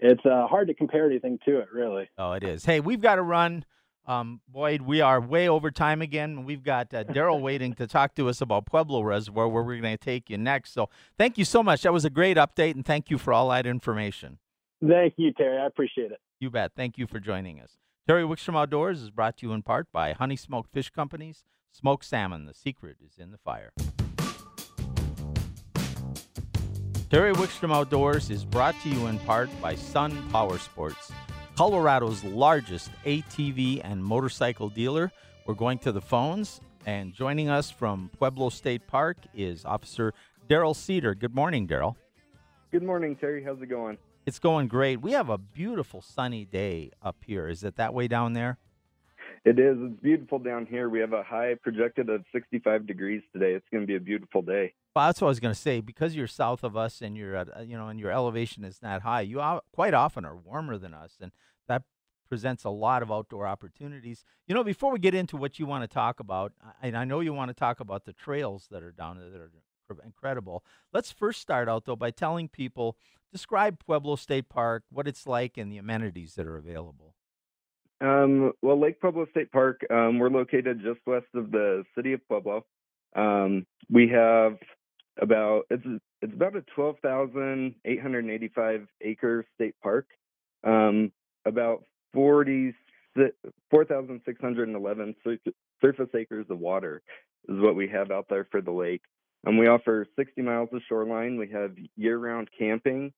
it's 0.00 0.26
uh, 0.26 0.46
hard 0.46 0.68
to 0.68 0.74
compare 0.74 1.06
anything 1.06 1.38
to 1.46 1.60
it, 1.60 1.68
really. 1.72 2.08
Oh, 2.18 2.32
it 2.32 2.42
is. 2.42 2.64
Hey, 2.64 2.80
we've 2.80 3.00
got 3.00 3.16
to 3.16 3.22
run. 3.22 3.64
Um, 4.06 4.40
Boyd, 4.48 4.82
we 4.82 5.02
are 5.02 5.20
way 5.20 5.48
over 5.48 5.70
time 5.70 6.02
again. 6.02 6.44
We've 6.44 6.64
got 6.64 6.92
uh, 6.92 7.04
Daryl 7.04 7.40
waiting 7.42 7.74
to 7.74 7.86
talk 7.86 8.14
to 8.16 8.28
us 8.28 8.40
about 8.40 8.66
Pueblo 8.66 9.02
Reservoir, 9.02 9.46
where 9.46 9.62
we're 9.62 9.80
going 9.80 9.96
to 9.96 10.04
take 10.04 10.30
you 10.30 10.38
next. 10.38 10.72
So, 10.72 10.88
thank 11.16 11.38
you 11.38 11.44
so 11.44 11.62
much. 11.62 11.82
That 11.82 11.92
was 11.92 12.04
a 12.04 12.10
great 12.10 12.36
update, 12.36 12.74
and 12.74 12.84
thank 12.84 13.10
you 13.10 13.18
for 13.18 13.32
all 13.32 13.50
that 13.50 13.66
information. 13.66 14.38
Thank 14.86 15.14
you, 15.16 15.32
Terry. 15.32 15.58
I 15.58 15.66
appreciate 15.66 16.10
it. 16.10 16.18
You 16.40 16.50
bet. 16.50 16.72
Thank 16.74 16.96
you 16.96 17.06
for 17.06 17.20
joining 17.20 17.60
us. 17.60 17.76
Terry 18.08 18.24
Wickstrom 18.24 18.56
Outdoors 18.56 19.02
is 19.02 19.10
brought 19.10 19.36
to 19.36 19.46
you 19.46 19.52
in 19.52 19.62
part 19.62 19.86
by 19.92 20.12
Honey 20.12 20.34
Smoked 20.34 20.72
Fish 20.72 20.90
Companies. 20.90 21.44
Smoked 21.70 22.04
salmon, 22.04 22.46
the 22.46 22.54
secret 22.54 22.96
is 23.04 23.18
in 23.18 23.30
the 23.30 23.38
fire. 23.38 23.72
Terry 27.10 27.32
Wickstrom 27.34 27.72
Outdoors 27.72 28.30
is 28.30 28.44
brought 28.44 28.74
to 28.82 28.88
you 28.88 29.06
in 29.06 29.18
part 29.20 29.48
by 29.60 29.74
Sun 29.74 30.28
Power 30.30 30.58
Sports, 30.58 31.12
Colorado's 31.56 32.24
largest 32.24 32.90
ATV 33.04 33.82
and 33.84 34.02
motorcycle 34.02 34.70
dealer. 34.70 35.12
We're 35.46 35.54
going 35.54 35.78
to 35.80 35.92
the 35.92 36.00
phones, 36.00 36.60
and 36.86 37.12
joining 37.12 37.48
us 37.48 37.70
from 37.70 38.10
Pueblo 38.18 38.48
State 38.48 38.86
Park 38.88 39.18
is 39.34 39.64
Officer 39.64 40.14
Daryl 40.48 40.74
Cedar. 40.74 41.14
Good 41.14 41.34
morning, 41.34 41.68
Daryl. 41.68 41.94
Good 42.72 42.82
morning, 42.82 43.14
Terry. 43.14 43.44
How's 43.44 43.60
it 43.60 43.66
going? 43.66 43.98
It's 44.26 44.38
going 44.38 44.68
great. 44.68 45.00
We 45.00 45.12
have 45.12 45.28
a 45.28 45.38
beautiful 45.38 46.02
sunny 46.02 46.44
day 46.44 46.90
up 47.02 47.16
here. 47.26 47.48
Is 47.48 47.64
it 47.64 47.76
that 47.76 47.94
way 47.94 48.06
down 48.06 48.34
there? 48.34 48.58
It 49.44 49.58
is. 49.58 49.78
It's 49.80 50.00
beautiful 50.02 50.38
down 50.38 50.66
here. 50.66 50.90
We 50.90 51.00
have 51.00 51.14
a 51.14 51.22
high 51.22 51.54
projected 51.62 52.10
of 52.10 52.24
65 52.32 52.86
degrees 52.86 53.22
today. 53.32 53.52
It's 53.54 53.66
going 53.70 53.82
to 53.82 53.86
be 53.86 53.96
a 53.96 54.00
beautiful 54.00 54.42
day. 54.42 54.74
Well, 54.94 55.06
that's 55.06 55.20
what 55.20 55.28
I 55.28 55.30
was 55.30 55.40
going 55.40 55.54
to 55.54 55.60
say. 55.60 55.80
Because 55.80 56.14
you're 56.14 56.26
south 56.26 56.62
of 56.62 56.76
us 56.76 57.00
and 57.00 57.16
you're 57.16 57.34
at, 57.34 57.56
uh, 57.56 57.62
you 57.62 57.78
know, 57.78 57.88
and 57.88 57.98
your 57.98 58.10
elevation 58.10 58.64
is 58.64 58.82
not 58.82 59.00
high, 59.00 59.22
you 59.22 59.42
quite 59.72 59.94
often 59.94 60.26
are 60.26 60.36
warmer 60.36 60.76
than 60.76 60.92
us, 60.92 61.16
and 61.20 61.32
that 61.68 61.84
presents 62.28 62.64
a 62.64 62.70
lot 62.70 63.02
of 63.02 63.10
outdoor 63.10 63.46
opportunities. 63.46 64.24
You 64.46 64.54
know, 64.54 64.62
before 64.62 64.92
we 64.92 64.98
get 64.98 65.14
into 65.14 65.38
what 65.38 65.58
you 65.58 65.64
want 65.64 65.84
to 65.84 65.88
talk 65.88 66.20
about, 66.20 66.52
and 66.82 66.96
I 66.96 67.04
know 67.04 67.20
you 67.20 67.32
want 67.32 67.48
to 67.48 67.54
talk 67.54 67.80
about 67.80 68.04
the 68.04 68.12
trails 68.12 68.68
that 68.70 68.82
are 68.82 68.92
down 68.92 69.18
there 69.18 69.30
that 69.30 69.40
are 69.40 69.50
incredible. 70.04 70.64
Let's 70.92 71.10
first 71.10 71.40
start 71.40 71.68
out 71.68 71.84
though 71.84 71.96
by 71.96 72.10
telling 72.10 72.48
people 72.48 72.96
describe 73.32 73.78
Pueblo 73.78 74.16
State 74.16 74.48
Park, 74.48 74.84
what 74.90 75.08
it's 75.08 75.26
like, 75.26 75.56
and 75.56 75.70
the 75.70 75.78
amenities 75.78 76.34
that 76.34 76.46
are 76.46 76.56
available. 76.56 77.14
Um, 78.00 78.52
well, 78.62 78.80
Lake 78.80 79.00
Pueblo 79.00 79.26
State 79.30 79.52
Park, 79.52 79.82
um, 79.90 80.18
we're 80.18 80.30
located 80.30 80.80
just 80.82 81.00
west 81.06 81.26
of 81.34 81.50
the 81.50 81.84
city 81.94 82.14
of 82.14 82.26
Pueblo. 82.28 82.64
Um, 83.14 83.66
we 83.90 84.08
have 84.08 84.56
about 85.20 85.66
it's 85.70 85.84
it's 86.22 86.32
about 86.32 86.56
a 86.56 86.62
12,885 86.74 88.86
acre 89.02 89.44
state 89.54 89.74
park. 89.82 90.06
Um, 90.64 91.12
about 91.46 91.84
40 92.12 92.74
4,611 93.70 95.14
surface 95.80 96.08
acres 96.14 96.46
of 96.48 96.58
water 96.58 97.02
is 97.48 97.60
what 97.60 97.74
we 97.74 97.88
have 97.88 98.10
out 98.10 98.26
there 98.28 98.46
for 98.50 98.60
the 98.60 98.70
lake. 98.70 99.02
Um, 99.46 99.56
we 99.56 99.68
offer 99.68 100.06
60 100.16 100.42
miles 100.42 100.68
of 100.72 100.82
shoreline. 100.88 101.38
We 101.38 101.48
have 101.50 101.72
year-round 101.96 102.48
camping. 102.58 103.12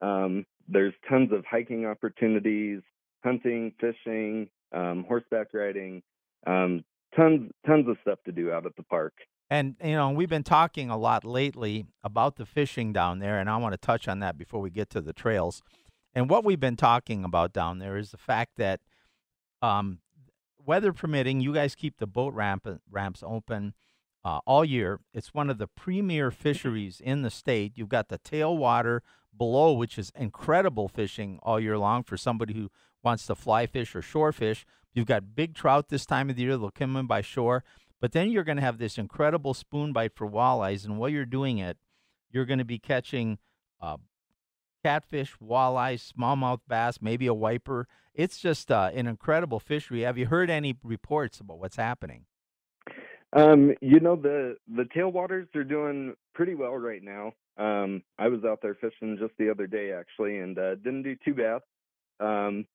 Um, 0.00 0.44
there's 0.68 0.94
tons 1.08 1.32
of 1.32 1.44
hiking 1.48 1.86
opportunities, 1.86 2.80
hunting, 3.24 3.72
fishing, 3.80 4.48
um, 4.74 5.04
horseback 5.06 5.48
riding, 5.52 6.02
um, 6.46 6.84
tons 7.16 7.50
tons 7.66 7.88
of 7.88 7.96
stuff 8.02 8.18
to 8.26 8.32
do 8.32 8.52
out 8.52 8.66
at 8.66 8.76
the 8.76 8.82
park. 8.84 9.14
And 9.50 9.76
you 9.82 9.92
know, 9.92 10.10
we've 10.10 10.28
been 10.28 10.42
talking 10.42 10.90
a 10.90 10.98
lot 10.98 11.24
lately 11.24 11.86
about 12.04 12.36
the 12.36 12.44
fishing 12.44 12.92
down 12.92 13.18
there, 13.18 13.38
and 13.38 13.48
I 13.48 13.56
want 13.56 13.72
to 13.72 13.78
touch 13.78 14.06
on 14.08 14.20
that 14.20 14.36
before 14.36 14.60
we 14.60 14.70
get 14.70 14.90
to 14.90 15.00
the 15.00 15.12
trails. 15.12 15.62
And 16.14 16.28
what 16.28 16.44
we've 16.44 16.60
been 16.60 16.76
talking 16.76 17.24
about 17.24 17.52
down 17.52 17.78
there 17.78 17.96
is 17.96 18.10
the 18.10 18.18
fact 18.18 18.52
that, 18.56 18.80
um, 19.62 20.00
weather 20.64 20.92
permitting, 20.92 21.40
you 21.40 21.54
guys 21.54 21.74
keep 21.74 21.98
the 21.98 22.06
boat 22.06 22.34
ramp 22.34 22.66
ramps 22.90 23.22
open 23.26 23.74
uh, 24.24 24.40
all 24.46 24.64
year. 24.64 25.00
It's 25.12 25.34
one 25.34 25.50
of 25.50 25.58
the 25.58 25.66
premier 25.66 26.30
fisheries 26.30 27.00
in 27.00 27.22
the 27.22 27.30
state. 27.30 27.72
You've 27.76 27.88
got 27.88 28.08
the 28.08 28.18
tailwater 28.18 29.00
below, 29.36 29.72
which 29.72 29.98
is 29.98 30.12
incredible 30.14 30.88
fishing 30.88 31.38
all 31.42 31.60
year 31.60 31.78
long 31.78 32.02
for 32.02 32.16
somebody 32.16 32.54
who 32.54 32.70
wants 33.02 33.26
to 33.26 33.34
fly 33.34 33.66
fish 33.66 33.94
or 33.94 34.02
shore 34.02 34.32
fish. 34.32 34.66
You've 34.92 35.06
got 35.06 35.36
big 35.36 35.54
trout 35.54 35.88
this 35.88 36.06
time 36.06 36.28
of 36.30 36.36
the 36.36 36.42
year. 36.42 36.56
They'll 36.56 36.70
come 36.70 36.96
in 36.96 37.06
by 37.06 37.20
shore. 37.20 37.64
But 38.00 38.12
then 38.12 38.30
you're 38.30 38.44
going 38.44 38.56
to 38.56 38.62
have 38.62 38.78
this 38.78 38.98
incredible 38.98 39.54
spoon 39.54 39.92
bite 39.92 40.14
for 40.14 40.28
walleyes. 40.28 40.84
And 40.84 40.98
while 40.98 41.08
you're 41.08 41.24
doing 41.24 41.58
it, 41.58 41.76
you're 42.30 42.44
going 42.44 42.58
to 42.58 42.64
be 42.64 42.78
catching 42.78 43.38
uh, 43.80 43.96
catfish, 44.84 45.34
walleyes, 45.42 46.12
smallmouth 46.12 46.60
bass, 46.68 46.98
maybe 47.00 47.26
a 47.26 47.34
wiper. 47.34 47.86
It's 48.14 48.38
just 48.38 48.70
uh, 48.70 48.90
an 48.94 49.06
incredible 49.06 49.60
fishery. 49.60 50.02
Have 50.02 50.18
you 50.18 50.26
heard 50.26 50.50
any 50.50 50.76
reports 50.82 51.40
about 51.40 51.58
what's 51.58 51.76
happening? 51.76 52.26
Um, 53.34 53.74
you 53.80 54.00
know 54.00 54.16
the 54.16 54.56
the 54.74 54.84
tailwaters 54.84 55.54
are 55.54 55.64
doing 55.64 56.14
pretty 56.34 56.54
well 56.54 56.76
right 56.76 57.02
now. 57.02 57.32
Um, 57.58 58.02
I 58.18 58.28
was 58.28 58.44
out 58.44 58.60
there 58.62 58.74
fishing 58.74 59.18
just 59.20 59.34
the 59.38 59.50
other 59.50 59.66
day 59.66 59.92
actually, 59.92 60.38
and 60.38 60.58
uh, 60.58 60.76
didn't 60.76 61.02
do 61.02 61.16
too 61.24 61.34
bad. 61.34 61.60
Um, 62.20 62.66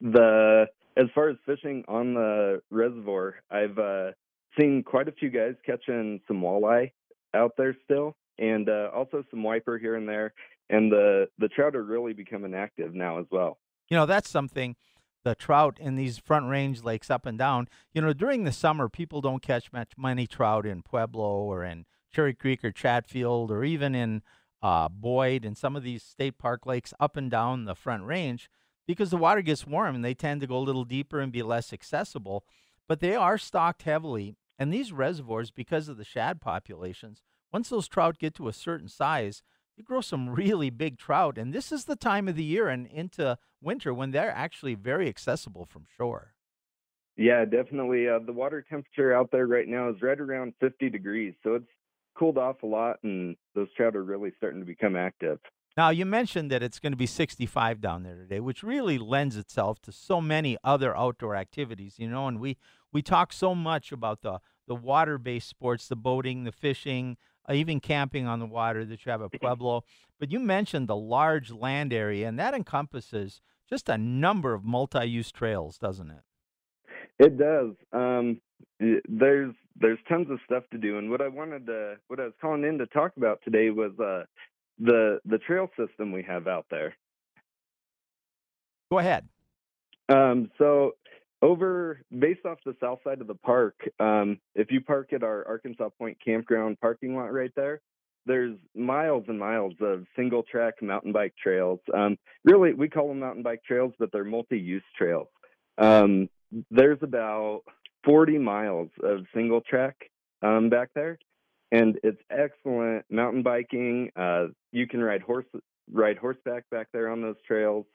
the 0.00 0.66
as 0.96 1.06
far 1.14 1.28
as 1.28 1.36
fishing 1.44 1.84
on 1.88 2.14
the 2.14 2.62
reservoir, 2.70 3.36
I've 3.50 3.78
uh, 3.78 4.12
seen 4.58 4.82
quite 4.82 5.08
a 5.08 5.12
few 5.12 5.30
guys 5.30 5.54
catching 5.64 6.20
some 6.26 6.40
walleye 6.40 6.92
out 7.34 7.52
there 7.56 7.76
still, 7.84 8.16
and 8.38 8.68
uh, 8.68 8.90
also 8.94 9.24
some 9.30 9.42
wiper 9.42 9.78
here 9.78 9.96
and 9.96 10.08
there. 10.08 10.32
And 10.70 10.90
the 10.90 11.28
the 11.38 11.48
trout 11.48 11.76
are 11.76 11.82
really 11.82 12.14
becoming 12.14 12.54
active 12.54 12.94
now 12.94 13.18
as 13.18 13.26
well. 13.30 13.58
You 13.90 13.98
know 13.98 14.06
that's 14.06 14.30
something 14.30 14.74
the 15.24 15.34
trout 15.34 15.78
in 15.80 15.96
these 15.96 16.18
front 16.18 16.48
range 16.48 16.82
lakes 16.82 17.10
up 17.10 17.26
and 17.26 17.38
down. 17.38 17.68
You 17.92 18.02
know, 18.02 18.12
during 18.12 18.44
the 18.44 18.52
summer, 18.52 18.88
people 18.88 19.20
don't 19.20 19.42
catch 19.42 19.72
much 19.72 19.92
many 19.96 20.26
trout 20.26 20.66
in 20.66 20.82
Pueblo 20.82 21.42
or 21.42 21.64
in 21.64 21.86
Cherry 22.12 22.34
Creek 22.34 22.64
or 22.64 22.72
Chatfield 22.72 23.50
or 23.50 23.64
even 23.64 23.94
in 23.94 24.22
uh, 24.62 24.88
Boyd 24.88 25.44
and 25.44 25.56
some 25.56 25.76
of 25.76 25.82
these 25.82 26.02
state 26.02 26.38
park 26.38 26.66
lakes 26.66 26.94
up 27.00 27.16
and 27.16 27.30
down 27.30 27.64
the 27.64 27.74
front 27.74 28.04
range 28.04 28.50
because 28.86 29.10
the 29.10 29.16
water 29.16 29.42
gets 29.42 29.66
warm 29.66 29.94
and 29.94 30.04
they 30.04 30.14
tend 30.14 30.40
to 30.40 30.46
go 30.46 30.56
a 30.56 30.58
little 30.58 30.84
deeper 30.84 31.20
and 31.20 31.32
be 31.32 31.42
less 31.42 31.72
accessible. 31.72 32.44
But 32.88 33.00
they 33.00 33.14
are 33.14 33.38
stocked 33.38 33.82
heavily. 33.82 34.34
And 34.58 34.72
these 34.72 34.92
reservoirs, 34.92 35.50
because 35.50 35.88
of 35.88 35.96
the 35.96 36.04
shad 36.04 36.40
populations, 36.40 37.22
once 37.52 37.68
those 37.68 37.88
trout 37.88 38.18
get 38.18 38.34
to 38.34 38.48
a 38.48 38.52
certain 38.52 38.88
size, 38.88 39.42
you 39.76 39.84
grow 39.84 40.00
some 40.00 40.30
really 40.30 40.70
big 40.70 40.98
trout. 40.98 41.38
And 41.38 41.52
this 41.52 41.72
is 41.72 41.84
the 41.84 41.96
time 41.96 42.28
of 42.28 42.36
the 42.36 42.44
year 42.44 42.68
and 42.68 42.86
into 42.86 43.38
winter 43.60 43.94
when 43.94 44.10
they're 44.10 44.30
actually 44.30 44.74
very 44.74 45.08
accessible 45.08 45.64
from 45.64 45.86
shore. 45.96 46.34
Yeah, 47.16 47.44
definitely. 47.44 48.08
Uh, 48.08 48.20
the 48.24 48.32
water 48.32 48.64
temperature 48.68 49.14
out 49.14 49.30
there 49.30 49.46
right 49.46 49.68
now 49.68 49.90
is 49.90 49.96
right 50.00 50.18
around 50.18 50.54
50 50.60 50.88
degrees, 50.88 51.34
so 51.42 51.54
it's 51.56 51.68
cooled 52.18 52.38
off 52.38 52.62
a 52.62 52.66
lot, 52.66 52.96
and 53.02 53.36
those 53.54 53.68
trout 53.76 53.96
are 53.96 54.02
really 54.02 54.32
starting 54.38 54.60
to 54.60 54.66
become 54.66 54.96
active. 54.96 55.38
Now, 55.76 55.88
you 55.88 56.04
mentioned 56.04 56.50
that 56.50 56.62
it's 56.62 56.78
going 56.78 56.92
to 56.92 56.98
be 56.98 57.06
65 57.06 57.80
down 57.80 58.02
there 58.02 58.16
today, 58.16 58.40
which 58.40 58.62
really 58.62 58.98
lends 58.98 59.36
itself 59.36 59.80
to 59.82 59.92
so 59.92 60.20
many 60.20 60.58
other 60.62 60.96
outdoor 60.96 61.34
activities, 61.34 61.94
you 61.98 62.08
know, 62.08 62.28
and 62.28 62.40
we 62.40 62.56
we 62.92 63.00
talk 63.00 63.32
so 63.32 63.54
much 63.54 63.90
about 63.90 64.20
the 64.20 64.40
the 64.68 64.74
water-based 64.74 65.48
sports, 65.48 65.88
the 65.88 65.96
boating, 65.96 66.44
the 66.44 66.52
fishing, 66.52 67.16
even 67.50 67.80
camping 67.80 68.26
on 68.26 68.38
the 68.38 68.46
water 68.46 68.84
that 68.84 69.04
you 69.04 69.12
have 69.12 69.22
at 69.22 69.32
Pueblo. 69.40 69.84
But 70.18 70.30
you 70.30 70.38
mentioned 70.38 70.88
the 70.88 70.96
large 70.96 71.50
land 71.50 71.92
area, 71.92 72.28
and 72.28 72.38
that 72.38 72.54
encompasses 72.54 73.40
just 73.68 73.88
a 73.88 73.98
number 73.98 74.54
of 74.54 74.64
multi-use 74.64 75.32
trails, 75.32 75.78
doesn't 75.78 76.10
it? 76.10 76.22
It 77.18 77.38
does. 77.38 77.72
Um, 77.92 78.40
there's 78.78 79.54
there's 79.76 79.98
tons 80.08 80.30
of 80.30 80.38
stuff 80.44 80.64
to 80.72 80.78
do, 80.78 80.98
and 80.98 81.10
what 81.10 81.20
I 81.20 81.28
wanted 81.28 81.66
to 81.66 81.96
what 82.08 82.20
I 82.20 82.24
was 82.24 82.34
calling 82.40 82.64
in 82.64 82.78
to 82.78 82.86
talk 82.86 83.12
about 83.16 83.40
today 83.44 83.70
was 83.70 83.92
uh, 83.98 84.24
the 84.78 85.20
the 85.24 85.38
trail 85.38 85.68
system 85.78 86.12
we 86.12 86.22
have 86.22 86.46
out 86.46 86.66
there. 86.70 86.94
Go 88.90 88.98
ahead. 88.98 89.28
Um, 90.08 90.50
so 90.58 90.92
over 91.42 92.00
based 92.16 92.46
off 92.46 92.58
the 92.64 92.76
south 92.80 93.00
side 93.04 93.20
of 93.20 93.26
the 93.26 93.34
park, 93.34 93.74
um, 94.00 94.38
if 94.54 94.70
you 94.70 94.80
park 94.80 95.12
at 95.12 95.22
our 95.22 95.46
Arkansas 95.46 95.90
Point 95.98 96.16
campground 96.24 96.80
parking 96.80 97.16
lot 97.16 97.32
right 97.32 97.52
there, 97.56 97.80
there's 98.24 98.56
miles 98.74 99.24
and 99.26 99.38
miles 99.38 99.74
of 99.80 100.06
single 100.16 100.44
track 100.44 100.74
mountain 100.80 101.12
bike 101.12 101.34
trails. 101.42 101.80
Um, 101.92 102.16
really, 102.44 102.72
we 102.72 102.88
call 102.88 103.08
them 103.08 103.18
mountain 103.18 103.42
bike 103.42 103.62
trails, 103.66 103.92
but 103.98 104.10
they're 104.12 104.24
multi 104.24 104.58
use 104.58 104.84
trails. 104.96 105.26
Um, 105.78 106.28
there's 106.70 107.02
about 107.02 107.62
40 108.04 108.38
miles 108.38 108.90
of 109.02 109.20
single 109.34 109.60
track 109.60 109.96
um, 110.42 110.68
back 110.70 110.90
there, 110.94 111.18
and 111.72 111.98
it's 112.04 112.20
excellent 112.30 113.04
mountain 113.10 113.42
biking. 113.42 114.10
Uh, 114.14 114.46
you 114.70 114.86
can 114.86 115.02
ride 115.02 115.22
horse 115.22 115.46
ride 115.90 116.18
horseback 116.18 116.70
back 116.70 116.86
there 116.92 117.08
on 117.08 117.20
those 117.22 117.36
trails. 117.46 117.86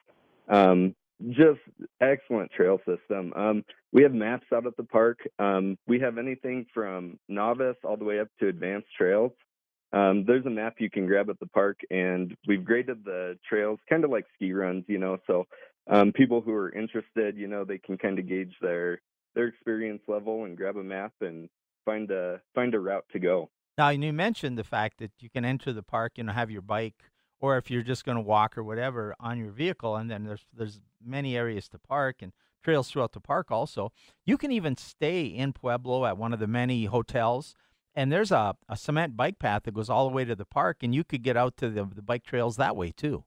Um, 0.50 0.94
just 1.30 1.60
excellent 2.02 2.52
trail 2.52 2.80
system. 2.80 3.34
Um, 3.36 3.64
we 3.92 4.04
have 4.04 4.14
maps 4.14 4.46
out 4.54 4.68
at 4.68 4.78
the 4.78 4.84
park. 4.84 5.20
Um, 5.40 5.78
we 5.88 6.00
have 6.00 6.18
anything 6.18 6.66
from 6.74 7.20
novice 7.28 7.78
all 7.84 7.98
the 7.98 8.06
way 8.06 8.20
up 8.20 8.28
to 8.40 8.48
advanced 8.48 8.88
trails. 8.96 9.32
Um, 9.94 10.26
there's 10.26 10.46
a 10.46 10.50
map 10.50 10.76
you 10.80 10.90
can 10.90 11.08
grab 11.08 11.30
at 11.30 11.40
the 11.40 11.48
park, 11.48 11.80
and 11.90 12.36
we've 12.46 12.66
graded 12.66 13.06
the 13.06 13.38
trails 13.48 13.80
kind 13.90 14.04
of 14.04 14.12
like 14.12 14.26
ski 14.36 14.52
runs, 14.52 14.84
you 14.88 14.98
know. 14.98 15.18
So 15.26 15.48
um, 15.90 16.12
people 16.12 16.42
who 16.42 16.54
are 16.54 16.72
interested, 16.72 17.38
you 17.38 17.48
know, 17.48 17.64
they 17.64 17.78
can 17.78 17.98
kind 17.98 18.20
of 18.20 18.28
gauge 18.28 18.54
their 18.62 19.02
their 19.34 19.48
experience 19.48 20.02
level 20.08 20.44
and 20.44 20.58
grab 20.58 20.76
a 20.78 20.84
map 20.84 21.14
and 21.22 21.48
find 21.86 22.12
a 22.12 22.42
find 22.54 22.76
a 22.76 22.80
route 22.80 23.06
to 23.14 23.20
go. 23.20 23.50
Now, 23.78 23.90
you 23.90 24.12
mentioned 24.12 24.58
the 24.58 24.64
fact 24.64 24.98
that 24.98 25.12
you 25.20 25.30
can 25.30 25.46
enter 25.46 25.72
the 25.72 25.84
park, 25.84 26.14
you 26.16 26.24
know, 26.24 26.34
have 26.34 26.52
your 26.52 26.64
bike, 26.64 26.96
or 27.40 27.58
if 27.58 27.70
you're 27.70 27.84
just 27.84 28.06
going 28.06 28.18
to 28.18 28.22
walk 28.22 28.58
or 28.58 28.64
whatever 28.64 29.16
on 29.20 29.38
your 29.38 29.52
vehicle, 29.52 29.96
and 29.96 30.10
then 30.10 30.24
there's 30.24 30.46
there's 30.54 30.82
many 31.04 31.38
areas 31.38 31.68
to 31.70 31.80
park 31.80 32.18
and 32.22 32.34
trails 32.64 32.90
throughout 32.90 33.14
the 33.14 33.20
park. 33.20 33.52
Also, 33.52 33.92
you 34.26 34.38
can 34.38 34.52
even 34.52 34.76
stay 34.76 35.26
in 35.26 35.54
Pueblo 35.54 36.06
at 36.06 36.18
one 36.18 36.34
of 36.34 36.40
the 36.40 36.48
many 36.48 36.86
hotels, 36.86 37.56
and 37.96 38.12
there's 38.12 38.32
a, 38.32 38.56
a 38.68 38.76
cement 38.78 39.16
bike 39.16 39.40
path 39.40 39.64
that 39.64 39.74
goes 39.74 39.90
all 39.90 40.08
the 40.08 40.14
way 40.14 40.26
to 40.26 40.36
the 40.36 40.46
park, 40.46 40.78
and 40.82 40.94
you 40.94 41.04
could 41.04 41.24
get 41.24 41.38
out 41.38 41.58
to 41.58 41.70
the, 41.70 41.88
the 41.96 42.02
bike 42.02 42.24
trails 42.24 42.58
that 42.58 42.76
way 42.76 42.92
too. 42.92 43.24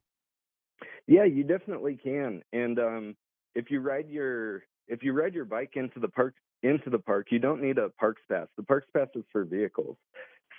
Yeah, 1.07 1.25
you 1.25 1.43
definitely 1.43 1.97
can. 1.97 2.43
And 2.53 2.79
um, 2.79 3.17
if 3.55 3.71
you 3.71 3.81
ride 3.81 4.09
your 4.09 4.63
if 4.89 5.03
you 5.03 5.13
ride 5.13 5.35
your 5.35 5.45
bike 5.45 5.73
into 5.75 6.01
the 6.01 6.09
park 6.09 6.35
into 6.63 6.91
the 6.91 6.99
park, 6.99 7.29
you 7.31 7.39
don't 7.39 7.63
need 7.63 7.79
a 7.79 7.89
parks 7.91 8.23
pass. 8.31 8.47
The 8.57 8.63
parks 8.63 8.87
pass 8.95 9.09
is 9.15 9.25
for 9.33 9.45
vehicles. 9.45 9.97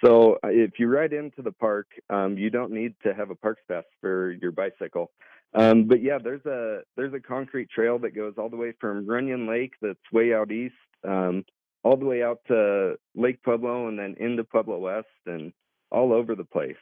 So 0.04 0.40
uh, 0.44 0.48
if 0.48 0.80
you 0.80 0.88
ride 0.88 1.14
into 1.14 1.42
the 1.42 1.52
park, 1.52 1.88
um, 2.10 2.38
you 2.38 2.50
don't 2.50 2.72
need 2.72 2.96
to 3.04 3.14
have 3.14 3.30
a 3.30 3.36
parks 3.36 3.62
pass 3.68 3.84
for 4.00 4.32
your 4.32 4.52
bicycle. 4.52 5.12
Um, 5.54 5.86
but 5.86 6.02
yeah, 6.02 6.18
there's 6.18 6.46
a 6.46 6.82
there's 6.96 7.14
a 7.14 7.20
concrete 7.20 7.70
trail 7.70 8.00
that 8.00 8.16
goes 8.16 8.36
all 8.38 8.50
the 8.50 8.58
way 8.58 8.74
from 8.80 9.06
Runyon 9.06 9.48
Lake, 9.48 9.74
that's 9.82 10.00
way 10.12 10.34
out 10.34 10.52
east, 10.52 10.76
um, 11.08 11.44
all 11.84 11.98
the 11.98 12.06
way 12.06 12.24
out 12.24 12.40
to 12.48 12.96
Lake 13.16 13.44
Pueblo, 13.44 13.88
and 13.88 14.00
then 14.00 14.16
into 14.20 14.44
Pueblo 14.44 14.80
West, 14.80 15.08
and 15.26 15.52
all 15.92 16.14
over 16.14 16.36
the 16.36 16.46
place. 16.46 16.76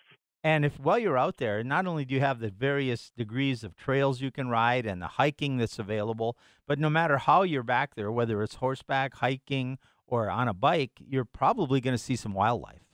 And 0.43 0.63
if 0.63 0.79
while 0.79 0.99
you're 0.99 1.17
out 1.17 1.38
there, 1.38 1.63
not 1.63 1.86
only 1.86 2.05
do 2.05 2.15
you 2.15 2.21
have 2.21 2.39
the 2.39 2.51
various 2.51 3.12
degrees 3.17 3.63
of 3.63 3.75
trails 3.75 4.21
you 4.21 4.32
can 4.32 4.47
ride 4.47 4.86
and 4.86 5.01
the 5.01 5.08
hiking 5.08 5.58
that's 5.58 5.79
available, 5.79 6.38
but 6.65 6.79
no 6.79 6.89
matter 6.89 7.17
how 7.17 7.41
you're 7.41 7.63
back 7.63 7.95
there, 7.95 8.12
whether 8.12 8.41
it's 8.41 8.55
horseback, 8.55 9.15
hiking, 9.15 9.79
or 10.08 10.29
on 10.29 10.47
a 10.47 10.53
bike, 10.53 10.91
you're 11.05 11.25
probably 11.25 11.82
going 11.82 11.95
to 11.95 12.01
see 12.01 12.15
some 12.15 12.34
wildlife. 12.34 12.88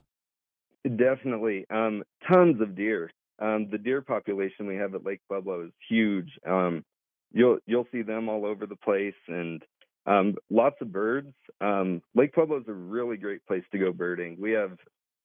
Definitely, 0.85 1.65
um, 1.71 2.03
tons 2.31 2.61
of 2.61 2.75
deer. 2.75 3.09
Um, 3.39 3.67
the 3.71 3.77
deer 3.77 4.01
population 4.01 4.67
we 4.67 4.75
have 4.75 4.93
at 4.93 5.03
Lake 5.03 5.21
Pueblo 5.27 5.65
is 5.65 5.71
huge. 5.89 6.29
Um, 6.47 6.85
you'll 7.33 7.57
you'll 7.65 7.87
see 7.91 8.03
them 8.03 8.29
all 8.29 8.45
over 8.45 8.67
the 8.67 8.75
place, 8.75 9.15
and 9.27 9.63
um, 10.05 10.35
lots 10.51 10.75
of 10.81 10.91
birds. 10.91 11.33
Um, 11.59 12.01
Lake 12.13 12.33
Pueblo 12.33 12.57
is 12.57 12.67
a 12.67 12.73
really 12.73 13.17
great 13.17 13.45
place 13.47 13.63
to 13.71 13.79
go 13.79 13.91
birding. 13.91 14.37
We 14.39 14.51
have 14.51 14.77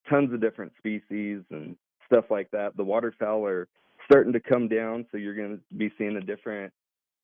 tons 0.08 0.32
of 0.32 0.40
different 0.40 0.72
species 0.78 1.42
and 1.50 1.76
stuff 2.06 2.24
like 2.30 2.50
that. 2.52 2.76
The 2.76 2.84
waterfowl 2.84 3.44
are 3.44 3.68
starting 4.10 4.32
to 4.32 4.40
come 4.40 4.66
down, 4.66 5.06
so 5.12 5.18
you're 5.18 5.36
going 5.36 5.58
to 5.58 5.76
be 5.76 5.92
seeing 5.98 6.16
a 6.16 6.20
different 6.22 6.72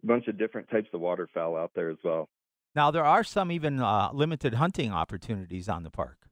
bunch 0.04 0.28
of 0.28 0.38
different 0.38 0.68
types 0.70 0.88
of 0.92 1.00
waterfowl 1.00 1.56
out 1.56 1.72
there 1.74 1.90
as 1.90 1.96
well. 2.04 2.28
Now 2.74 2.90
there 2.90 3.04
are 3.04 3.24
some 3.24 3.50
even 3.50 3.80
uh, 3.80 4.10
limited 4.12 4.54
hunting 4.54 4.92
opportunities 4.92 5.68
on 5.68 5.82
the 5.82 5.90
park. 5.90 6.25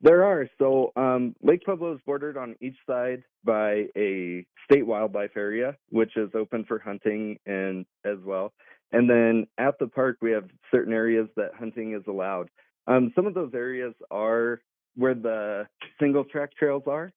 There 0.00 0.24
are. 0.24 0.48
So 0.58 0.92
um, 0.96 1.34
Lake 1.42 1.64
Pueblo 1.64 1.92
is 1.94 2.00
bordered 2.06 2.36
on 2.36 2.54
each 2.60 2.76
side 2.86 3.24
by 3.44 3.86
a 3.96 4.46
state 4.64 4.86
wildlife 4.86 5.36
area, 5.36 5.76
which 5.90 6.16
is 6.16 6.30
open 6.34 6.64
for 6.66 6.78
hunting 6.78 7.38
and 7.46 7.84
as 8.04 8.18
well. 8.24 8.52
And 8.92 9.10
then 9.10 9.46
at 9.58 9.78
the 9.78 9.88
park, 9.88 10.18
we 10.22 10.30
have 10.30 10.48
certain 10.70 10.92
areas 10.92 11.28
that 11.36 11.50
hunting 11.58 11.94
is 11.94 12.02
allowed. 12.06 12.48
Um, 12.86 13.12
some 13.14 13.26
of 13.26 13.34
those 13.34 13.52
areas 13.54 13.92
are 14.10 14.60
where 14.94 15.14
the 15.14 15.66
single 16.00 16.24
track 16.24 16.50
trails 16.56 16.84
are. 16.86 17.12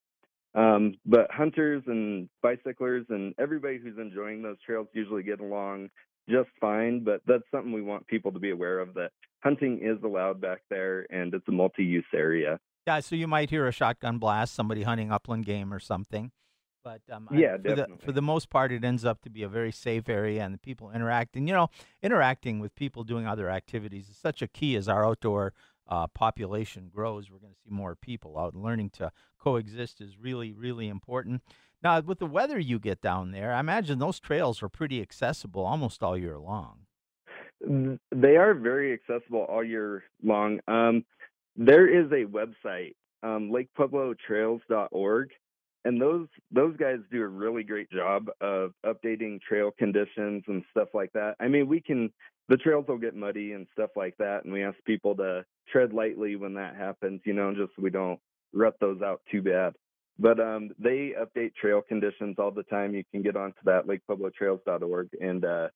Um, 0.53 0.95
but 1.05 1.31
hunters 1.31 1.83
and 1.87 2.27
bicyclers 2.41 3.05
and 3.09 3.33
everybody 3.39 3.77
who's 3.77 3.97
enjoying 3.97 4.41
those 4.41 4.57
trails 4.65 4.87
usually 4.93 5.23
get 5.23 5.39
along 5.39 5.89
just 6.29 6.49
fine. 6.59 7.03
But 7.03 7.21
that's 7.25 7.43
something 7.51 7.71
we 7.71 7.81
want 7.81 8.07
people 8.07 8.31
to 8.33 8.39
be 8.39 8.51
aware 8.51 8.79
of 8.79 8.93
that 8.95 9.11
hunting 9.43 9.79
is 9.81 10.03
allowed 10.03 10.41
back 10.41 10.61
there 10.69 11.05
and 11.09 11.33
it's 11.33 11.47
a 11.47 11.51
multi 11.51 11.83
use 11.83 12.05
area. 12.13 12.59
Yeah, 12.87 12.99
so 12.99 13.15
you 13.15 13.27
might 13.27 13.49
hear 13.49 13.67
a 13.67 13.71
shotgun 13.71 14.17
blast, 14.17 14.53
somebody 14.55 14.83
hunting 14.83 15.11
upland 15.11 15.45
game 15.45 15.73
or 15.73 15.79
something. 15.79 16.31
But 16.83 17.01
um, 17.11 17.27
yeah, 17.31 17.57
I, 17.63 17.69
for 17.69 17.75
the 17.75 17.87
for 17.99 18.11
the 18.11 18.21
most 18.23 18.49
part, 18.49 18.71
it 18.71 18.83
ends 18.83 19.05
up 19.05 19.21
to 19.21 19.29
be 19.29 19.43
a 19.43 19.47
very 19.47 19.71
safe 19.71 20.09
area, 20.09 20.43
and 20.43 20.51
the 20.51 20.57
people 20.57 20.89
interacting. 20.91 21.47
You 21.47 21.53
know, 21.53 21.67
interacting 22.01 22.59
with 22.59 22.73
people 22.73 23.03
doing 23.03 23.27
other 23.27 23.51
activities 23.51 24.09
is 24.09 24.17
such 24.17 24.41
a 24.41 24.47
key 24.47 24.75
as 24.75 24.87
our 24.87 25.05
outdoor 25.05 25.53
uh, 25.87 26.07
population 26.07 26.89
grows. 26.91 27.29
We're 27.29 27.37
going 27.37 27.53
to 27.53 27.59
see 27.59 27.69
more 27.69 27.95
people 27.95 28.37
out, 28.37 28.55
learning 28.55 28.91
to 28.91 29.11
coexist 29.39 30.01
is 30.01 30.17
really, 30.17 30.53
really 30.53 30.87
important. 30.87 31.43
Now, 31.83 31.99
with 31.99 32.19
the 32.19 32.25
weather 32.25 32.59
you 32.59 32.79
get 32.79 33.01
down 33.01 33.31
there, 33.31 33.53
I 33.53 33.59
imagine 33.59 33.99
those 33.99 34.19
trails 34.19 34.61
are 34.63 34.69
pretty 34.69 35.01
accessible 35.01 35.65
almost 35.65 36.01
all 36.01 36.17
year 36.17 36.37
long. 36.37 36.85
They 37.61 38.37
are 38.37 38.53
very 38.53 38.93
accessible 38.93 39.45
all 39.49 39.63
year 39.63 40.03
long. 40.23 40.59
Um, 40.67 41.05
there 41.55 41.87
is 41.87 42.11
a 42.11 42.25
website, 42.25 42.95
um, 43.23 43.51
LakePuebloTrails.org, 43.51 45.29
and 45.83 46.01
those 46.01 46.27
those 46.51 46.75
guys 46.77 46.99
do 47.11 47.23
a 47.23 47.27
really 47.27 47.63
great 47.63 47.89
job 47.89 48.29
of 48.39 48.71
updating 48.85 49.41
trail 49.41 49.71
conditions 49.77 50.43
and 50.47 50.63
stuff 50.71 50.89
like 50.93 51.11
that. 51.13 51.35
I 51.39 51.47
mean, 51.47 51.67
we 51.67 51.81
can 51.81 52.11
the 52.49 52.57
trails 52.57 52.85
will 52.87 52.97
get 52.97 53.15
muddy 53.15 53.53
and 53.53 53.67
stuff 53.73 53.91
like 53.95 54.15
that, 54.17 54.43
and 54.43 54.53
we 54.53 54.63
ask 54.63 54.77
people 54.85 55.15
to 55.15 55.43
tread 55.71 55.93
lightly 55.93 56.35
when 56.35 56.53
that 56.55 56.75
happens, 56.75 57.21
you 57.25 57.33
know, 57.33 57.51
just 57.53 57.71
so 57.75 57.81
we 57.81 57.89
don't 57.89 58.19
rut 58.53 58.75
those 58.79 59.01
out 59.01 59.21
too 59.31 59.41
bad. 59.41 59.73
But 60.19 60.39
um, 60.39 60.69
they 60.77 61.13
update 61.19 61.55
trail 61.55 61.81
conditions 61.81 62.35
all 62.37 62.51
the 62.51 62.63
time. 62.63 62.93
You 62.93 63.03
can 63.11 63.23
get 63.23 63.35
onto 63.35 63.57
that 63.63 63.87
lakepueblotrails.org 63.87 65.09
and 65.19 65.45
uh, 65.45 65.69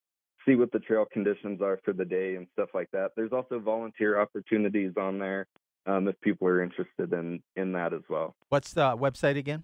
see 0.45 0.55
what 0.55 0.71
the 0.71 0.79
trail 0.79 1.05
conditions 1.11 1.61
are 1.61 1.79
for 1.83 1.93
the 1.93 2.05
day 2.05 2.35
and 2.35 2.45
stuff 2.53 2.69
like 2.73 2.89
that. 2.91 3.11
There's 3.15 3.31
also 3.31 3.59
volunteer 3.59 4.19
opportunities 4.19 4.91
on 4.97 5.17
there 5.17 5.47
um, 5.85 6.07
if 6.07 6.19
people 6.21 6.47
are 6.47 6.63
interested 6.63 7.13
in 7.13 7.43
in 7.55 7.73
that 7.73 7.93
as 7.93 8.01
well. 8.09 8.35
What's 8.49 8.73
the 8.73 8.97
website 8.97 9.37
again? 9.37 9.63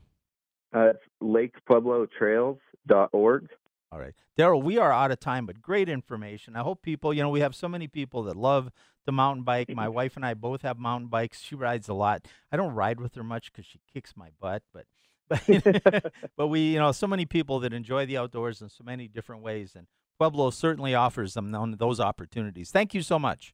Uh, 0.73 0.91
it's 0.91 1.03
lakepueblotrails.org. 1.21 3.49
All 3.91 3.99
right. 3.99 4.13
Daryl, 4.39 4.63
we 4.63 4.77
are 4.77 4.93
out 4.93 5.11
of 5.11 5.19
time, 5.19 5.45
but 5.45 5.61
great 5.61 5.89
information. 5.89 6.55
I 6.55 6.61
hope 6.61 6.81
people, 6.81 7.13
you 7.13 7.21
know, 7.21 7.29
we 7.29 7.41
have 7.41 7.53
so 7.53 7.67
many 7.67 7.89
people 7.89 8.23
that 8.23 8.37
love 8.37 8.71
the 9.05 9.11
mountain 9.11 9.43
bike. 9.43 9.67
My 9.69 9.89
wife 9.89 10.15
and 10.15 10.25
I 10.25 10.33
both 10.33 10.61
have 10.61 10.77
mountain 10.77 11.09
bikes. 11.09 11.41
She 11.41 11.55
rides 11.55 11.89
a 11.89 11.93
lot. 11.93 12.25
I 12.51 12.57
don't 12.57 12.73
ride 12.73 13.01
with 13.01 13.15
her 13.15 13.23
much 13.23 13.51
because 13.51 13.65
she 13.65 13.81
kicks 13.91 14.13
my 14.15 14.29
butt, 14.39 14.63
but 14.73 14.85
but 15.29 16.13
but 16.37 16.47
we, 16.47 16.73
you 16.73 16.79
know, 16.79 16.93
so 16.93 17.07
many 17.07 17.25
people 17.25 17.59
that 17.59 17.73
enjoy 17.73 18.05
the 18.05 18.17
outdoors 18.17 18.61
in 18.61 18.69
so 18.69 18.83
many 18.83 19.09
different 19.09 19.41
ways, 19.41 19.73
and 19.75 19.87
Pueblo 20.19 20.51
certainly 20.51 20.95
offers 20.95 21.33
them 21.33 21.75
those 21.77 21.99
opportunities. 21.99 22.71
Thank 22.71 22.93
you 22.93 23.01
so 23.01 23.19
much. 23.19 23.53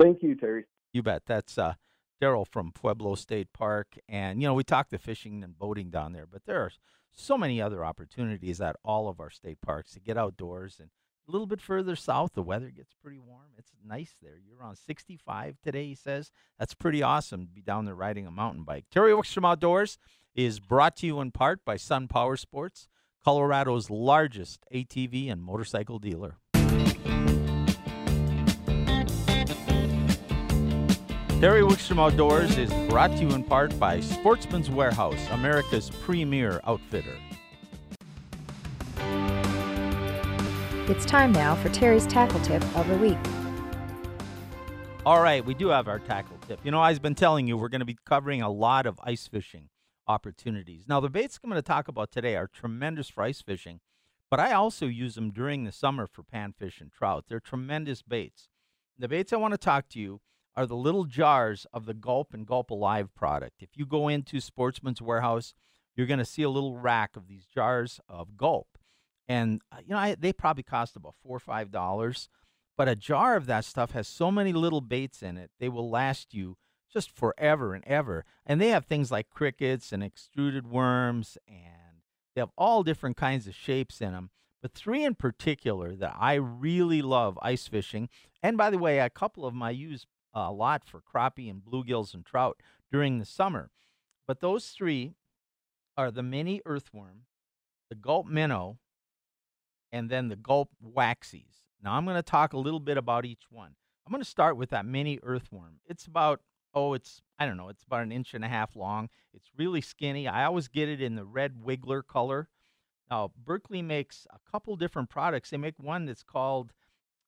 Thank 0.00 0.22
you, 0.22 0.34
Terry. 0.34 0.64
You 0.92 1.02
bet. 1.02 1.22
That's 1.26 1.58
uh, 1.58 1.74
Daryl 2.20 2.46
from 2.46 2.72
Pueblo 2.72 3.14
State 3.14 3.52
Park. 3.52 3.98
And, 4.08 4.40
you 4.40 4.48
know, 4.48 4.54
we 4.54 4.64
talked 4.64 4.90
the 4.90 4.98
fishing 4.98 5.42
and 5.42 5.58
boating 5.58 5.90
down 5.90 6.12
there, 6.12 6.26
but 6.26 6.44
there 6.44 6.60
are 6.60 6.72
so 7.12 7.36
many 7.36 7.60
other 7.60 7.84
opportunities 7.84 8.60
at 8.60 8.76
all 8.84 9.08
of 9.08 9.20
our 9.20 9.30
state 9.30 9.60
parks 9.60 9.92
to 9.92 10.00
get 10.00 10.16
outdoors. 10.16 10.78
And 10.80 10.90
a 11.28 11.32
little 11.32 11.46
bit 11.46 11.60
further 11.60 11.96
south, 11.96 12.32
the 12.34 12.42
weather 12.42 12.70
gets 12.70 12.92
pretty 13.02 13.18
warm. 13.18 13.50
It's 13.56 13.72
nice 13.86 14.14
there. 14.22 14.36
You're 14.44 14.62
on 14.62 14.76
65 14.76 15.56
today, 15.62 15.86
he 15.86 15.94
says. 15.94 16.30
That's 16.58 16.74
pretty 16.74 17.02
awesome 17.02 17.46
to 17.46 17.52
be 17.52 17.62
down 17.62 17.84
there 17.84 17.94
riding 17.94 18.26
a 18.26 18.30
mountain 18.30 18.64
bike. 18.64 18.86
Terry 18.90 19.12
Wickstrom 19.12 19.48
Outdoors 19.48 19.98
is 20.34 20.60
brought 20.60 20.96
to 20.96 21.06
you 21.06 21.20
in 21.20 21.30
part 21.30 21.64
by 21.64 21.76
Sun 21.76 22.08
Power 22.08 22.36
Sports, 22.36 22.88
Colorado's 23.24 23.90
largest 23.90 24.64
ATV 24.72 25.30
and 25.30 25.42
motorcycle 25.42 25.98
dealer. 25.98 26.36
Terry 31.40 31.62
Wickstrom 31.62 31.98
Outdoors 31.98 32.58
is 32.58 32.70
brought 32.90 33.12
to 33.12 33.16
you 33.22 33.30
in 33.30 33.42
part 33.42 33.78
by 33.80 34.00
Sportsman's 34.00 34.68
Warehouse, 34.68 35.26
America's 35.30 35.88
premier 35.88 36.60
outfitter. 36.64 37.16
It's 40.86 41.06
time 41.06 41.32
now 41.32 41.54
for 41.54 41.70
Terry's 41.70 42.06
tackle 42.06 42.40
tip 42.40 42.62
of 42.76 42.86
the 42.88 42.96
week. 42.98 43.16
All 45.06 45.22
right, 45.22 45.42
we 45.42 45.54
do 45.54 45.68
have 45.68 45.88
our 45.88 45.98
tackle 45.98 46.36
tip. 46.46 46.60
You 46.62 46.72
know, 46.72 46.82
I've 46.82 47.00
been 47.00 47.14
telling 47.14 47.48
you 47.48 47.56
we're 47.56 47.70
going 47.70 47.80
to 47.80 47.86
be 47.86 47.96
covering 48.04 48.42
a 48.42 48.50
lot 48.50 48.84
of 48.84 49.00
ice 49.02 49.26
fishing 49.26 49.70
opportunities. 50.06 50.84
Now, 50.86 51.00
the 51.00 51.08
baits 51.08 51.40
I'm 51.42 51.48
going 51.48 51.56
to 51.56 51.66
talk 51.66 51.88
about 51.88 52.12
today 52.12 52.36
are 52.36 52.48
tremendous 52.48 53.08
for 53.08 53.22
ice 53.22 53.40
fishing, 53.40 53.80
but 54.30 54.40
I 54.40 54.52
also 54.52 54.84
use 54.84 55.14
them 55.14 55.30
during 55.30 55.64
the 55.64 55.72
summer 55.72 56.06
for 56.06 56.22
panfish 56.22 56.82
and 56.82 56.92
trout. 56.92 57.24
They're 57.30 57.40
tremendous 57.40 58.02
baits. 58.02 58.50
The 58.98 59.08
baits 59.08 59.32
I 59.32 59.36
want 59.36 59.54
to 59.54 59.58
talk 59.58 59.88
to 59.88 59.98
you 59.98 60.20
are 60.56 60.66
the 60.66 60.76
little 60.76 61.04
jars 61.04 61.66
of 61.72 61.86
the 61.86 61.94
Gulp 61.94 62.34
and 62.34 62.46
Gulp 62.46 62.70
Alive 62.70 63.14
product. 63.14 63.62
If 63.62 63.70
you 63.76 63.86
go 63.86 64.08
into 64.08 64.40
Sportsman's 64.40 65.02
Warehouse, 65.02 65.54
you're 65.94 66.06
going 66.06 66.18
to 66.18 66.24
see 66.24 66.42
a 66.42 66.50
little 66.50 66.78
rack 66.78 67.16
of 67.16 67.28
these 67.28 67.46
jars 67.46 68.00
of 68.08 68.36
Gulp. 68.36 68.78
And, 69.28 69.60
uh, 69.70 69.76
you 69.84 69.94
know, 69.94 69.98
I, 69.98 70.16
they 70.18 70.32
probably 70.32 70.62
cost 70.62 70.96
about 70.96 71.14
four 71.22 71.36
or 71.36 71.40
five 71.40 71.70
dollars. 71.70 72.28
But 72.76 72.88
a 72.88 72.96
jar 72.96 73.36
of 73.36 73.46
that 73.46 73.66
stuff 73.66 73.90
has 73.92 74.08
so 74.08 74.30
many 74.30 74.52
little 74.52 74.80
baits 74.80 75.22
in 75.22 75.36
it, 75.36 75.50
they 75.60 75.68
will 75.68 75.90
last 75.90 76.32
you 76.32 76.56
just 76.92 77.10
forever 77.10 77.74
and 77.74 77.84
ever. 77.86 78.24
And 78.46 78.60
they 78.60 78.68
have 78.68 78.86
things 78.86 79.10
like 79.10 79.30
crickets 79.30 79.92
and 79.92 80.02
extruded 80.02 80.66
worms, 80.66 81.38
and 81.46 82.02
they 82.34 82.40
have 82.40 82.50
all 82.56 82.82
different 82.82 83.16
kinds 83.16 83.46
of 83.46 83.54
shapes 83.54 84.00
in 84.00 84.12
them. 84.12 84.30
But 84.62 84.72
three 84.72 85.04
in 85.04 85.14
particular 85.14 85.94
that 85.96 86.16
I 86.18 86.34
really 86.34 87.02
love 87.02 87.38
ice 87.40 87.66
fishing. 87.66 88.08
And 88.42 88.56
by 88.56 88.70
the 88.70 88.78
way, 88.78 88.98
a 88.98 89.10
couple 89.10 89.46
of 89.46 89.54
my 89.54 89.68
I 89.68 89.72
use 89.72 90.06
a 90.34 90.52
lot 90.52 90.84
for 90.84 91.00
crappie 91.00 91.50
and 91.50 91.62
bluegills 91.62 92.14
and 92.14 92.24
trout 92.24 92.60
during 92.92 93.18
the 93.18 93.24
summer. 93.24 93.70
But 94.26 94.40
those 94.40 94.68
three 94.68 95.14
are 95.96 96.10
the 96.10 96.22
mini 96.22 96.60
earthworm, 96.64 97.22
the 97.88 97.94
gulp 97.94 98.26
minnow, 98.26 98.78
and 99.92 100.08
then 100.08 100.28
the 100.28 100.36
gulp 100.36 100.70
waxies. 100.84 101.66
Now 101.82 101.94
I'm 101.94 102.04
going 102.04 102.16
to 102.16 102.22
talk 102.22 102.52
a 102.52 102.58
little 102.58 102.80
bit 102.80 102.96
about 102.96 103.24
each 103.24 103.44
one. 103.50 103.74
I'm 104.06 104.12
going 104.12 104.22
to 104.22 104.28
start 104.28 104.56
with 104.56 104.70
that 104.70 104.86
mini 104.86 105.18
earthworm. 105.22 105.80
It's 105.86 106.06
about 106.06 106.40
oh, 106.74 106.94
it's 106.94 107.20
I 107.38 107.46
don't 107.46 107.56
know, 107.56 107.68
it's 107.68 107.84
about 107.84 108.02
an 108.02 108.12
inch 108.12 108.34
and 108.34 108.44
a 108.44 108.48
half 108.48 108.76
long. 108.76 109.08
It's 109.34 109.50
really 109.56 109.80
skinny. 109.80 110.28
I 110.28 110.44
always 110.44 110.68
get 110.68 110.88
it 110.88 111.00
in 111.00 111.16
the 111.16 111.24
red 111.24 111.54
wiggler 111.64 112.06
color. 112.06 112.48
Now 113.10 113.32
Berkley 113.36 113.82
makes 113.82 114.26
a 114.30 114.38
couple 114.50 114.76
different 114.76 115.10
products. 115.10 115.50
They 115.50 115.56
make 115.56 115.78
one 115.78 116.06
that's 116.06 116.22
called 116.22 116.72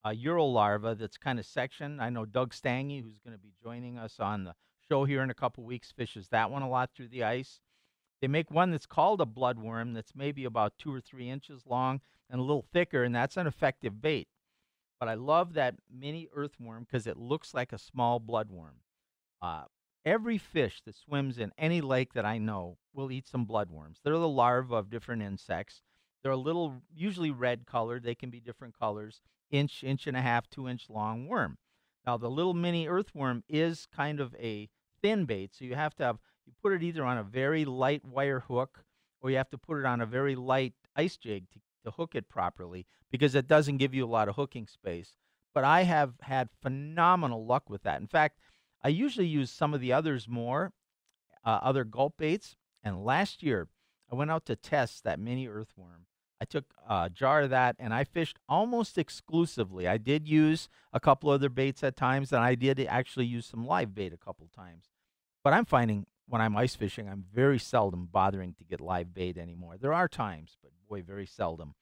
a 0.05 0.15
Euro 0.15 0.45
larva 0.45 0.95
that's 0.95 1.17
kind 1.17 1.39
of 1.39 1.47
sectioned. 1.47 2.01
I 2.01 2.11
know 2.11 2.25
Doug 2.25 2.53
Stange, 2.53 3.03
who's 3.03 3.21
going 3.25 3.37
to 3.37 3.43
be 3.43 3.53
joining 3.63 3.99
us 3.99 4.19
on 4.19 4.45
the 4.45 4.55
show 4.89 5.05
here 5.05 5.23
in 5.23 5.31
a 5.31 5.35
couple 5.35 5.65
weeks, 5.65 5.93
fishes 5.93 6.29
that 6.29 6.51
one 6.51 6.63
a 6.63 6.69
lot 6.69 6.91
through 6.95 7.09
the 7.09 7.25
ice. 7.25 7.61
They 8.21 8.29
make 8.29 8.51
one 8.51 8.71
that's 8.71 8.87
called 8.87 9.21
a 9.21 9.27
bloodworm 9.27 9.95
that's 9.95 10.15
maybe 10.15 10.45
about 10.45 10.75
two 10.79 10.95
or 10.95 11.01
three 11.01 11.29
inches 11.29 11.67
long 11.67 12.01
and 12.31 12.41
a 12.41 12.45
little 12.45 12.65
thicker, 12.73 13.05
and 13.05 13.15
that's 13.15 13.37
an 13.37 13.47
effective 13.47 14.01
bait. 14.01 14.29
But 14.99 15.09
I 15.09 15.15
love 15.15 15.55
that 15.55 15.75
mini 15.93 16.29
earthworm 16.35 16.85
because 16.85 17.07
it 17.07 17.17
looks 17.17 17.55
like 17.55 17.73
a 17.73 17.79
small 17.79 18.21
bloodworm. 18.21 18.79
Uh, 19.41 19.65
every 20.05 20.39
fish 20.39 20.81
that 20.87 20.95
swims 20.95 21.39
in 21.39 21.53
any 21.59 21.81
lake 21.81 22.13
that 22.15 22.25
I 22.25 22.39
know 22.39 22.79
will 22.93 23.11
eat 23.11 23.27
some 23.27 23.47
bloodworms. 23.47 23.97
They're 24.05 24.13
the 24.13 24.29
larvae 24.29 24.75
of 24.75 24.91
different 24.91 25.23
insects. 25.23 25.83
They're 26.23 26.33
a 26.33 26.37
little, 26.37 26.83
usually 26.95 27.33
red 27.33 27.67
colored. 27.67 28.05
They 28.05 28.15
can 28.15 28.31
be 28.31 28.39
different 28.39 28.79
colors 28.79 29.21
inch, 29.53 29.85
inch 29.85 30.09
and 30.09 30.17
a 30.17 30.23
half, 30.23 30.51
two 30.51 30.69
inch 30.69 30.87
long 30.89 31.29
worm. 31.29 31.59
Now, 32.05 32.17
the 32.17 32.31
little 32.31 32.55
mini 32.55 32.89
earthworm 32.89 33.45
is 33.49 33.87
kind 33.95 34.19
of 34.19 34.35
a 34.35 34.69
thin 35.01 35.25
bait, 35.25 35.55
so 35.55 35.65
you 35.65 35.77
have 35.77 35.95
to 35.97 36.05
have, 36.05 36.19
you 36.47 36.53
put 36.61 36.73
it 36.73 36.83
either 36.83 37.05
on 37.05 37.19
a 37.19 37.23
very 37.23 37.65
light 37.65 38.05
wire 38.05 38.41
hook 38.41 38.85
or 39.21 39.31
you 39.31 39.37
have 39.37 39.51
to 39.51 39.59
put 39.59 39.79
it 39.79 39.87
on 39.87 40.01
a 40.01 40.07
very 40.07 40.35
light 40.35 40.75
ice 40.97 41.17
jig 41.17 41.49
to, 41.53 41.61
to 41.85 41.93
hook 41.93 42.17
it 42.17 42.29
properly 42.29 42.87
because 43.11 43.35
it 43.37 43.47
doesn't 43.47 43.77
give 43.77 43.95
you 43.95 44.05
a 44.05 44.11
lot 44.11 44.29
of 44.29 44.35
hooking 44.35 44.67
space. 44.67 45.15
But 45.55 45.65
I 45.65 45.83
have 45.83 46.15
had 46.23 46.49
phenomenal 46.61 47.47
luck 47.47 47.69
with 47.71 47.83
that. 47.83 48.01
In 48.01 48.07
fact, 48.07 48.41
I 48.83 48.89
usually 48.89 49.27
use 49.27 49.51
some 49.51 49.75
of 49.75 49.81
the 49.81 49.93
others 49.93 50.27
more, 50.27 50.73
uh, 51.45 51.61
other 51.63 51.85
gulp 51.85 52.17
baits. 52.17 52.57
And 52.83 53.05
last 53.05 53.43
year, 53.43 53.69
I 54.11 54.17
went 54.17 54.31
out 54.31 54.47
to 54.47 54.57
test 54.57 55.05
that 55.05 55.21
mini 55.21 55.47
earthworm 55.47 56.07
I 56.43 56.45
took 56.45 56.65
a 56.89 57.09
jar 57.09 57.43
of 57.43 57.51
that 57.51 57.77
and 57.79 57.95
I 57.95 58.03
fished 58.03 58.37
almost 58.49 58.99
exclusively. 58.99 59.87
I 59.87 59.97
did 59.97 60.27
use 60.27 60.69
a 60.93 60.99
couple 60.99 61.31
other 61.31 61.49
baits 61.49 61.85
at 61.85 61.95
times, 61.95 62.33
and 62.33 62.43
I 62.43 62.57
did 62.57 62.81
actually 62.81 63.27
use 63.27 63.47
some 63.47 63.65
live 63.65 63.95
bait 63.95 64.13
a 64.13 64.17
couple 64.17 64.49
times. 64.53 64.87
But 65.45 65.53
I'm 65.53 65.65
finding 65.65 66.05
when 66.27 66.41
I'm 66.41 66.57
ice 66.57 66.75
fishing, 66.75 67.09
I'm 67.09 67.27
very 67.33 67.61
seldom 67.61 68.09
bothering 68.11 68.55
to 68.55 68.65
get 68.65 68.81
live 68.81 69.15
bait 69.15 69.39
anymore. 69.39 69.77
There 69.81 69.93
are 69.93 70.09
times, 70.09 70.57
but 70.61 70.73
boy, 70.89 71.03
very 71.03 71.27
seldom. 71.27 71.77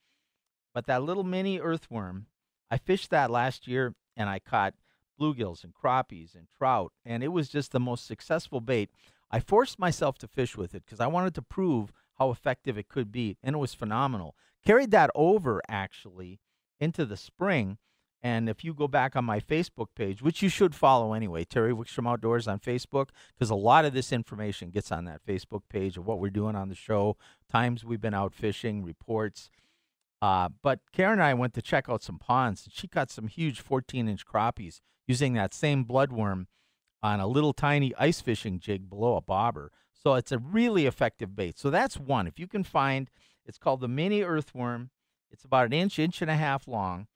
But 0.75 0.85
that 0.85 1.01
little 1.01 1.23
mini 1.23 1.59
earthworm, 1.59 2.27
I 2.69 2.77
fished 2.77 3.09
that 3.09 3.31
last 3.31 3.67
year 3.67 3.95
and 4.15 4.29
I 4.29 4.37
caught 4.37 4.75
bluegills 5.19 5.63
and 5.63 5.73
crappies 5.73 6.35
and 6.35 6.47
trout, 6.55 6.91
and 7.03 7.23
it 7.23 7.29
was 7.29 7.49
just 7.49 7.71
the 7.71 7.79
most 7.79 8.05
successful 8.05 8.61
bait. 8.61 8.91
I 9.31 9.39
forced 9.39 9.79
myself 9.79 10.19
to 10.19 10.27
fish 10.27 10.55
with 10.55 10.75
it 10.75 10.85
because 10.85 10.99
I 10.99 11.07
wanted 11.07 11.33
to 11.33 11.41
prove 11.41 11.91
how 12.19 12.29
effective 12.29 12.77
it 12.77 12.87
could 12.87 13.11
be, 13.11 13.37
and 13.41 13.55
it 13.55 13.59
was 13.59 13.73
phenomenal. 13.73 14.35
Carried 14.65 14.91
that 14.91 15.09
over 15.15 15.61
actually 15.67 16.39
into 16.79 17.05
the 17.05 17.17
spring. 17.17 17.77
And 18.23 18.47
if 18.47 18.63
you 18.63 18.75
go 18.75 18.87
back 18.87 19.15
on 19.15 19.25
my 19.25 19.39
Facebook 19.39 19.87
page, 19.95 20.21
which 20.21 20.43
you 20.43 20.49
should 20.49 20.75
follow 20.75 21.13
anyway, 21.13 21.43
Terry 21.43 21.73
Wickstrom 21.73 22.07
Outdoors 22.07 22.47
on 22.47 22.59
Facebook, 22.59 23.09
because 23.33 23.49
a 23.49 23.55
lot 23.55 23.83
of 23.83 23.93
this 23.93 24.11
information 24.11 24.69
gets 24.69 24.91
on 24.91 25.05
that 25.05 25.25
Facebook 25.25 25.61
page 25.69 25.97
of 25.97 26.05
what 26.05 26.19
we're 26.19 26.29
doing 26.29 26.55
on 26.55 26.69
the 26.69 26.75
show, 26.75 27.17
times 27.51 27.83
we've 27.83 28.01
been 28.01 28.13
out 28.13 28.35
fishing, 28.35 28.83
reports. 28.83 29.49
Uh, 30.21 30.49
but 30.61 30.81
Karen 30.93 31.13
and 31.13 31.23
I 31.23 31.33
went 31.33 31.55
to 31.55 31.63
check 31.63 31.89
out 31.89 32.03
some 32.03 32.19
ponds, 32.19 32.65
and 32.65 32.73
she 32.73 32.87
caught 32.87 33.09
some 33.09 33.27
huge 33.27 33.59
14 33.59 34.07
inch 34.07 34.23
crappies 34.23 34.81
using 35.07 35.33
that 35.33 35.53
same 35.53 35.83
bloodworm 35.83 36.45
on 37.01 37.19
a 37.19 37.25
little 37.27 37.53
tiny 37.53 37.93
ice 37.97 38.21
fishing 38.21 38.59
jig 38.59 38.87
below 38.87 39.15
a 39.15 39.21
bobber. 39.21 39.71
So 39.93 40.13
it's 40.13 40.31
a 40.31 40.37
really 40.37 40.85
effective 40.85 41.35
bait. 41.35 41.57
So 41.57 41.71
that's 41.71 41.97
one. 41.97 42.27
If 42.27 42.39
you 42.39 42.47
can 42.47 42.63
find, 42.63 43.09
it's 43.45 43.57
called 43.57 43.81
the 43.81 43.87
mini 43.87 44.21
earthworm. 44.21 44.89
It's 45.31 45.45
about 45.45 45.67
an 45.67 45.73
inch, 45.73 45.97
inch 45.97 46.21
and 46.21 46.29
a 46.31 46.35
half 46.35 46.67
long, 46.67 47.07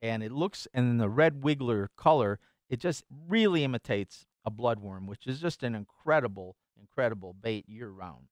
and 0.00 0.22
it 0.22 0.32
looks, 0.32 0.66
and 0.72 0.88
in 0.88 0.98
the 0.98 1.10
red 1.10 1.42
wiggler 1.42 1.88
color, 1.96 2.38
it 2.68 2.80
just 2.80 3.04
really 3.28 3.64
imitates 3.64 4.26
a 4.44 4.50
bloodworm, 4.50 5.06
which 5.06 5.26
is 5.26 5.40
just 5.40 5.62
an 5.62 5.74
incredible, 5.74 6.56
incredible 6.78 7.34
bait 7.34 7.68
year 7.68 7.90
round. 7.90 8.28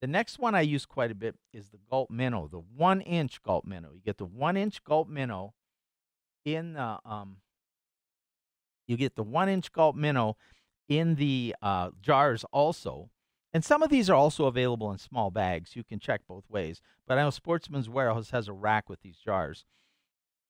The 0.00 0.06
next 0.06 0.38
one 0.38 0.54
I 0.54 0.60
use 0.60 0.84
quite 0.84 1.10
a 1.10 1.14
bit 1.14 1.36
is 1.52 1.70
the 1.70 1.78
gulp 1.90 2.10
minnow, 2.10 2.48
the 2.48 2.58
one 2.58 3.00
inch 3.00 3.42
gulp 3.42 3.64
minnow. 3.64 3.92
You 3.94 4.00
get 4.04 4.18
the 4.18 4.26
one 4.26 4.56
inch 4.56 4.84
gulp 4.84 5.08
minnow 5.08 5.54
in 6.44 6.74
the 6.74 6.98
um, 7.04 7.38
you 8.86 8.96
get 8.96 9.16
the 9.16 9.22
one 9.22 9.48
inch 9.48 9.72
gulp 9.72 9.96
minnow 9.96 10.36
in 10.88 11.16
the 11.16 11.56
uh, 11.62 11.90
jars 12.00 12.44
also. 12.52 13.10
And 13.56 13.64
some 13.64 13.82
of 13.82 13.88
these 13.88 14.10
are 14.10 14.14
also 14.14 14.44
available 14.44 14.92
in 14.92 14.98
small 14.98 15.30
bags. 15.30 15.74
You 15.74 15.82
can 15.82 15.98
check 15.98 16.20
both 16.28 16.44
ways. 16.50 16.82
But 17.08 17.16
I 17.16 17.22
know 17.22 17.30
Sportsman's 17.30 17.88
Warehouse 17.88 18.28
has 18.28 18.48
a 18.48 18.52
rack 18.52 18.90
with 18.90 19.00
these 19.00 19.16
jars. 19.16 19.64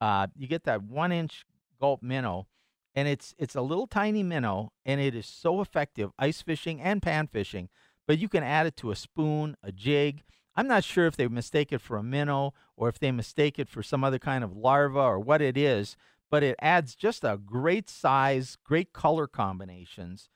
Uh, 0.01 0.27
you 0.35 0.49
get 0.49 0.65
that 0.65 0.83
one 0.83 1.13
inch 1.13 1.45
gulp 1.81 2.03
minnow, 2.03 2.49
and 2.97 3.07
it's 3.07 3.33
it's 3.39 3.55
a 3.55 3.61
little 3.63 3.87
tiny 3.87 4.25
minnow, 4.25 4.73
and 4.85 5.01
it 5.01 5.15
is 5.15 5.25
so 5.25 5.61
effective 5.61 6.11
ice 6.19 6.43
fishing 6.43 6.81
and 6.81 7.01
pan 7.01 7.29
fishing. 7.29 7.69
But 8.09 8.19
you 8.19 8.29
can 8.29 8.43
add 8.43 8.67
it 8.67 8.77
to 8.79 8.91
a 8.91 8.97
spoon, 8.97 9.57
a 9.63 9.71
jig. 9.71 10.25
I'm 10.57 10.67
not 10.67 10.83
sure 10.83 11.07
if 11.07 11.17
they 11.17 11.29
mistake 11.29 11.73
it 11.73 11.81
for 11.81 11.99
a 11.99 12.03
minnow 12.03 12.55
or 12.77 12.89
if 12.89 12.99
they 12.99 13.13
mistake 13.13 13.61
it 13.61 13.69
for 13.69 13.85
some 13.85 14.03
other 14.03 14.19
kind 14.19 14.43
of 14.43 14.57
larva 14.57 14.99
or 14.99 15.21
what 15.21 15.41
it 15.41 15.57
is, 15.57 15.97
but 16.29 16.43
it 16.43 16.57
adds 16.61 16.97
just 16.97 17.23
a 17.23 17.39
great 17.39 17.89
size, 17.89 18.59
great 18.65 18.93
color 18.93 19.29
combinations 19.29 20.29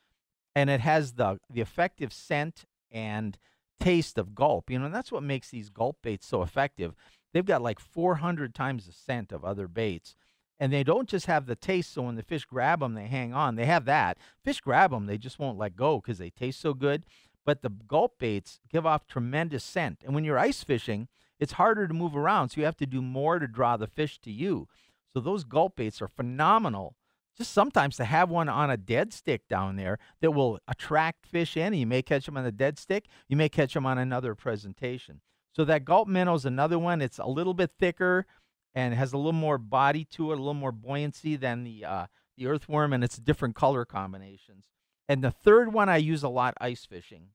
and 0.55 0.71
it 0.71 0.81
has 0.81 1.15
the 1.15 1.39
the 1.49 1.61
effective 1.61 2.13
scent 2.13 2.65
and 2.91 3.39
taste 3.79 4.19
of 4.19 4.35
gulp. 4.35 4.71
You 4.71 4.79
know, 4.79 4.87
and 4.87 4.95
that's 4.95 5.13
what 5.13 5.23
makes 5.23 5.51
these 5.51 5.71
gulp 5.71 5.99
baits 6.03 6.27
so 6.27 6.43
effective. 6.43 6.95
they've 7.33 7.45
got 7.45 7.63
like 7.63 7.79
400 7.79 8.55
times 8.55 8.87
the 8.87 8.93
scent 8.93 9.33
of 9.33 9.45
other 9.45 9.69
baits. 9.69 10.15
And 10.59 10.73
they 10.73 10.85
don't 10.85 11.09
just 11.09 11.25
have 11.25 11.47
the 11.47 11.57
taste, 11.57 11.95
so 11.95 12.03
when 12.03 12.17
the 12.17 12.23
fish 12.23 12.45
grab 12.45 12.81
them, 12.81 12.93
they 12.93 13.07
hang 13.07 13.33
on. 13.33 13.57
They 13.57 13.65
have 13.65 13.87
that. 13.87 14.19
Fish 14.45 14.61
grab 14.61 14.91
them, 14.91 15.07
they 15.07 15.17
just 15.17 15.39
won't 15.39 15.57
let 15.57 15.75
go 15.75 16.01
because 16.01 16.19
they 16.19 16.29
taste 16.29 16.61
so 16.61 16.75
good. 16.75 17.05
But 17.47 17.63
the 17.63 17.71
gulp 17.71 18.19
baits 18.19 18.61
give 18.69 18.85
off 18.85 19.07
tremendous 19.07 19.65
scent. 19.65 20.03
And 20.05 20.15
when 20.15 20.25
you're 20.25 20.39
ice 20.39 20.63
fishing, 20.63 21.09
it's 21.39 21.53
harder 21.53 21.89
to 21.89 21.95
move 21.95 22.15
around, 22.15 22.51
so 22.51 22.61
you 22.61 22.67
have 22.67 22.77
to 22.77 22.87
do 22.87 23.01
more 23.01 23.39
to 23.39 23.47
draw 23.47 23.79
the 23.79 23.87
fish 23.87 24.21
to 24.21 24.31
you. 24.31 24.69
So 25.15 25.21
those 25.21 25.45
gulp 25.45 25.77
baits 25.77 26.03
are 26.03 26.09
phenomenal. 26.09 26.95
Just 27.41 27.55
sometimes 27.55 27.97
to 27.97 28.05
have 28.05 28.29
one 28.29 28.51
on 28.51 28.69
a 28.69 28.77
dead 28.77 29.15
stick 29.15 29.49
down 29.49 29.77
there 29.77 29.99
that 30.21 30.33
will 30.33 30.59
attract 30.69 31.25
fish 31.25 31.57
in. 31.57 31.73
You 31.73 31.87
may 31.87 32.03
catch 32.03 32.27
them 32.27 32.37
on 32.37 32.45
a 32.45 32.53
dead 32.53 32.79
stick. 32.79 33.07
You 33.29 33.37
may 33.39 33.49
catch 33.49 33.73
them 33.73 33.87
on 33.87 33.97
another 33.97 34.35
presentation. 34.35 35.23
So 35.57 35.65
that 35.65 35.87
gulp 35.87 36.07
minnow 36.07 36.35
is 36.35 36.45
another 36.45 36.79
one. 36.79 37.01
It's 37.01 37.17
a 37.17 37.25
little 37.25 37.55
bit 37.55 37.71
thicker 37.71 38.27
and 38.75 38.93
has 38.93 39.15
a 39.15 39.17
little 39.17 39.33
more 39.33 39.57
body 39.57 40.05
to 40.17 40.33
it, 40.33 40.35
a 40.35 40.37
little 40.37 40.53
more 40.53 40.71
buoyancy 40.71 41.35
than 41.35 41.65
the 41.65 41.83
uh, 41.83 42.07
the 42.37 42.47
earthworm, 42.47 42.93
and 42.93 43.03
it's 43.03 43.17
different 43.17 43.55
color 43.55 43.87
combinations. 43.87 44.67
And 45.09 45.25
the 45.25 45.31
third 45.31 45.73
one 45.73 45.89
I 45.89 45.97
use 45.97 46.23
a 46.23 46.29
lot 46.29 46.53
ice 46.61 46.85
fishing 46.85 47.29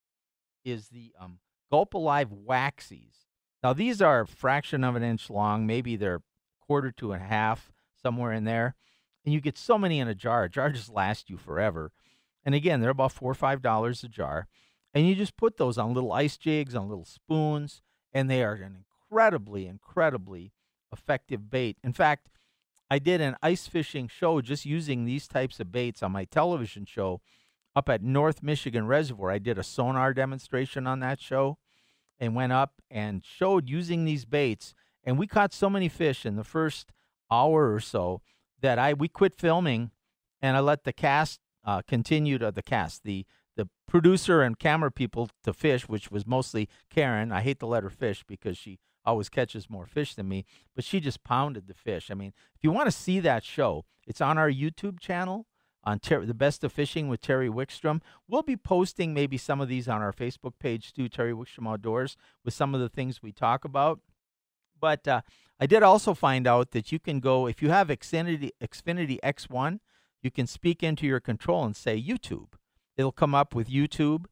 is 0.64 0.89
the 0.89 1.14
um, 1.20 1.39
Gulp 1.72 1.95
Alive 1.95 2.30
Waxies. 2.30 3.26
Now 3.64 3.74
these 3.74 4.03
are 4.03 4.22
a 4.22 4.28
fraction 4.28 4.84
of 4.84 4.95
an 4.95 5.01
inch 5.01 5.32
long, 5.32 5.66
maybe 5.66 5.95
they're 5.95 6.22
quarter 6.62 6.91
to 6.91 7.14
a 7.14 7.18
half, 7.18 7.72
somewhere 7.99 8.32
in 8.32 8.43
there. 8.43 8.76
And 9.26 9.34
you 9.34 9.41
get 9.41 9.57
so 9.57 9.78
many 9.78 9.99
in 9.99 10.07
a 10.07 10.15
jar. 10.15 10.43
A 10.43 10.49
jar 10.49 10.69
just 10.71 10.93
lasts 10.93 11.30
you 11.30 11.38
forever. 11.38 11.91
And 12.45 12.53
again, 12.53 12.80
they're 12.80 12.91
about 12.91 13.11
four 13.11 13.32
or 13.32 13.36
five 13.36 13.61
dollars 13.61 14.03
a 14.03 14.07
jar. 14.07 14.47
And 14.93 15.07
you 15.07 15.15
just 15.15 15.36
put 15.36 15.57
those 15.57 15.78
on 15.78 15.93
little 15.93 16.13
ice 16.13 16.38
jigs, 16.38 16.73
on 16.73 16.88
little 16.88 17.05
spoons, 17.05 17.82
and 18.13 18.30
they 18.30 18.43
are 18.43 18.53
an 18.53 18.86
incredibly, 19.09 19.67
incredibly 19.67 20.53
effective 20.93 21.49
bait. 21.49 21.78
In 21.84 21.91
fact, 21.91 22.30
I 22.89 22.99
did 22.99 23.19
an 23.19 23.36
ice 23.41 23.67
fishing 23.67 24.07
show 24.07 24.39
just 24.41 24.65
using 24.65 25.03
these 25.03 25.28
types 25.28 25.59
of 25.59 25.71
baits 25.71 26.01
on 26.01 26.11
my 26.11 26.23
television 26.23 26.86
show 26.86 27.19
up 27.76 27.89
at 27.89 28.03
North 28.03 28.41
Michigan 28.41 28.88
Reservoir. 28.88 29.32
I 29.32 29.39
did 29.39 29.57
a 29.57 29.63
sonar 29.63 30.13
demonstration 30.13 30.88
on 30.88 30.99
that 31.01 31.19
show 31.19 31.57
and 32.19 32.36
went 32.36 32.53
up 32.53 32.76
and 32.89 33.23
showed 33.26 33.69
using 33.69 34.05
these 34.05 34.23
baits. 34.23 34.73
And 35.03 35.19
we 35.19 35.28
caught 35.28 35.53
so 35.53 35.69
many 35.69 35.89
fish 35.89 36.26
in 36.26 36.36
the 36.36 36.43
first 36.43 36.93
hour 37.30 37.73
or 37.73 37.80
so 37.80 38.21
that 38.62 38.80
I 38.80 38.93
we 38.93 39.08
quit 39.08 39.38
filming 39.38 39.91
and 40.41 40.58
I 40.58 40.60
let 40.60 40.84
the 40.84 40.93
cast 40.93 41.39
uh, 41.64 41.82
continue 41.88 42.38
to 42.38 42.51
the 42.51 42.64
cast 42.64 43.03
the 43.03 43.26
the 43.56 43.70
producer 43.88 44.41
and 44.41 44.60
camera 44.60 44.91
people 44.91 45.30
to 45.43 45.53
fish, 45.53 45.88
which 45.88 46.12
was 46.12 46.28
mostly 46.28 46.68
Karen. 46.89 47.32
I 47.32 47.41
hate 47.41 47.60
to 47.60 47.66
let 47.66 47.84
her 47.84 47.89
fish 47.89 48.24
because 48.28 48.58
she 48.58 48.80
always 49.06 49.30
catches 49.30 49.70
more 49.70 49.86
fish 49.86 50.16
than 50.16 50.28
me, 50.28 50.45
but 50.76 50.84
she 50.84 50.99
just 50.99 51.24
pounded 51.24 51.68
the 51.68 51.74
fish. 51.74 52.10
I 52.12 52.16
mean, 52.16 52.34
if 52.56 52.64
you 52.64 52.72
want 52.72 52.88
to 52.88 52.91
see 52.91 53.20
that 53.22 53.43
show, 53.43 53.86
it's 54.06 54.22
on 54.22 54.38
our 54.38 54.49
YouTube 54.49 54.99
channel 54.99 55.45
on 55.84 55.99
Ter- 55.99 56.26
the 56.26 56.34
best 56.34 56.64
of 56.64 56.74
fishing 56.74 57.08
with 57.08 57.22
Terry 57.22 57.49
Wickstrom. 57.49 58.01
We'll 58.28 58.41
be 58.41 58.58
posting 58.58 59.14
maybe 59.14 59.38
some 59.38 59.62
of 59.62 59.70
these 59.70 59.88
on 59.88 60.01
our 60.01 60.12
Facebook 60.12 60.53
page 60.60 60.93
too, 60.93 61.08
Terry 61.08 61.34
Wickstrom 61.34 61.70
Outdoors, 61.70 62.18
with 62.43 62.53
some 62.53 62.74
of 62.74 62.82
the 62.82 62.89
things 62.89 63.22
we 63.22 63.32
talk 63.32 63.64
about. 63.64 63.99
But 64.86 65.07
uh, 65.07 65.21
I 65.59 65.65
did 65.65 65.81
also 65.81 66.13
find 66.13 66.45
out 66.45 66.69
that 66.69 66.91
you 66.91 66.99
can 66.99 67.19
go 67.19 67.47
if 67.47 67.59
you 67.59 67.71
have 67.71 67.88
Xfinity 67.88 68.51
Xfinity 68.61 69.17
X1, 69.23 69.79
you 70.21 70.29
can 70.29 70.45
speak 70.45 70.83
into 70.83 71.07
your 71.07 71.19
control 71.19 71.65
and 71.65 71.75
say 71.75 71.99
YouTube. 71.99 72.49
It'll 72.95 73.11
come 73.11 73.33
up 73.33 73.55
with 73.55 73.67
YouTube 73.67 74.25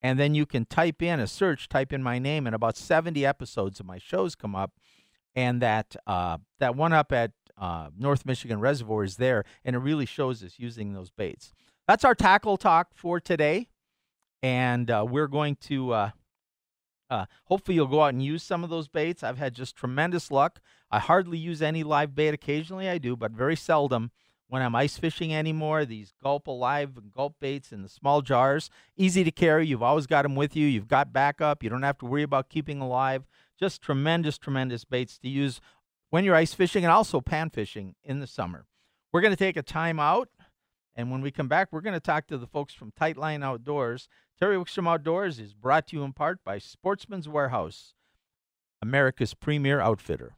and 0.00 0.16
then 0.16 0.32
you 0.36 0.46
can 0.46 0.64
type 0.64 1.02
in 1.02 1.18
a 1.18 1.26
search, 1.26 1.68
type 1.68 1.92
in 1.92 2.04
my 2.04 2.20
name, 2.20 2.46
and 2.46 2.54
about 2.54 2.76
70 2.76 3.26
episodes 3.26 3.80
of 3.80 3.86
my 3.86 3.98
shows 3.98 4.36
come 4.36 4.54
up. 4.54 4.74
And 5.34 5.60
that 5.60 5.96
uh, 6.06 6.38
that 6.60 6.76
one 6.76 6.92
up 6.92 7.10
at 7.10 7.32
uh, 7.58 7.88
North 7.98 8.24
Michigan 8.24 8.60
Reservoir 8.60 9.02
is 9.02 9.16
there, 9.16 9.42
and 9.64 9.74
it 9.74 9.80
really 9.80 10.06
shows 10.06 10.40
us 10.44 10.54
using 10.56 10.92
those 10.92 11.10
baits. 11.10 11.52
That's 11.88 12.04
our 12.04 12.14
tackle 12.14 12.56
talk 12.56 12.90
for 12.94 13.18
today, 13.18 13.70
and 14.40 14.88
uh, 14.88 15.04
we're 15.08 15.26
going 15.26 15.56
to. 15.62 16.12
Uh, 17.08 17.26
hopefully, 17.44 17.76
you'll 17.76 17.86
go 17.86 18.02
out 18.02 18.14
and 18.14 18.22
use 18.22 18.42
some 18.42 18.64
of 18.64 18.70
those 18.70 18.88
baits. 18.88 19.22
I've 19.22 19.38
had 19.38 19.54
just 19.54 19.76
tremendous 19.76 20.30
luck. 20.30 20.60
I 20.90 20.98
hardly 20.98 21.38
use 21.38 21.62
any 21.62 21.84
live 21.84 22.14
bait. 22.14 22.34
Occasionally, 22.34 22.88
I 22.88 22.98
do, 22.98 23.16
but 23.16 23.32
very 23.32 23.56
seldom 23.56 24.10
when 24.48 24.62
I'm 24.62 24.74
ice 24.74 24.98
fishing 24.98 25.34
anymore. 25.34 25.84
These 25.84 26.12
gulp 26.22 26.46
alive 26.46 26.96
and 26.96 27.12
gulp 27.12 27.36
baits 27.40 27.72
in 27.72 27.82
the 27.82 27.88
small 27.88 28.22
jars, 28.22 28.70
easy 28.96 29.24
to 29.24 29.30
carry. 29.30 29.66
You've 29.66 29.82
always 29.82 30.06
got 30.06 30.22
them 30.22 30.34
with 30.34 30.56
you. 30.56 30.66
You've 30.66 30.88
got 30.88 31.12
backup. 31.12 31.62
You 31.62 31.70
don't 31.70 31.82
have 31.82 31.98
to 31.98 32.06
worry 32.06 32.22
about 32.22 32.48
keeping 32.48 32.80
alive. 32.80 33.26
Just 33.58 33.82
tremendous, 33.82 34.38
tremendous 34.38 34.84
baits 34.84 35.18
to 35.18 35.28
use 35.28 35.60
when 36.10 36.24
you're 36.24 36.34
ice 36.34 36.54
fishing 36.54 36.84
and 36.84 36.92
also 36.92 37.20
pan 37.20 37.50
fishing 37.50 37.94
in 38.04 38.20
the 38.20 38.26
summer. 38.26 38.66
We're 39.12 39.20
going 39.22 39.32
to 39.32 39.36
take 39.36 39.56
a 39.56 39.62
time 39.62 39.98
out. 39.98 40.28
And 40.94 41.10
when 41.10 41.20
we 41.20 41.30
come 41.30 41.48
back, 41.48 41.68
we're 41.70 41.82
going 41.82 41.94
to 41.94 42.00
talk 42.00 42.26
to 42.28 42.38
the 42.38 42.46
folks 42.46 42.72
from 42.72 42.90
Tightline 42.98 43.44
Outdoors. 43.44 44.08
Terry 44.38 44.56
Wickstrom 44.56 44.86
Outdoors 44.86 45.38
is 45.38 45.54
brought 45.54 45.86
to 45.86 45.96
you 45.96 46.04
in 46.04 46.12
part 46.12 46.44
by 46.44 46.58
Sportsman's 46.58 47.26
Warehouse, 47.26 47.94
America's 48.82 49.32
premier 49.32 49.80
outfitter. 49.80 50.34